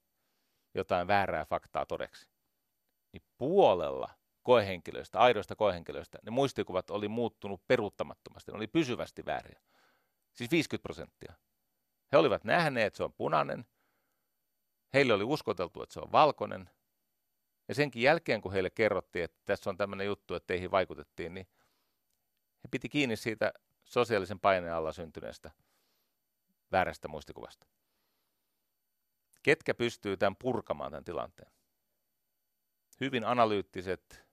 jotain 0.73 1.07
väärää 1.07 1.45
faktaa 1.45 1.85
todeksi. 1.85 2.29
Niin 3.13 3.23
puolella 3.37 4.09
koehenkilöistä, 4.43 5.19
aidoista 5.19 5.55
koehenkilöistä, 5.55 6.19
ne 6.21 6.31
muistikuvat 6.31 6.89
oli 6.89 7.07
muuttunut 7.07 7.61
peruuttamattomasti, 7.67 8.51
ne 8.51 8.57
oli 8.57 8.67
pysyvästi 8.67 9.25
vääriä. 9.25 9.61
Siis 10.33 10.51
50 10.51 10.83
prosenttia. 10.83 11.33
He 12.11 12.17
olivat 12.17 12.43
nähneet, 12.43 12.87
että 12.87 12.97
se 12.97 13.03
on 13.03 13.13
punainen, 13.13 13.65
heille 14.93 15.13
oli 15.13 15.23
uskoteltu, 15.23 15.83
että 15.83 15.93
se 15.93 15.99
on 15.99 16.11
valkoinen, 16.11 16.69
ja 17.67 17.75
senkin 17.75 18.01
jälkeen, 18.01 18.41
kun 18.41 18.51
heille 18.51 18.69
kerrottiin, 18.69 19.25
että 19.25 19.41
tässä 19.45 19.69
on 19.69 19.77
tämmöinen 19.77 20.07
juttu, 20.07 20.35
että 20.35 20.47
teihin 20.47 20.71
vaikutettiin, 20.71 21.33
niin 21.33 21.47
he 22.63 22.67
piti 22.71 22.89
kiinni 22.89 23.15
siitä 23.15 23.53
sosiaalisen 23.83 24.39
paineen 24.39 24.73
alla 24.73 24.93
syntyneestä 24.93 25.51
väärästä 26.71 27.07
muistikuvasta. 27.07 27.67
Ketkä 29.43 29.73
pystyy 29.73 30.17
tämän 30.17 30.35
purkamaan 30.35 30.91
tämän 30.91 31.03
tilanteen? 31.03 31.51
Hyvin 32.99 33.25
analyyttiset, 33.25 34.27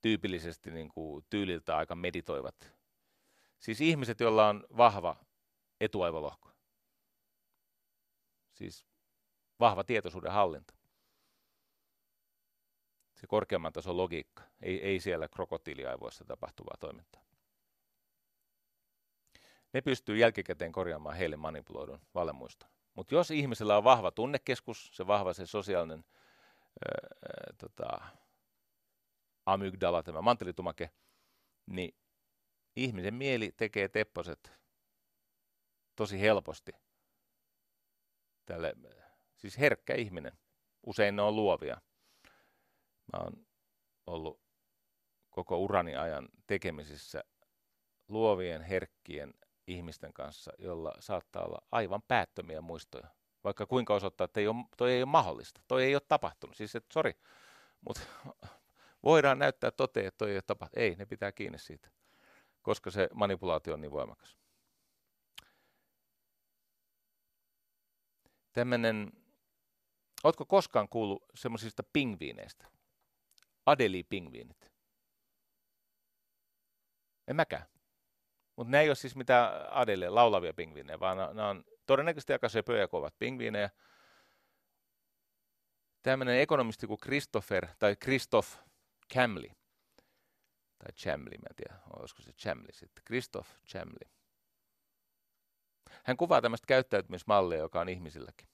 tyypillisesti 0.00 0.70
niin 0.70 0.88
kuin 0.88 1.24
tyyliltä 1.30 1.76
aika 1.76 1.94
meditoivat. 1.94 2.72
Siis 3.58 3.80
ihmiset, 3.80 4.20
joilla 4.20 4.48
on 4.48 4.66
vahva 4.76 5.16
etuaivolohko. 5.80 6.50
Siis 8.52 8.86
vahva 9.60 9.84
tietoisuuden 9.84 10.32
hallinta. 10.32 10.74
Se 13.24 13.28
korkeamman 13.28 13.72
tason 13.72 13.96
logiikka, 13.96 14.42
ei, 14.62 14.82
ei 14.82 15.00
siellä 15.00 15.28
krokotiiliaivoissa 15.28 16.24
tapahtuvaa 16.24 16.76
toimintaa. 16.80 17.22
Ne 19.72 19.80
pystyy 19.80 20.16
jälkikäteen 20.16 20.72
korjaamaan 20.72 21.16
heille 21.16 21.36
manipuloidun 21.36 22.00
valemuiston. 22.14 22.70
Mutta 22.94 23.14
jos 23.14 23.30
ihmisellä 23.30 23.76
on 23.76 23.84
vahva 23.84 24.10
tunnekeskus, 24.10 24.90
se 24.92 25.06
vahva 25.06 25.32
se 25.32 25.46
sosiaalinen 25.46 26.04
öö, 26.86 27.52
tota, 27.58 28.00
amygdala, 29.46 30.02
tämä 30.02 30.22
mantelitumake, 30.22 30.90
niin 31.66 31.94
ihmisen 32.76 33.14
mieli 33.14 33.52
tekee 33.56 33.88
tepposet 33.88 34.52
tosi 35.96 36.20
helposti. 36.20 36.72
Tälle, 38.44 38.74
siis 39.36 39.58
herkkä 39.58 39.94
ihminen. 39.94 40.32
Usein 40.86 41.16
ne 41.16 41.22
on 41.22 41.36
luovia. 41.36 41.80
Mä 43.12 43.18
oon 43.22 43.46
ollut 44.06 44.40
koko 45.30 45.58
urani 45.58 45.96
ajan 45.96 46.28
tekemisissä 46.46 47.24
luovien, 48.08 48.62
herkkien 48.62 49.34
ihmisten 49.66 50.12
kanssa, 50.12 50.52
jolla 50.58 50.94
saattaa 51.00 51.44
olla 51.44 51.58
aivan 51.72 52.02
päättömiä 52.02 52.60
muistoja. 52.60 53.08
Vaikka 53.44 53.66
kuinka 53.66 53.94
osoittaa, 53.94 54.24
että 54.24 54.40
ei 54.40 54.48
ole, 54.48 54.64
toi 54.76 54.92
ei 54.92 55.02
ole 55.02 55.10
mahdollista, 55.10 55.60
toi 55.68 55.84
ei 55.84 55.94
ole 55.94 56.02
tapahtunut. 56.08 56.56
Siis, 56.56 56.74
että 56.74 56.92
sori, 56.92 57.12
mutta 57.80 58.00
voidaan 59.04 59.38
näyttää 59.38 59.70
toteen, 59.70 60.06
että 60.06 60.18
toi 60.18 60.30
ei 60.30 60.36
ole 60.36 60.42
tapahtunut. 60.46 60.82
Ei, 60.82 60.94
ne 60.94 61.06
pitää 61.06 61.32
kiinni 61.32 61.58
siitä, 61.58 61.90
koska 62.62 62.90
se 62.90 63.08
manipulaatio 63.14 63.74
on 63.74 63.80
niin 63.80 63.92
voimakas. 63.92 64.38
Tämmöinen, 68.52 69.12
ootko 70.24 70.44
koskaan 70.46 70.88
kuullut 70.88 71.24
semmoisista 71.34 71.82
pingviineistä? 71.92 72.73
Adeli-pingviinit. 73.66 74.72
En 77.28 77.36
mäkään. 77.36 77.66
Mutta 78.56 78.70
ne 78.70 78.80
ei 78.80 78.88
ole 78.88 78.94
siis 78.94 79.16
mitään 79.16 79.50
Adele 79.70 80.08
laulavia 80.08 80.54
pingviinejä, 80.54 81.00
vaan 81.00 81.36
ne 81.36 81.42
on 81.42 81.64
todennäköisesti 81.86 82.32
aika 82.32 82.48
söpöjä 82.48 82.88
kovat 82.88 83.14
pingviinejä. 83.18 83.70
Tämmöinen 86.02 86.40
ekonomisti 86.40 86.86
kuin 86.86 87.00
Christopher, 87.00 87.66
tai 87.78 87.96
Christoph 87.96 88.48
Chamley, 89.12 89.50
tai 90.78 90.92
Chamley, 90.92 91.38
mä 91.38 91.46
en 91.50 91.56
tiedä, 91.56 91.78
olisiko 91.98 92.22
se 92.22 92.32
Chamley 92.32 92.72
sitten, 92.72 93.04
Christoph 93.04 93.48
Chamley. 93.68 94.10
Hän 96.04 96.16
kuvaa 96.16 96.42
tämmöistä 96.42 96.66
käyttäytymismallia, 96.66 97.58
joka 97.58 97.80
on 97.80 97.88
ihmisilläkin. 97.88 98.48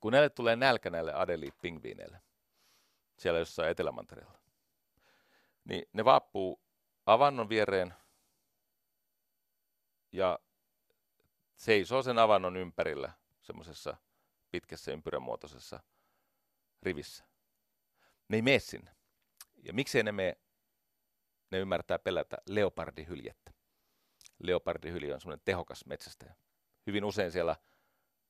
Kun 0.00 0.12
näille 0.12 0.30
tulee 0.30 0.56
nälkä 0.56 0.90
näille 0.90 1.12
Adeli-pingviineille, 1.14 2.20
siellä 3.16 3.38
jossain 3.38 3.70
Etelämantereella, 3.70 4.38
niin 5.64 5.84
ne 5.92 6.04
vaapuu 6.04 6.62
avannon 7.06 7.48
viereen 7.48 7.94
ja 10.12 10.38
seisoo 11.54 12.02
sen 12.02 12.18
avannon 12.18 12.56
ympärillä 12.56 13.12
semmoisessa 13.42 13.96
pitkässä 14.50 14.92
ympyrämuotoisessa 14.92 15.80
rivissä. 16.82 17.24
Ne 18.28 18.36
ei 18.36 18.42
mene 18.42 18.58
sinne. 18.58 18.96
Ja 19.62 19.72
miksei 19.72 20.02
ne 20.02 20.12
mene? 20.12 20.36
Ne 21.50 21.58
ymmärtää 21.58 21.98
pelätä 21.98 22.36
leopardihyljettä. 22.48 23.52
Leopardihylje 24.38 25.14
on 25.14 25.20
semmoinen 25.20 25.44
tehokas 25.44 25.86
metsästäjä. 25.86 26.34
Hyvin 26.86 27.04
usein 27.04 27.32
siellä 27.32 27.56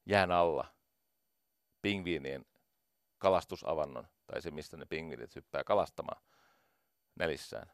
jään 0.07 0.33
alla 0.33 0.75
pingviinien 1.83 2.45
kalastusavannon, 3.23 4.09
tai 4.27 4.43
se 4.43 4.51
mistä 4.51 4.77
ne 4.77 4.87
pingviinit 4.87 5.35
hyppää 5.35 5.65
kalastamaan 5.65 6.23
nälissään, 7.15 7.73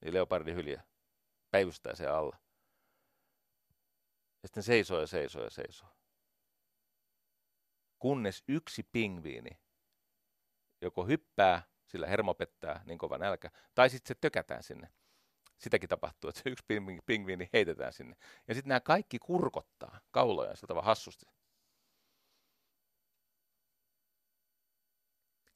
niin 0.00 0.14
leopardihylje 0.14 0.82
päivystää 1.50 1.94
se 1.94 2.06
alla. 2.06 2.36
Ja 4.42 4.48
sitten 4.48 4.62
seisoo 4.62 5.00
ja 5.00 5.06
seisoo 5.06 5.44
ja 5.44 5.50
seisoo. 5.50 5.88
Kunnes 7.98 8.44
yksi 8.48 8.82
pingviini 8.92 9.50
joko 10.80 11.06
hyppää, 11.06 11.62
sillä 11.86 12.06
hermo 12.06 12.34
pettää 12.34 12.82
niin 12.84 12.98
kova 12.98 13.18
nälkä, 13.18 13.50
tai 13.74 13.90
sitten 13.90 14.08
se 14.08 14.18
tökätään 14.20 14.62
sinne. 14.62 14.92
Sitäkin 15.58 15.88
tapahtuu, 15.88 16.30
että 16.30 16.42
se 16.42 16.50
yksi 16.50 16.64
pingviini 17.06 17.50
heitetään 17.52 17.92
sinne. 17.92 18.16
Ja 18.48 18.54
sitten 18.54 18.68
nämä 18.68 18.80
kaikki 18.80 19.18
kurkottaa 19.18 20.00
kauloja 20.10 20.56
sillä 20.56 20.68
tavalla 20.68 20.86
hassusti. 20.86 21.26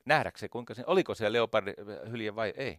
Nähdäkseen, 0.05 0.51
kuinka 0.51 0.75
se, 0.75 0.85
oliko 0.87 1.15
se 1.15 1.33
leopardi 1.33 1.75
hylje 2.11 2.35
vai 2.35 2.53
ei 2.57 2.79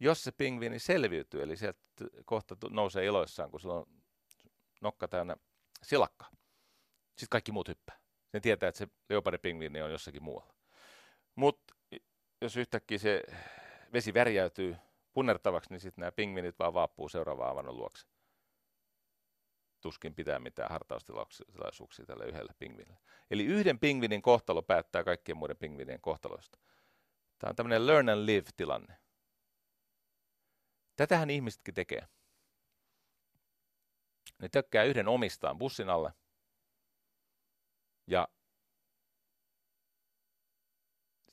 jos 0.00 0.24
se 0.24 0.32
pingviini 0.32 0.78
selviytyy, 0.78 1.42
eli 1.42 1.56
sieltä 1.56 1.80
kohta 2.24 2.56
nousee 2.70 3.06
iloissaan, 3.06 3.50
kun 3.50 3.60
sillä 3.60 3.74
on 3.74 3.86
nokka 4.80 5.08
täynnä 5.08 5.36
silakka, 5.82 6.26
sitten 7.06 7.28
kaikki 7.30 7.52
muut 7.52 7.68
hyppää. 7.68 7.98
Sen 8.32 8.42
tietää, 8.42 8.68
että 8.68 8.78
se 8.78 8.88
leopardipingviini 9.08 9.82
on 9.82 9.92
jossakin 9.92 10.22
muualla. 10.22 10.54
Mutta 11.34 11.74
jos 12.40 12.56
yhtäkkiä 12.56 12.98
se 12.98 13.22
vesi 13.92 14.14
värjäytyy 14.14 14.76
punnertavaksi, 15.12 15.70
niin 15.70 15.80
sitten 15.80 16.02
nämä 16.02 16.12
pingviinit 16.12 16.58
vaan 16.58 16.74
vaappuu 16.74 17.08
seuraavaan 17.08 17.50
avannon 17.50 17.76
luokse. 17.76 18.06
Tuskin 19.80 20.14
pitää 20.14 20.38
mitään 20.38 20.70
hartaustilaisuuksia 20.70 22.06
tälle 22.06 22.24
yhdelle 22.24 22.54
pingviinille. 22.58 23.00
Eli 23.30 23.44
yhden 23.44 23.78
pingviinin 23.78 24.22
kohtalo 24.22 24.62
päättää 24.62 25.04
kaikkien 25.04 25.36
muiden 25.36 25.56
pingviinien 25.56 26.00
kohtaloista. 26.00 26.58
Tämä 27.38 27.48
on 27.48 27.56
tämmöinen 27.56 27.86
learn 27.86 28.08
and 28.08 28.26
live-tilanne. 28.26 28.96
Tätähän 30.96 31.30
ihmisetkin 31.30 31.74
tekee. 31.74 32.08
Ne 34.38 34.48
tökkää 34.48 34.84
yhden 34.84 35.08
omistaan 35.08 35.58
bussin 35.58 35.88
alle 35.88 36.12
ja 38.06 38.28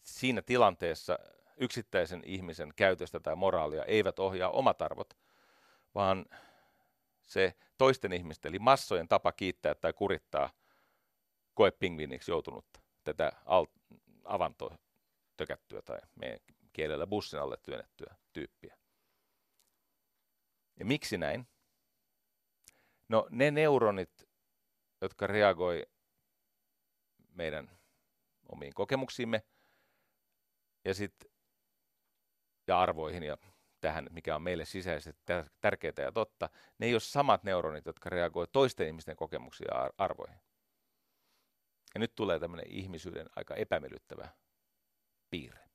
siinä 0.03 0.41
tilanteessa 0.41 1.19
yksittäisen 1.57 2.24
ihmisen 2.26 2.74
käytöstä 2.76 3.19
tai 3.19 3.36
moraalia 3.36 3.86
eivät 3.86 4.19
ohjaa 4.19 4.49
omat 4.49 4.82
arvot, 4.82 5.18
vaan 5.95 6.26
se 7.28 7.56
toisten 7.78 8.14
ihmisten, 8.14 8.49
eli 8.49 8.60
massojen 8.60 9.08
tapa 9.08 9.32
kiittää 9.32 9.76
tai 9.76 9.94
kurittaa 9.94 10.49
koepingviiniksi 11.54 12.32
joutunutta 12.32 12.80
tätä 13.04 13.32
avantoa 14.26 14.78
tökättyä 15.38 15.82
tai 15.82 15.99
meidän 16.16 16.40
kielellä 16.74 17.08
bussin 17.08 17.40
alle 17.40 17.58
työnnettyä 17.58 18.16
tyyppiä. 18.34 18.78
Ja 20.80 20.86
miksi 20.86 21.18
näin? 21.18 21.48
No 23.10 23.28
ne 23.30 23.52
neuronit, 23.52 24.30
jotka 25.02 25.28
reagoi 25.28 25.86
meidän 27.30 27.80
omiin 28.49 28.74
kokemuksiimme 28.74 29.44
ja, 30.86 30.94
sit, 30.94 31.26
ja 32.68 32.82
arvoihin 32.82 33.24
ja 33.24 33.38
tähän, 33.82 34.08
mikä 34.12 34.36
on 34.36 34.41
meille 34.41 34.66
sisäisesti 34.66 35.22
tärkeää 35.62 35.94
ja 35.98 36.12
totta, 36.12 36.49
ne 36.80 36.86
ei 36.86 36.94
ole 36.94 36.99
samat 36.99 37.44
neuronit, 37.44 37.86
jotka 37.86 38.10
reagoi 38.10 38.48
toisten 38.48 38.88
ihmisten 38.88 39.16
kokemuksiin 39.16 39.68
ja 39.72 39.90
arvoihin. 39.98 40.40
Ja 41.94 41.99
nyt 41.99 42.16
tulee 42.16 42.40
tämmöinen 42.40 42.68
ihmisyyden 42.70 43.30
aika 43.36 43.56
epämiellyttävä 43.56 44.30
piirre. 45.30 45.68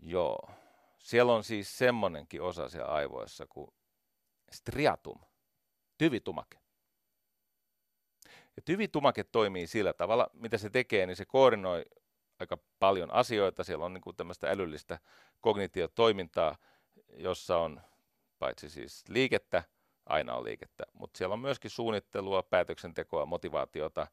Joo. 0.00 0.50
Siellä 0.98 1.32
on 1.32 1.44
siis 1.44 1.78
semmonenkin 1.78 2.42
osa 2.42 2.68
siellä 2.68 2.88
aivoissa 2.88 3.46
kuin 3.46 3.70
striatum, 4.50 5.20
tyvitumake. 5.98 6.58
Ja 8.56 8.62
tyvitumake 8.64 9.24
toimii 9.24 9.66
sillä 9.66 9.92
tavalla, 9.92 10.30
mitä 10.32 10.58
se 10.58 10.70
tekee, 10.70 11.06
niin 11.06 11.16
se 11.16 11.24
koordinoi 11.24 11.84
aika 12.42 12.58
paljon 12.78 13.10
asioita. 13.14 13.64
Siellä 13.64 13.84
on 13.84 13.94
niin 13.94 14.02
kuin 14.02 14.16
tämmöistä 14.16 14.50
älyllistä 14.50 14.98
kognitiotoimintaa, 15.40 16.56
jossa 17.16 17.58
on 17.58 17.80
paitsi 18.38 18.70
siis 18.70 19.04
liikettä, 19.08 19.62
aina 20.06 20.34
on 20.34 20.44
liikettä, 20.44 20.84
mutta 20.92 21.18
siellä 21.18 21.32
on 21.32 21.40
myöskin 21.40 21.70
suunnittelua, 21.70 22.42
päätöksentekoa, 22.42 23.26
motivaatiota, 23.26 24.06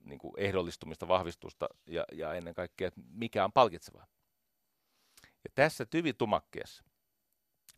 niin 0.00 0.18
kuin 0.18 0.34
ehdollistumista, 0.36 1.08
vahvistusta 1.08 1.68
ja, 1.86 2.04
ja 2.12 2.34
ennen 2.34 2.54
kaikkea, 2.54 2.90
mikä 3.12 3.44
on 3.44 3.52
palkitsevaa. 3.52 4.06
Ja 5.22 5.50
tässä 5.54 5.86
tyvitumakkeessa 5.86 6.84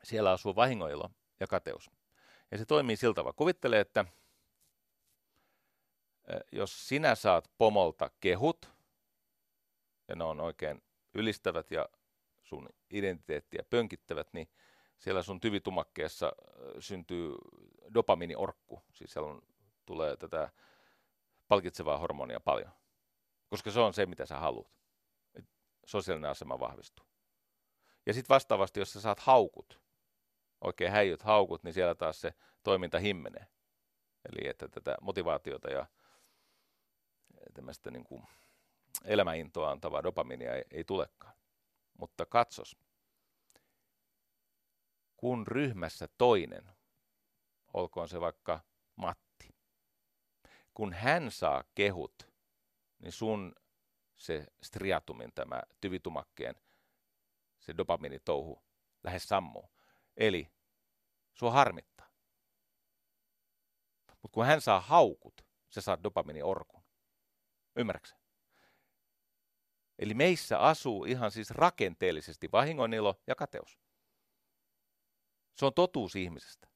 siellä 0.02 0.30
asuu 0.30 0.56
vahingoilo 0.56 1.10
ja 1.40 1.46
kateus. 1.46 1.90
Ja 2.50 2.58
se 2.58 2.66
toimii 2.66 2.96
sillä 2.96 3.14
tavalla. 3.14 3.32
Kuvittele, 3.36 3.80
että 3.80 4.04
jos 6.52 6.88
sinä 6.88 7.14
saat 7.14 7.50
pomolta 7.58 8.10
kehut, 8.20 8.70
ja 10.08 10.16
ne 10.16 10.24
on 10.24 10.40
oikein 10.40 10.82
ylistävät 11.14 11.70
ja 11.70 11.88
sun 12.42 12.68
identiteettiä 12.90 13.62
pönkittävät, 13.70 14.28
niin 14.32 14.48
siellä 14.98 15.22
sun 15.22 15.40
tyvitumakkeessa 15.40 16.32
syntyy 16.78 17.34
dopaminiorkku. 17.94 18.82
Siis 18.92 19.12
siellä 19.12 19.30
on, 19.30 19.42
tulee 19.86 20.16
tätä 20.16 20.50
palkitsevaa 21.48 21.98
hormonia 21.98 22.40
paljon. 22.40 22.70
Koska 23.48 23.70
se 23.70 23.80
on 23.80 23.94
se, 23.94 24.06
mitä 24.06 24.26
sä 24.26 24.38
haluat. 24.38 24.72
Sosiaalinen 25.86 26.30
asema 26.30 26.60
vahvistuu. 26.60 27.06
Ja 28.06 28.14
sitten 28.14 28.34
vastaavasti, 28.34 28.80
jos 28.80 28.92
sä 28.92 29.00
saat 29.00 29.20
haukut, 29.20 29.80
oikein 30.60 30.92
häijyt 30.92 31.22
haukut, 31.22 31.62
niin 31.62 31.74
siellä 31.74 31.94
taas 31.94 32.20
se 32.20 32.34
toiminta 32.62 32.98
himmenee. 32.98 33.46
Eli 34.28 34.48
että 34.48 34.68
tätä 34.68 34.96
motivaatiota 35.00 35.70
ja 35.70 35.86
tämmöistä 37.54 37.90
niin 37.90 38.04
kuin 38.04 38.22
elämäintoa 39.04 39.70
antavaa 39.70 40.02
dopaminia 40.02 40.54
ei, 40.54 40.64
ei 40.70 40.84
tulekaan. 40.84 41.34
Mutta 41.98 42.26
katsos, 42.26 42.76
kun 45.16 45.46
ryhmässä 45.46 46.08
toinen, 46.18 46.70
olkoon 47.74 48.08
se 48.08 48.20
vaikka 48.20 48.60
Matti, 48.96 49.54
kun 50.74 50.92
hän 50.92 51.30
saa 51.30 51.64
kehut, 51.74 52.28
niin 52.98 53.12
sun 53.12 53.54
se 54.16 54.46
striatumin, 54.62 55.32
tämä 55.34 55.62
tyvitumakkeen, 55.80 56.54
se 57.58 57.76
dopaminitouhu 57.76 58.62
lähes 59.02 59.28
sammuu. 59.28 59.70
Eli 60.16 60.50
sua 61.34 61.50
harmittaa. 61.50 62.06
Mutta 64.22 64.34
kun 64.34 64.46
hän 64.46 64.60
saa 64.60 64.80
haukut, 64.80 65.46
se 65.70 65.80
saa 65.80 66.02
dopaminiorkun. 66.02 66.82
Ymmärrätkö? 67.76 68.21
Eli 69.98 70.14
meissä 70.14 70.58
asuu 70.58 71.04
ihan 71.04 71.30
siis 71.30 71.50
rakenteellisesti 71.50 72.48
vahingonilo 72.52 73.20
ja 73.26 73.34
kateus. 73.34 73.78
Se 75.54 75.66
on 75.66 75.74
totuus 75.74 76.16
ihmisestä. 76.16 76.68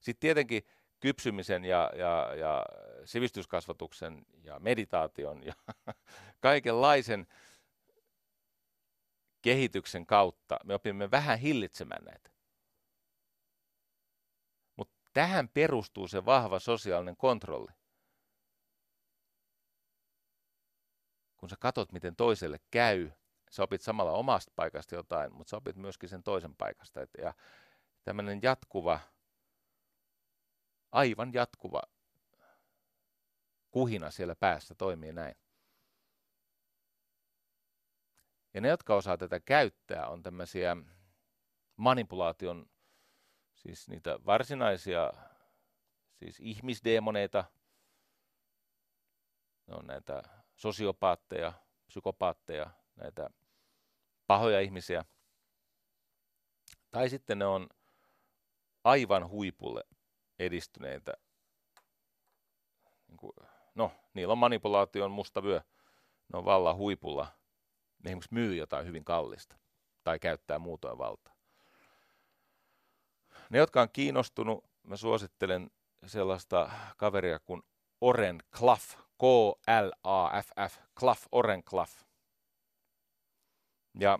Sitten 0.00 0.20
tietenkin 0.20 0.62
kypsymisen 1.00 1.64
ja, 1.64 1.90
ja, 1.94 2.34
ja 2.34 2.66
sivistyskasvatuksen 3.04 4.26
ja 4.42 4.58
meditaation 4.58 5.46
ja 5.46 5.54
kaikenlaisen 6.40 7.26
kehityksen 9.42 10.06
kautta 10.06 10.58
me 10.64 10.74
opimme 10.74 11.10
vähän 11.10 11.38
hillitsemään 11.38 12.04
näitä. 12.04 12.30
Mutta 14.76 14.94
tähän 15.12 15.48
perustuu 15.48 16.08
se 16.08 16.24
vahva 16.24 16.58
sosiaalinen 16.58 17.16
kontrolli. 17.16 17.77
Kun 21.38 21.48
sä 21.48 21.56
katot, 21.60 21.92
miten 21.92 22.16
toiselle 22.16 22.58
käy, 22.70 23.10
sä 23.50 23.62
opit 23.62 23.82
samalla 23.82 24.12
omasta 24.12 24.52
paikasta 24.56 24.94
jotain, 24.94 25.34
mutta 25.34 25.50
sä 25.50 25.56
opit 25.56 25.76
myöskin 25.76 26.08
sen 26.08 26.22
toisen 26.22 26.54
paikasta. 26.54 27.00
ja 27.18 27.34
tämmöinen 28.04 28.40
jatkuva, 28.42 29.00
aivan 30.92 31.32
jatkuva 31.32 31.82
kuhina 33.70 34.10
siellä 34.10 34.34
päässä 34.34 34.74
toimii 34.74 35.12
näin. 35.12 35.34
Ja 38.54 38.60
ne, 38.60 38.68
jotka 38.68 38.94
osaa 38.94 39.16
tätä 39.16 39.40
käyttää, 39.40 40.08
on 40.08 40.22
tämmöisiä 40.22 40.76
manipulaation, 41.76 42.66
siis 43.54 43.88
niitä 43.88 44.18
varsinaisia 44.26 45.12
siis 46.18 46.40
ihmisdemoneita, 46.40 47.44
ne 49.66 49.74
on 49.74 49.86
näitä 49.86 50.22
sosiopaatteja, 50.58 51.52
psykopaatteja, 51.86 52.70
näitä 52.96 53.30
pahoja 54.26 54.60
ihmisiä. 54.60 55.04
Tai 56.90 57.10
sitten 57.10 57.38
ne 57.38 57.46
on 57.46 57.68
aivan 58.84 59.28
huipulle 59.28 59.84
edistyneitä. 60.38 61.12
Niin 63.08 63.18
no, 63.74 63.92
niillä 64.14 64.32
on 64.32 64.38
manipulaation 64.38 65.10
musta 65.10 65.42
vyö. 65.42 65.60
Ne 66.32 66.38
on 66.38 66.44
vallan 66.44 66.76
huipulla. 66.76 67.26
Ne 68.04 68.10
esimerkiksi 68.10 68.34
myy 68.34 68.56
jotain 68.56 68.86
hyvin 68.86 69.04
kallista 69.04 69.58
tai 70.04 70.18
käyttää 70.18 70.58
muutoin 70.58 70.98
valtaa. 70.98 71.34
Ne, 73.50 73.58
jotka 73.58 73.82
on 73.82 73.88
kiinnostunut, 73.92 74.64
mä 74.82 74.96
suosittelen 74.96 75.70
sellaista 76.06 76.70
kaveria 76.96 77.38
kuin 77.38 77.62
Oren 78.00 78.42
Klaff, 78.58 79.07
K-L-A-F-F, 79.18 80.78
Klaff, 81.00 81.26
Oren 81.32 81.64
Klaff. 81.64 82.02
Ja 83.98 84.18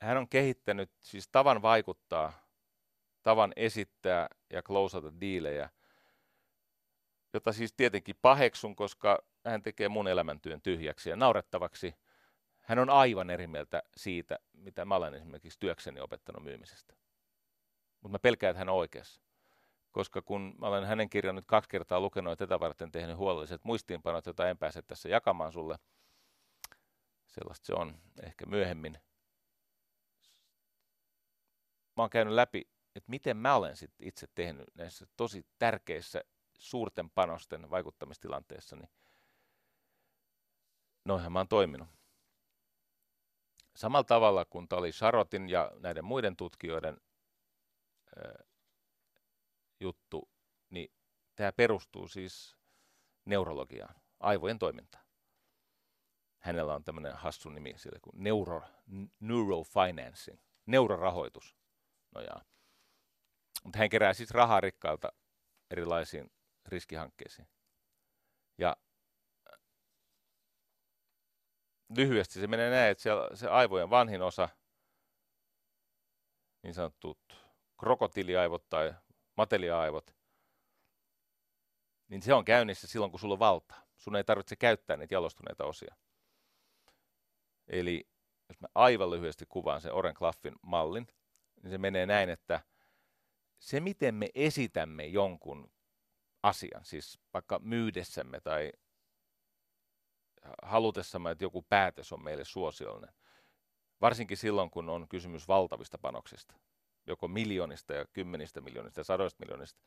hän 0.00 0.16
on 0.16 0.28
kehittänyt 0.28 0.90
siis 1.00 1.28
tavan 1.28 1.62
vaikuttaa 1.62 2.32
tavan 3.22 3.52
esittää 3.56 4.28
ja 4.50 4.62
klousata 4.62 5.20
diilejä, 5.20 5.70
jota 7.32 7.52
siis 7.52 7.72
tietenkin 7.72 8.16
paheksun, 8.22 8.76
koska 8.76 9.18
hän 9.44 9.62
tekee 9.62 9.88
mun 9.88 10.08
elämäntyön 10.08 10.62
tyhjäksi 10.62 11.10
ja 11.10 11.16
naurettavaksi. 11.16 11.94
Hän 12.60 12.78
on 12.78 12.90
aivan 12.90 13.30
eri 13.30 13.46
mieltä 13.46 13.82
siitä, 13.96 14.38
mitä 14.52 14.84
mä 14.84 14.96
olen 14.96 15.14
esimerkiksi 15.14 15.60
työkseni 15.60 16.00
opettanut 16.00 16.44
myymisestä. 16.44 16.94
Mutta 18.00 18.12
mä 18.12 18.18
pelkään, 18.18 18.50
että 18.50 18.58
hän 18.58 18.68
on 18.68 18.74
oikeassa. 18.74 19.25
Koska 19.96 20.22
kun 20.22 20.54
olen 20.60 20.84
hänen 20.84 21.10
kirjan 21.10 21.34
nyt 21.34 21.46
kaksi 21.46 21.70
kertaa 21.70 22.00
lukenut 22.00 22.30
ja 22.30 22.36
tätä 22.36 22.60
varten 22.60 22.92
tehnyt 22.92 23.16
huolelliset 23.16 23.64
muistiinpanot, 23.64 24.26
joita 24.26 24.48
en 24.48 24.58
pääse 24.58 24.82
tässä 24.82 25.08
jakamaan 25.08 25.52
sulle, 25.52 25.78
sellaista 27.26 27.66
se 27.66 27.74
on 27.74 28.00
ehkä 28.22 28.46
myöhemmin. 28.46 28.98
Mä 31.96 32.02
oon 32.02 32.10
käynyt 32.10 32.34
läpi 32.34 32.68
että 32.96 33.10
miten 33.10 33.36
mä 33.36 33.54
olen 33.54 33.76
sit 33.76 33.92
itse 34.00 34.26
tehnyt 34.34 34.74
näissä 34.74 35.06
tosi 35.16 35.46
tärkeissä 35.58 36.24
suurten 36.58 37.10
panosten 37.10 37.70
vaikuttamistilanteissa, 37.70 38.76
niin 38.76 38.90
noinhan 41.04 41.32
mä 41.32 41.38
oon 41.38 41.48
toiminut. 41.48 41.88
Samalla 43.76 44.04
tavalla 44.04 44.44
kuin 44.44 44.68
tämä 44.68 44.78
oli 44.78 44.90
ja 45.48 45.72
näiden 45.78 46.04
muiden 46.04 46.36
tutkijoiden 46.36 47.00
juttu, 49.80 50.30
niin 50.70 50.92
tämä 51.36 51.52
perustuu 51.52 52.08
siis 52.08 52.56
neurologiaan, 53.24 53.94
aivojen 54.20 54.58
toimintaan. 54.58 55.06
Hänellä 56.42 56.74
on 56.74 56.84
tämmöinen 56.84 57.16
hassu 57.16 57.48
nimi 57.48 57.74
sille 57.76 57.98
kuin 58.02 58.24
neuro, 58.24 58.62
neurofinancing, 59.20 60.40
neurorahoitus 60.66 61.56
nojaa. 62.14 62.44
Mutta 63.64 63.78
hän 63.78 63.88
kerää 63.88 64.14
siis 64.14 64.30
rahaa 64.30 64.60
rikkailta 64.60 65.12
erilaisiin 65.70 66.30
riskihankkeisiin. 66.66 67.48
Ja 68.58 68.76
äh, 69.52 69.58
lyhyesti 71.96 72.40
se 72.40 72.46
menee 72.46 72.70
näin, 72.70 72.90
että 72.90 73.02
siellä 73.02 73.36
se 73.36 73.48
aivojen 73.48 73.90
vanhin 73.90 74.22
osa, 74.22 74.48
niin 76.62 76.74
sanotut 76.74 77.18
krokotiiliaivot 77.80 78.68
tai 78.68 78.94
mateliaivot, 79.36 80.16
niin 82.08 82.22
se 82.22 82.34
on 82.34 82.44
käynnissä 82.44 82.86
silloin, 82.86 83.10
kun 83.10 83.20
sulla 83.20 83.34
on 83.34 83.38
valtaa. 83.38 83.82
Sun 83.96 84.16
ei 84.16 84.24
tarvitse 84.24 84.56
käyttää 84.56 84.96
niitä 84.96 85.14
jalostuneita 85.14 85.64
osia. 85.64 85.94
Eli 87.68 88.08
jos 88.48 88.60
mä 88.60 88.68
aivan 88.74 89.10
lyhyesti 89.10 89.46
kuvaan 89.48 89.80
sen 89.80 89.92
Oren 89.92 90.14
Klaffin 90.14 90.54
mallin, 90.62 91.06
niin 91.62 91.70
se 91.70 91.78
menee 91.78 92.06
näin, 92.06 92.30
että– 92.30 92.60
se, 93.58 93.80
miten 93.80 94.14
me 94.14 94.30
esitämme 94.34 95.06
jonkun 95.06 95.70
asian, 96.42 96.84
siis 96.84 97.18
vaikka 97.34 97.58
myydessämme 97.58 98.40
tai 98.40 98.72
halutessamme, 100.62 101.30
että 101.30 101.44
joku 101.44 101.62
päätös 101.62 102.12
on 102.12 102.24
meille 102.24 102.44
suosiollinen, 102.44 103.14
Varsinkin 104.00 104.36
silloin, 104.36 104.70
kun 104.70 104.88
on 104.88 105.08
kysymys 105.08 105.48
valtavista 105.48 105.98
panoksista, 105.98 106.54
joko 107.06 107.28
miljoonista 107.28 107.94
ja 107.94 108.06
kymmenistä 108.06 108.60
miljoonista 108.60 109.00
ja 109.00 109.04
sadoista 109.04 109.44
miljoonista 109.44 109.80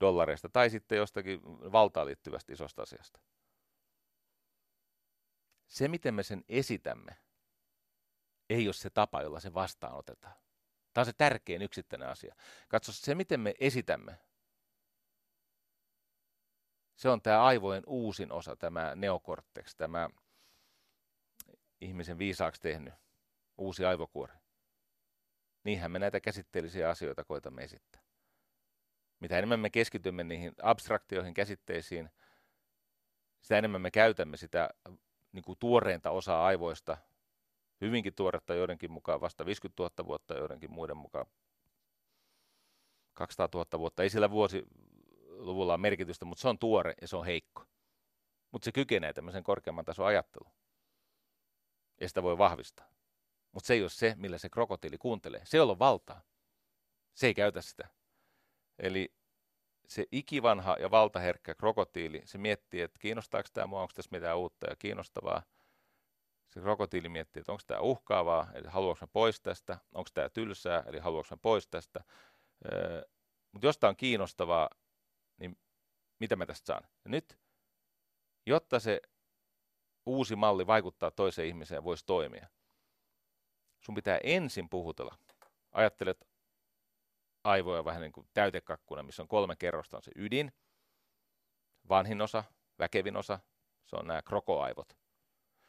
dollareista, 0.00 0.48
tai 0.48 0.70
sitten 0.70 0.98
jostakin 0.98 1.40
valtaan 1.44 2.06
liittyvästä 2.06 2.52
isosta 2.52 2.82
asiasta. 2.82 3.20
Se, 5.66 5.88
miten 5.88 6.14
me 6.14 6.22
sen 6.22 6.44
esitämme, 6.48 7.16
ei 8.50 8.68
ole 8.68 8.74
se 8.74 8.90
tapa, 8.90 9.22
jolla 9.22 9.40
se 9.40 9.54
vastaanotetaan. 9.54 10.34
Tämä 10.92 11.02
on 11.02 11.06
se 11.06 11.12
tärkein 11.12 11.62
yksittäinen 11.62 12.08
asia. 12.08 12.34
Katso, 12.68 12.92
se 12.92 13.14
miten 13.14 13.40
me 13.40 13.54
esitämme, 13.60 14.18
se 16.96 17.08
on 17.08 17.22
tämä 17.22 17.44
aivojen 17.44 17.82
uusin 17.86 18.32
osa, 18.32 18.56
tämä 18.56 18.94
neokortex, 18.94 19.74
tämä 19.74 20.10
ihmisen 21.80 22.18
viisaaksi 22.18 22.60
tehnyt 22.60 22.94
uusi 23.58 23.84
aivokuori. 23.84 24.32
Niinhän 25.68 25.90
me 25.90 25.98
näitä 25.98 26.20
käsitteellisiä 26.20 26.90
asioita 26.90 27.24
koitamme 27.24 27.62
esittää. 27.62 28.02
Mitä 29.20 29.38
enemmän 29.38 29.60
me 29.60 29.70
keskitymme 29.70 30.24
niihin 30.24 30.52
abstraktioihin, 30.62 31.34
käsitteisiin, 31.34 32.10
sitä 33.40 33.58
enemmän 33.58 33.80
me 33.80 33.90
käytämme 33.90 34.36
sitä 34.36 34.70
niin 35.32 35.42
kuin 35.42 35.58
tuoreinta 35.58 36.10
osaa 36.10 36.46
aivoista, 36.46 36.96
hyvinkin 37.80 38.14
tuoretta 38.14 38.54
joidenkin 38.54 38.92
mukaan 38.92 39.20
vasta 39.20 39.46
50 39.46 39.82
000 39.82 40.06
vuotta, 40.06 40.34
joidenkin 40.34 40.70
muiden 40.70 40.96
mukaan 40.96 41.26
200 43.14 43.48
000 43.54 43.78
vuotta. 43.78 44.02
Ei 44.02 44.10
sillä 44.10 44.30
vuosiluvulla 44.30 45.72
ole 45.72 45.80
merkitystä, 45.80 46.24
mutta 46.24 46.42
se 46.42 46.48
on 46.48 46.58
tuore 46.58 46.94
ja 47.00 47.08
se 47.08 47.16
on 47.16 47.26
heikko. 47.26 47.64
Mutta 48.50 48.64
se 48.64 48.72
kykenee 48.72 49.12
tämmöisen 49.12 49.44
korkeamman 49.44 49.84
tason 49.84 50.06
ajatteluun. 50.06 50.54
Ja 52.00 52.08
sitä 52.08 52.22
voi 52.22 52.38
vahvistaa. 52.38 52.97
Mutta 53.52 53.66
se 53.66 53.74
ei 53.74 53.82
ole 53.82 53.90
se, 53.90 54.14
millä 54.16 54.38
se 54.38 54.48
krokotiili 54.48 54.98
kuuntelee. 54.98 55.40
Se, 55.44 55.60
on 55.60 55.78
valtaa. 55.78 56.22
Se 57.14 57.26
ei 57.26 57.34
käytä 57.34 57.62
sitä. 57.62 57.88
Eli 58.78 59.14
se 59.88 60.06
ikivanha 60.12 60.76
ja 60.80 60.90
valtaherkkä 60.90 61.54
krokotiili, 61.54 62.22
se 62.24 62.38
miettii, 62.38 62.80
että 62.80 62.98
kiinnostaako 62.98 63.48
tämä 63.52 63.66
mua, 63.66 63.82
onko 63.82 63.92
tässä 63.94 64.08
mitään 64.12 64.38
uutta 64.38 64.70
ja 64.70 64.76
kiinnostavaa. 64.76 65.42
Se 66.50 66.60
krokotiili 66.60 67.08
miettii, 67.08 67.40
että 67.40 67.52
onko 67.52 67.62
tämä 67.66 67.80
uhkaavaa, 67.80 68.48
eli 68.54 68.68
haluanko 68.68 69.06
pois 69.06 69.40
tästä, 69.40 69.78
onko 69.92 70.10
tämä 70.14 70.28
tylsää, 70.28 70.84
eli 70.86 70.98
haluanko 70.98 71.36
pois 71.36 71.68
tästä. 71.68 72.04
Öö, 72.72 73.02
Mutta 73.52 73.66
jos 73.66 73.78
tämä 73.78 73.88
on 73.88 73.96
kiinnostavaa, 73.96 74.70
niin 75.36 75.58
mitä 76.20 76.36
mä 76.36 76.46
tästä 76.46 76.66
saan? 76.66 76.88
Ja 77.04 77.10
nyt, 77.10 77.38
jotta 78.46 78.80
se 78.80 79.00
uusi 80.06 80.36
malli 80.36 80.66
vaikuttaa 80.66 81.10
toiseen 81.10 81.48
ihmiseen 81.48 81.84
voisi 81.84 82.06
toimia, 82.06 82.48
sun 83.80 83.94
pitää 83.94 84.18
ensin 84.22 84.68
puhutella. 84.68 85.18
Ajattelet 85.72 86.28
aivoja 87.44 87.84
vähän 87.84 88.02
niin 88.02 88.12
kuin 88.12 88.28
täytekakkuna, 88.34 89.02
missä 89.02 89.22
on 89.22 89.28
kolme 89.28 89.56
kerrosta, 89.56 89.96
on 89.96 90.02
se 90.02 90.12
ydin, 90.16 90.52
vanhin 91.88 92.20
osa, 92.20 92.44
väkevin 92.78 93.16
osa, 93.16 93.40
se 93.86 93.96
on 93.96 94.06
nämä 94.06 94.22
krokoaivot. 94.22 94.98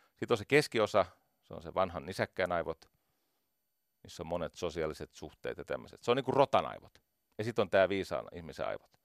Sitten 0.10 0.34
on 0.34 0.38
se 0.38 0.46
keskiosa, 0.46 1.06
se 1.44 1.54
on 1.54 1.62
se 1.62 1.74
vanhan 1.74 2.06
nisäkkään 2.06 2.52
aivot, 2.52 2.86
missä 4.04 4.24
on 4.24 4.28
monet 4.28 4.56
sosiaaliset 4.56 5.14
suhteet 5.14 5.58
ja 5.58 5.66
tämmöiset. 5.66 6.04
Se 6.04 6.12
on 6.12 6.18
niin 6.18 6.26
kuin 6.26 6.36
rotan 6.36 6.66
aivot. 6.66 7.00
Ja 7.38 7.44
sitten 7.44 7.62
on 7.62 7.70
tämä 7.70 7.90
viisaan 7.90 8.28
ihmisen 8.34 8.68
aivot. 8.68 9.00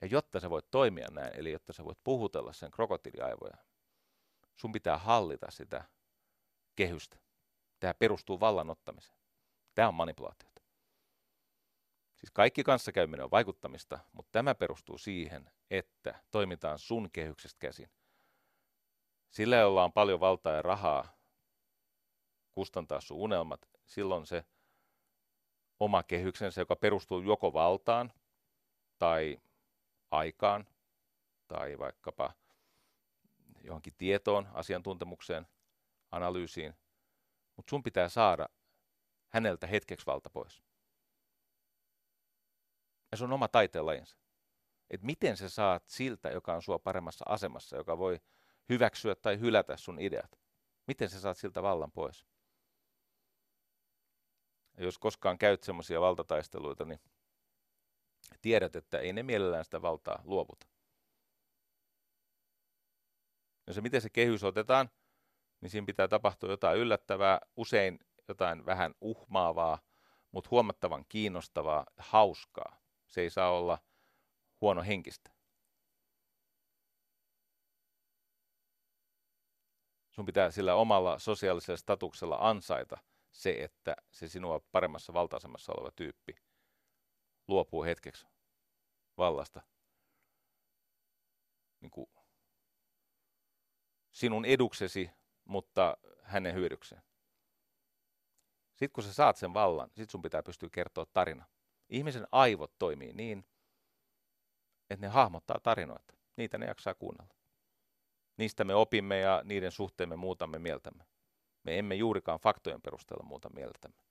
Ja 0.00 0.06
jotta 0.06 0.40
sä 0.40 0.50
voit 0.50 0.70
toimia 0.70 1.08
näin, 1.10 1.36
eli 1.36 1.52
jotta 1.52 1.72
sä 1.72 1.84
voit 1.84 1.98
puhutella 2.04 2.52
sen 2.52 2.70
krokotiiliaivoja, 2.70 3.56
sun 4.60 4.72
pitää 4.72 4.98
hallita 4.98 5.50
sitä 5.50 5.84
kehystä. 6.76 7.18
Tämä 7.80 7.94
perustuu 7.94 8.40
vallan 8.40 8.70
ottamiseen. 8.70 9.18
Tämä 9.74 9.88
on 9.88 9.94
manipulaatiota. 9.94 10.62
Siis 12.16 12.30
kaikki 12.30 12.64
kanssakäyminen 12.64 13.24
on 13.24 13.30
vaikuttamista, 13.30 13.98
mutta 14.12 14.32
tämä 14.32 14.54
perustuu 14.54 14.98
siihen, 14.98 15.50
että 15.70 16.22
toimitaan 16.30 16.78
sun 16.78 17.10
kehyksestä 17.12 17.58
käsin. 17.58 17.90
Sillä, 19.30 19.56
jolla 19.56 19.84
on 19.84 19.92
paljon 19.92 20.20
valtaa 20.20 20.52
ja 20.52 20.62
rahaa 20.62 21.16
kustantaa 22.52 23.00
sun 23.00 23.16
unelmat, 23.16 23.60
silloin 23.86 24.26
se 24.26 24.44
oma 25.80 26.02
kehyksensä, 26.02 26.60
joka 26.60 26.76
perustuu 26.76 27.20
joko 27.20 27.52
valtaan 27.52 28.12
tai 28.98 29.40
aikaan 30.10 30.66
tai 31.48 31.78
vaikkapa 31.78 32.32
johonkin 33.60 33.94
tietoon, 33.98 34.48
asiantuntemukseen, 34.52 35.46
analyysiin, 36.10 36.74
mutta 37.56 37.70
sun 37.70 37.82
pitää 37.82 38.08
saada 38.08 38.48
häneltä 39.28 39.66
hetkeksi 39.66 40.06
valta 40.06 40.30
pois. 40.30 40.62
Ja 43.10 43.16
se 43.16 43.24
on 43.24 43.32
oma 43.32 43.48
taiteenlajinsa. 43.48 44.16
Että 44.90 45.06
miten 45.06 45.36
sä 45.36 45.48
saat 45.48 45.88
siltä, 45.88 46.30
joka 46.30 46.54
on 46.54 46.62
sua 46.62 46.78
paremmassa 46.78 47.24
asemassa, 47.28 47.76
joka 47.76 47.98
voi 47.98 48.20
hyväksyä 48.68 49.14
tai 49.14 49.40
hylätä 49.40 49.76
sun 49.76 50.00
ideat. 50.00 50.40
Miten 50.86 51.08
sä 51.08 51.20
saat 51.20 51.36
siltä 51.36 51.62
vallan 51.62 51.92
pois? 51.92 52.26
Ja 54.76 54.84
jos 54.84 54.98
koskaan 54.98 55.38
käyt 55.38 55.62
semmoisia 55.62 56.00
valtataisteluita, 56.00 56.84
niin 56.84 57.00
tiedät, 58.40 58.76
että 58.76 58.98
ei 58.98 59.12
ne 59.12 59.22
mielellään 59.22 59.64
sitä 59.64 59.82
valtaa 59.82 60.22
luovuta. 60.24 60.66
Ja 63.70 63.74
se, 63.74 63.80
miten 63.80 64.00
se 64.00 64.10
kehys 64.10 64.44
otetaan, 64.44 64.90
niin 65.60 65.70
siinä 65.70 65.86
pitää 65.86 66.08
tapahtua 66.08 66.50
jotain 66.50 66.78
yllättävää, 66.78 67.40
usein 67.56 67.98
jotain 68.28 68.66
vähän 68.66 68.94
uhmaavaa, 69.00 69.78
mutta 70.32 70.50
huomattavan 70.50 71.04
kiinnostavaa, 71.08 71.86
hauskaa. 71.96 72.80
Se 73.06 73.20
ei 73.20 73.30
saa 73.30 73.50
olla 73.50 73.78
huono 74.60 74.82
henkistä. 74.82 75.30
Sun 80.10 80.26
pitää 80.26 80.50
sillä 80.50 80.74
omalla 80.74 81.18
sosiaalisella 81.18 81.76
statuksella 81.76 82.38
ansaita 82.40 82.98
se, 83.30 83.64
että 83.64 83.96
se 84.10 84.28
sinua 84.28 84.60
paremmassa 84.72 85.12
valtaisemassa 85.12 85.72
oleva 85.72 85.90
tyyppi 85.90 86.34
luopuu 87.48 87.84
hetkeksi 87.84 88.26
vallasta 89.16 89.62
niin 91.80 91.90
kuin 91.90 92.10
sinun 94.20 94.44
eduksesi 94.44 95.10
mutta 95.44 95.96
hänen 96.22 96.54
hyödykseen. 96.54 97.02
Sitten 98.70 98.92
kun 98.92 99.04
sä 99.04 99.12
saat 99.12 99.36
sen 99.36 99.54
vallan, 99.54 99.90
sit 99.96 100.10
sun 100.10 100.22
pitää 100.22 100.42
pystyä 100.42 100.68
kertoa 100.72 101.06
tarina. 101.06 101.44
Ihmisen 101.88 102.26
aivot 102.32 102.78
toimii 102.78 103.12
niin, 103.12 103.46
että 104.90 105.06
ne 105.06 105.08
hahmottaa 105.08 105.60
tarinoita. 105.62 106.14
Niitä 106.36 106.58
ne 106.58 106.66
jaksaa 106.66 106.94
kuunnella. 106.94 107.34
Niistä 108.36 108.64
me 108.64 108.74
opimme 108.74 109.18
ja 109.18 109.42
niiden 109.44 109.72
suhteen 109.72 110.08
me 110.08 110.16
muutamme 110.16 110.58
mieltämme. 110.58 111.04
Me 111.62 111.78
emme 111.78 111.94
juurikaan 111.94 112.40
faktojen 112.40 112.82
perusteella 112.82 113.24
muuta 113.24 113.50
mieltämme. 113.50 114.02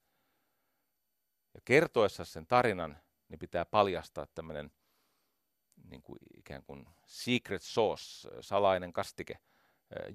Ja 1.54 1.62
kertoessa 1.66 2.26
sen 2.26 2.48
tarinan, 2.48 2.98
niin 3.28 3.40
pitää 3.40 3.66
paljastaa 3.66 4.28
tämmöinen 4.36 4.72
niin 5.90 6.02
kuin 6.02 6.20
ikään 6.38 6.64
kuin 6.64 6.88
secret 7.06 7.62
sauce, 7.62 8.30
salainen 8.42 8.94
kastike, 8.94 9.40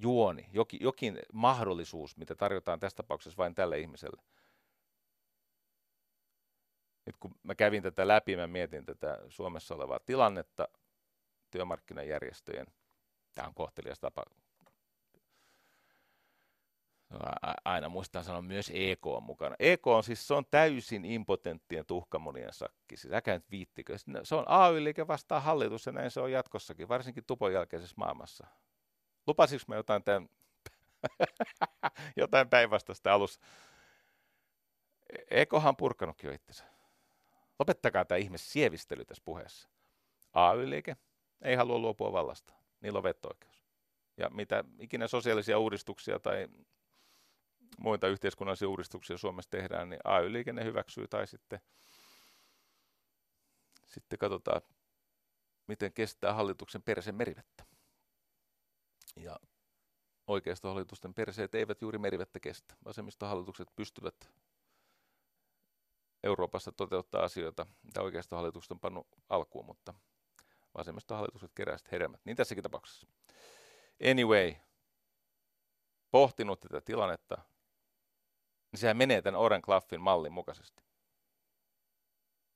juoni, 0.01 0.49
jokin, 0.53 0.81
jokin 0.83 1.19
mahdollisuus, 1.33 2.17
mitä 2.17 2.35
tarjotaan 2.35 2.81
tässä 2.81 2.97
tapauksessa 2.97 3.37
vain 3.37 3.55
tälle 3.55 3.79
ihmiselle. 3.79 4.23
Nyt 7.07 7.17
kun 7.21 7.35
mä 7.43 7.55
kävin 7.55 7.83
tätä 7.83 8.09
läpi, 8.09 8.37
mä 8.37 8.47
mietin 8.47 8.85
tätä 8.85 9.19
Suomessa 9.29 9.75
olevaa 9.75 10.01
tilannetta, 10.07 10.69
työmarkkinajärjestöjen, 11.51 12.67
tämä 13.35 13.49
on 13.49 13.55
kohtelias 13.55 14.01
tapa, 14.01 14.25
aina 17.65 17.89
muistan 17.89 18.25
sanoa 18.25 18.43
myös 18.43 18.71
EK 18.75 19.07
on 19.07 19.23
mukana. 19.23 19.57
EK 19.59 19.87
on 19.87 20.05
siis 20.05 20.27
se 20.29 20.35
on 20.35 20.45
täysin 20.51 21.05
impotenttien 21.05 21.87
tuhkamonien 21.87 22.53
sakki. 22.53 22.97
Siis 22.97 23.15
äkä 23.15 23.35
nyt 23.35 23.51
viittikö. 23.51 23.99
Se 24.23 24.35
on 24.35 24.45
AY-liike 24.49 25.07
vastaan 25.07 25.43
hallitus 25.43 25.87
ja 25.87 25.93
näin 25.93 26.11
se 26.11 26.21
on 26.21 26.33
jatkossakin, 26.33 26.89
varsinkin 26.89 27.25
tupon 27.27 27.53
jälkeisessä 27.53 27.95
maailmassa. 27.99 28.47
Lupasinko 29.27 29.65
mä 29.69 29.77
jotain, 29.77 30.05
tämän, 30.05 30.29
jotain 32.17 32.49
päinvastaista 32.49 33.13
alussa? 33.13 33.41
Ekohan 35.31 35.77
purkanutkin 35.77 36.29
jo 36.29 36.35
itsensä. 36.35 36.65
Lopettakaa 37.59 38.05
tämä 38.05 38.19
ihme 38.19 38.39
sievistely 38.39 39.05
tässä 39.05 39.23
puheessa. 39.25 39.69
AY-liike 40.33 40.97
ei 41.43 41.55
halua 41.55 41.79
luopua 41.79 42.13
vallasta. 42.13 42.55
Niillä 42.81 42.97
on 42.97 43.03
veto-oikeus. 43.03 43.65
Ja 44.17 44.31
mitä 44.31 44.65
ikinä 44.79 45.09
sosiaalisia 45.09 45.59
uudistuksia 45.59 46.19
tai 46.19 46.49
muita 47.79 48.09
yhteiskunnallisia 48.09 48.69
uudistuksia 48.69 49.19
Suomessa 49.19 49.51
tehdään, 49.51 49.91
niin 49.91 50.01
AY-liikenne 50.05 50.65
hyväksyy 50.65 51.09
tai 51.09 51.27
sitten, 51.27 51.61
sitten 53.87 54.19
katsotaan, 54.19 54.63
miten 55.67 55.93
kestää 55.93 56.35
hallituksen 56.35 56.83
persen 56.83 57.15
merivettä. 57.15 57.65
Ja 59.17 59.37
oikeistohallitusten 60.27 61.15
perseet 61.15 61.55
eivät 61.55 61.83
juuri 61.83 61.99
merivettä 61.99 62.41
kestä. 62.41 62.75
Vasemmistohallitukset 62.85 63.69
pystyvät 63.77 64.31
Euroopassa 66.23 66.73
toteuttaa 66.73 67.25
asioita, 67.25 67.67
mitä 67.83 68.03
oikeistohallitukset 68.03 68.71
on 68.71 68.81
pannut 68.81 69.07
alkuun, 69.29 69.67
mutta 69.67 69.95
vasemmistohallitukset 70.75 71.53
keräsivät 71.55 71.93
hedelmät. 71.93 72.21
Niin 72.25 72.37
tässäkin 72.37 72.63
tapauksessa. 72.63 73.07
Anyway, 74.11 74.55
pohtinut 76.11 76.61
tätä 76.61 76.81
tilannetta, 76.81 77.37
niin 78.73 78.81
sehän 78.81 78.97
menee 78.97 79.23
tämän 79.23 79.41
Oren 79.41 79.63
Claffin 79.63 80.01
mallin 80.01 80.33
mukaisesti. 80.33 80.85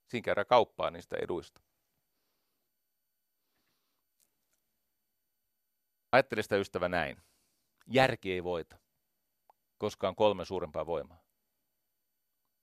Siinä 0.07 0.25
käydään 0.25 0.47
kauppaa 0.47 0.91
niistä 0.91 1.17
eduista. 1.17 1.61
Ajattele 6.13 6.43
sitä 6.43 6.57
ystävä 6.57 6.89
näin. 6.89 7.23
Järki 7.87 8.33
ei 8.33 8.45
voita, 8.45 8.79
koska 9.79 10.09
on 10.09 10.17
kolme 10.17 10.45
suurempaa 10.45 10.87
voimaa. 10.87 11.23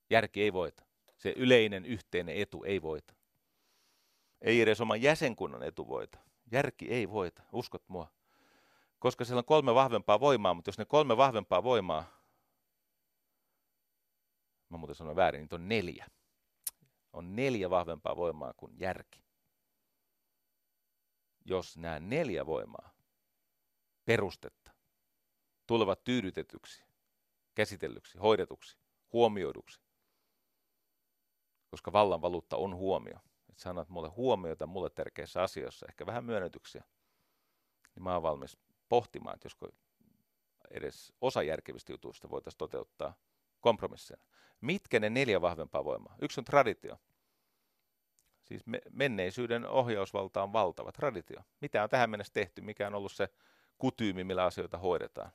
Järki 0.10 0.42
ei 0.42 0.54
voita. 0.54 0.86
Se 1.18 1.34
yleinen 1.38 1.86
yhteinen 1.86 2.36
etu 2.38 2.64
ei 2.64 2.82
voita. 2.82 3.16
Ei 4.42 4.62
edes 4.62 4.82
oman 4.82 5.02
jäsenkunnan 5.02 5.64
etu 5.64 5.88
voita. 5.88 6.20
Järki 6.52 6.90
ei 6.90 7.10
voita, 7.10 7.44
uskot 7.52 7.84
mua. 7.88 8.12
Koska 9.00 9.26
siellä 9.26 9.40
on 9.40 9.46
kolme 9.46 9.76
vahvempaa 9.76 10.20
voimaa, 10.20 10.54
mutta 10.54 10.70
jos 10.70 10.78
ne 10.78 10.86
kolme 10.86 11.18
vahvempaa 11.18 11.64
voimaa, 11.64 12.04
mä 14.70 14.78
muuten 14.78 14.96
sanoin 14.96 15.16
väärin, 15.16 15.40
niin 15.40 15.62
on 15.62 15.68
neljä. 15.68 16.08
On 17.14 17.36
neljä 17.36 17.70
vahvempaa 17.70 18.16
voimaa 18.16 18.54
kuin 18.58 18.80
järki. 18.80 19.24
Jos 21.46 21.78
nämä 21.78 22.00
neljä 22.00 22.46
voimaa, 22.46 22.95
perustetta, 24.06 24.72
tulevat 25.68 26.04
tyydytetyksi, 26.04 26.84
käsitellyksi, 27.56 28.18
hoidetuksi, 28.18 28.78
huomioiduksi, 29.14 29.82
koska 31.68 31.92
vallan 31.92 32.22
valuutta 32.22 32.58
on 32.58 32.76
huomio. 32.76 33.20
Että 33.50 33.62
sanot 33.64 33.90
mulle 33.90 34.10
huomiota 34.10 34.68
mulle 34.68 34.90
tärkeissä 34.90 35.44
asioissa, 35.44 35.86
ehkä 35.90 36.06
vähän 36.06 36.26
myönnytyksiä, 36.26 36.84
niin 37.96 38.04
mä 38.04 38.14
oon 38.14 38.24
valmis 38.24 38.58
pohtimaan, 38.90 39.36
että 39.36 39.46
josko 39.46 39.70
edes 40.72 41.14
osa 41.22 41.44
järkevistä 41.44 41.94
jutuista 41.94 42.30
voitaisiin 42.30 42.58
toteuttaa 42.58 43.14
kompromisseina. 43.60 44.26
Mitkä 44.62 45.00
ne 45.00 45.10
neljä 45.10 45.42
vahvempaa 45.42 45.86
voimaa? 45.86 46.16
Yksi 46.22 46.40
on 46.42 46.46
traditio. 46.46 46.98
Siis 48.44 48.66
me, 48.66 48.82
menneisyyden 48.92 49.68
ohjausvalta 49.68 50.44
on 50.44 50.54
valtava 50.54 50.92
traditio. 50.92 51.42
Mitä 51.62 51.84
on 51.84 51.90
tähän 51.90 52.10
mennessä 52.10 52.34
tehty? 52.34 52.62
Mikä 52.62 52.88
on 52.88 52.96
ollut 52.96 53.12
se 53.12 53.30
kutyymi, 53.78 54.24
millä 54.24 54.44
asioita 54.44 54.78
hoidetaan? 54.78 55.32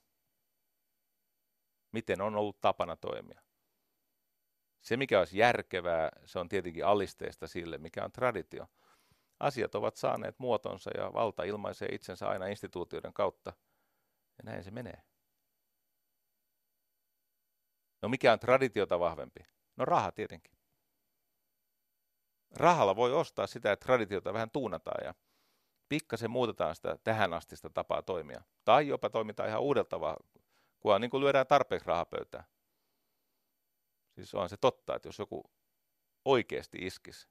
Miten 1.93 2.21
on 2.21 2.37
ollut 2.37 2.61
tapana 2.61 2.97
toimia? 2.97 3.41
Se, 4.81 4.97
mikä 4.97 5.19
olisi 5.19 5.39
järkevää, 5.39 6.11
se 6.25 6.39
on 6.39 6.49
tietenkin 6.49 6.87
alisteista 6.87 7.47
sille, 7.47 7.79
mikä 7.79 8.05
on 8.05 8.12
traditio. 8.12 8.67
Asiat 9.41 9.75
ovat 9.75 9.97
saaneet 9.97 10.39
muotonsa 10.39 10.91
ja 10.97 11.12
valta 11.12 11.43
ilmaisee 11.43 11.89
itsensä 11.89 12.29
aina 12.29 12.47
instituutioiden 12.47 13.12
kautta. 13.12 13.53
Ja 14.39 14.45
näin 14.45 14.65
se 14.65 14.71
menee. 14.71 15.03
No 18.03 18.09
mikä 18.09 18.33
on 18.33 18.39
traditiota 18.39 19.01
vahvempi? 19.01 19.41
No 19.77 19.85
raha 19.85 20.12
tietenkin. 20.12 20.59
Rahalla 22.57 22.97
voi 22.97 23.12
ostaa 23.12 23.47
sitä, 23.47 23.73
että 23.73 23.85
traditiota 23.85 24.33
vähän 24.33 24.51
tuunataan 24.51 25.05
ja 25.05 25.15
pikkasen 25.91 26.31
muutetaan 26.31 26.77
sitä 26.77 26.99
tähän 27.05 27.33
astista 27.33 27.71
tapaa 27.71 28.03
toimia. 28.03 28.43
Tai 28.65 28.89
jopa 28.89 29.11
toimitaan 29.11 29.49
ihan 29.49 29.62
uudelta 29.62 29.89
tavalla, 29.89 30.99
niin 30.99 31.11
kuin 31.11 31.21
lyödään 31.21 31.47
tarpeeksi 31.47 31.87
rahapöytään. 31.89 32.45
Siis 34.15 34.35
on 34.35 34.49
se 34.49 34.57
totta, 34.57 34.97
että 34.97 35.09
jos 35.09 35.19
joku 35.19 35.45
oikeasti 36.25 36.79
iskisi 36.81 37.29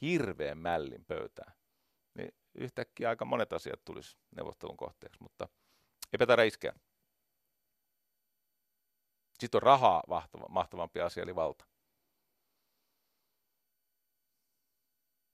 hirveän 0.00 0.58
mällin 0.58 1.04
pöytään, 1.04 1.52
niin 2.14 2.34
yhtäkkiä 2.54 3.08
aika 3.08 3.24
monet 3.24 3.52
asiat 3.52 3.84
tulisi 3.84 4.18
neuvottelun 4.36 4.76
kohteeksi, 4.76 5.22
mutta 5.22 5.48
eipä 6.12 6.26
taida 6.26 6.42
iskeä. 6.42 6.72
Sitten 9.40 9.58
on 9.58 9.62
rahaa 9.62 10.02
mahtavampi 10.48 11.00
asia, 11.00 11.22
eli 11.22 11.34
valta. 11.34 11.64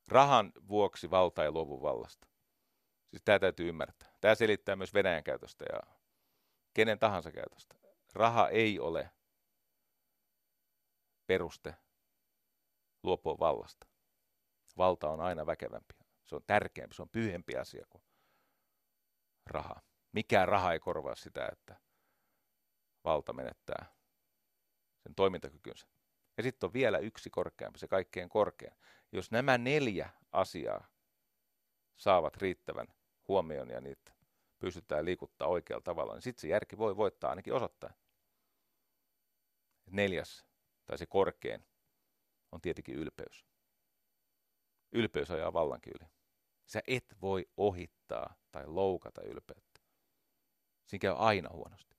Rahan 0.09 0.53
vuoksi 0.69 1.11
valta 1.11 1.45
ei 1.45 1.51
luovu 1.51 1.83
vallasta. 1.83 2.34
Siis 3.15 3.23
tämä 3.25 3.39
täytyy 3.39 3.69
ymmärtää. 3.69 4.09
Tämä 4.21 4.35
selittää 4.35 4.77
myös 4.77 4.95
Venäjän 4.95 5.25
käytöstä 5.25 5.65
ja 5.73 5.81
kenen 6.75 6.99
tahansa 6.99 7.33
käytöstä. 7.33 7.75
Raha 8.15 8.49
ei 8.49 8.79
ole 8.81 9.11
peruste 11.27 11.75
luopua 13.03 13.39
vallasta. 13.39 13.87
Valta 14.77 15.11
on 15.11 15.21
aina 15.21 15.47
väkevämpi. 15.47 15.95
Se 16.25 16.37
on 16.37 16.43
tärkeämpi, 16.47 16.95
se 16.95 17.03
on 17.03 17.09
pyhempi 17.09 17.57
asia 17.57 17.87
kuin 17.91 18.03
raha. 19.47 19.81
Mikään 20.13 20.49
raha 20.49 20.73
ei 20.73 20.81
korvaa 20.81 21.15
sitä, 21.15 21.49
että 21.53 21.77
valta 23.05 23.33
menettää 23.33 23.87
sen 25.03 25.15
toimintakykynsä. 25.15 25.87
Ja 26.37 26.43
sitten 26.43 26.67
on 26.67 26.73
vielä 26.73 26.99
yksi 26.99 27.31
korkeampi, 27.31 27.79
se 27.79 27.89
kaikkein 27.89 28.29
korkein. 28.29 28.75
Jos 29.13 29.31
nämä 29.31 29.59
neljä 29.59 30.11
asiaa 30.33 30.89
saavat 31.97 32.37
riittävän 32.37 32.87
huomion 33.29 33.71
ja 33.71 33.81
niitä 33.81 34.13
pystytään 34.59 35.05
liikuttaa 35.05 35.49
oikealla 35.49 35.83
tavalla, 35.83 36.15
niin 36.15 36.23
sitten 36.23 36.41
se 36.41 36.49
järki 36.49 36.79
voi 36.79 36.97
voittaa 36.97 37.31
ainakin 37.31 37.55
osoittaa. 37.55 37.91
Neljäs, 39.91 40.45
tai 40.87 40.99
se 40.99 41.07
korkein, 41.07 41.65
on 42.53 42.61
tietenkin 42.61 42.95
ylpeys. 42.95 43.47
Ylpeys 44.93 45.31
ajaa 45.31 45.53
vallankin 45.53 45.93
yli. 46.01 46.11
Sä 46.67 46.81
et 46.87 47.17
voi 47.21 47.49
ohittaa 47.57 48.35
tai 48.53 48.67
loukata 48.67 49.23
ylpeyttä. 49.23 49.81
Siinä 50.87 51.01
käy 51.01 51.15
aina 51.19 51.51
huonosti. 51.53 51.97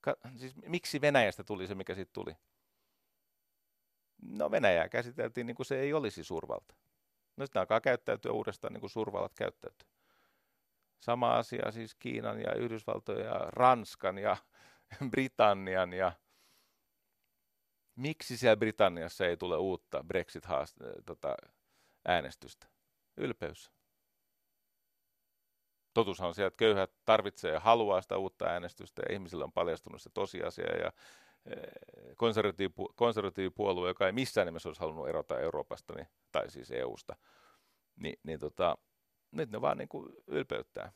Ka- 0.00 0.16
siis 0.36 0.56
miksi 0.56 1.00
Venäjästä 1.00 1.44
tuli 1.44 1.66
se, 1.66 1.74
mikä 1.74 1.94
siitä 1.94 2.10
tuli? 2.12 2.36
No 4.22 4.50
Venäjää 4.50 4.88
käsiteltiin 4.88 5.46
niin 5.46 5.54
kuin 5.54 5.66
se 5.66 5.80
ei 5.80 5.92
olisi 5.92 6.24
suurvalta. 6.24 6.74
No 7.36 7.46
sitten 7.46 7.60
alkaa 7.60 7.80
käyttäytyä 7.80 8.32
uudestaan 8.32 8.72
niin 8.72 8.80
kuin 8.80 8.90
suurvallat 8.90 9.34
käyttäytyy. 9.34 9.88
Sama 11.00 11.36
asia 11.36 11.70
siis 11.70 11.94
Kiinan 11.94 12.40
ja 12.40 12.54
Yhdysvaltojen 12.54 13.26
ja 13.26 13.34
Ranskan 13.34 14.18
ja 14.18 14.36
Britannian 15.10 15.92
ja 15.92 16.12
miksi 17.96 18.36
siellä 18.36 18.56
Britanniassa 18.56 19.26
ei 19.26 19.36
tule 19.36 19.56
uutta 19.56 20.04
Brexit-äänestystä? 20.04 22.66
Tota, 22.66 22.74
Ylpeys. 23.16 23.72
Totuushan 25.94 26.28
on 26.28 26.34
siellä, 26.34 26.48
että 26.48 26.58
köyhät 26.58 26.90
tarvitsee 27.04 27.52
ja 27.52 27.60
haluaa 27.60 28.02
sitä 28.02 28.16
uutta 28.16 28.44
äänestystä 28.44 29.02
ja 29.08 29.14
ihmisille 29.14 29.44
on 29.44 29.52
paljastunut 29.52 30.02
se 30.02 30.10
tosiasia 30.14 30.76
ja 30.76 30.92
eh, 31.46 32.16
konservatiivipuolue, 32.96 33.88
joka 33.88 34.06
ei 34.06 34.12
missään 34.12 34.46
nimessä 34.46 34.68
olisi 34.68 34.80
halunnut 34.80 35.08
erota 35.08 35.40
Euroopasta, 35.40 35.94
niin, 35.94 36.06
tai 36.32 36.50
siis 36.50 36.70
EUsta, 36.70 37.16
niin, 37.96 38.20
niin 38.22 38.40
tota, 38.40 38.78
nyt 39.30 39.50
ne 39.50 39.60
vaan 39.60 39.78
niin 39.78 39.88
kuin 39.88 40.08
ylpeyttää. 40.26 40.92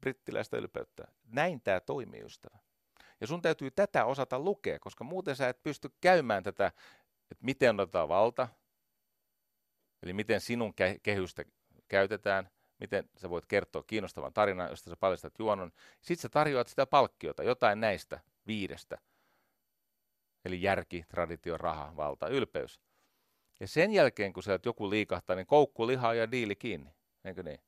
Brittiläistä 0.00 0.56
ylpeyttää. 0.56 1.12
Näin 1.24 1.60
tämä 1.60 1.80
toimii, 1.80 2.24
ystävä. 2.24 2.58
Ja 3.20 3.26
sun 3.26 3.42
täytyy 3.42 3.70
tätä 3.70 4.04
osata 4.04 4.38
lukea, 4.38 4.78
koska 4.78 5.04
muuten 5.04 5.36
sä 5.36 5.48
et 5.48 5.62
pysty 5.62 5.90
käymään 6.00 6.42
tätä, 6.42 6.66
että 7.30 7.44
miten 7.44 7.80
otetaan 7.80 8.08
valta, 8.08 8.48
eli 10.02 10.12
miten 10.12 10.40
sinun 10.40 10.74
kehystä 11.02 11.44
käytetään, 11.88 12.50
miten 12.80 13.10
sä 13.16 13.30
voit 13.30 13.46
kertoa 13.46 13.84
kiinnostavan 13.86 14.32
tarinan, 14.32 14.70
josta 14.70 14.90
sä 14.90 14.96
paljastat 14.96 15.38
juonon. 15.38 15.72
Sitten 16.00 16.22
sä 16.22 16.28
tarjoat 16.28 16.68
sitä 16.68 16.86
palkkiota, 16.86 17.42
jotain 17.42 17.80
näistä 17.80 18.20
viidestä. 18.46 18.98
Eli 20.46 20.62
järki, 20.62 21.04
traditio, 21.08 21.56
raha, 21.56 21.96
valta, 21.96 22.28
ylpeys. 22.28 22.80
Ja 23.60 23.68
sen 23.68 23.92
jälkeen, 23.92 24.32
kun 24.32 24.42
sieltä 24.42 24.68
joku 24.68 24.90
liikahtaa, 24.90 25.36
niin 25.36 25.46
koukku 25.46 25.86
lihaa 25.86 26.14
ja 26.14 26.30
diili 26.30 26.56
kiinni. 26.56 26.90
Eikö 27.24 27.42
niin? 27.42 27.60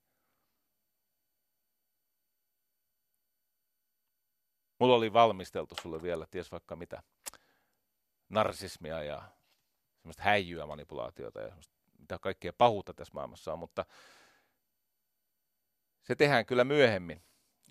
Mulla 4.78 4.94
oli 4.94 5.12
valmisteltu 5.12 5.74
sulle 5.82 6.02
vielä, 6.02 6.26
ties 6.30 6.52
vaikka 6.52 6.76
mitä, 6.76 7.02
narsismia 8.28 9.02
ja 9.02 9.22
semmoista 9.96 10.22
häijyä 10.22 10.66
manipulaatiota 10.66 11.40
ja 11.40 11.56
mitä 11.98 12.18
kaikkea 12.18 12.52
pahuutta 12.52 12.94
tässä 12.94 13.14
maailmassa 13.14 13.52
on, 13.52 13.58
mutta 13.58 13.84
se 16.02 16.14
tehdään 16.14 16.46
kyllä 16.46 16.64
myöhemmin. 16.64 17.22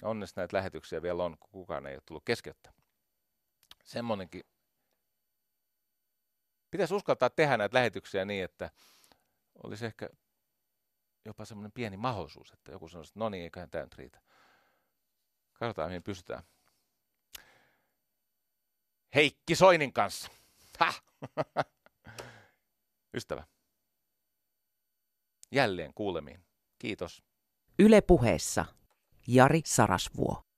Onneksi 0.04 0.36
näitä 0.36 0.58
lähetyksiä 0.58 1.02
vielä 1.02 1.24
on, 1.24 1.38
kun 1.38 1.50
kukaan 1.52 1.88
ei 1.88 1.96
ole 1.96 2.02
tullut 2.06 2.26
keskeyttä. 2.26 2.74
Semmoinenkin. 3.84 4.44
Pitäisi 6.72 6.94
uskaltaa 6.94 7.30
tehdä 7.30 7.58
näitä 7.58 7.78
lähetyksiä 7.78 8.26
niin, 8.26 8.44
että 8.44 8.72
olisi 9.64 9.86
ehkä 9.86 10.10
jopa 11.26 11.46
semmoinen 11.46 11.72
pieni 11.72 11.98
mahdollisuus, 11.98 12.52
että 12.52 12.72
joku 12.72 12.88
sanoisi, 12.90 13.10
että 13.10 13.20
no 13.20 13.30
niin, 13.30 13.44
eiköhän 13.44 13.70
tämä 13.70 13.84
nyt 13.84 13.96
riitä. 13.96 14.22
Katsotaan, 15.54 15.90
mihin 15.90 16.04
pystytään. 16.04 16.44
Heikki 19.16 19.56
Soinin 19.56 19.94
kanssa. 19.94 20.30
Ha! 20.80 20.94
Ystävä. 23.18 23.44
Jälleen 25.52 25.94
kuulemiin. 25.94 26.46
Kiitos. 26.80 27.24
Ylepuheessa. 27.80 28.66
Jari 29.28 29.62
Sarasvuo. 29.66 30.47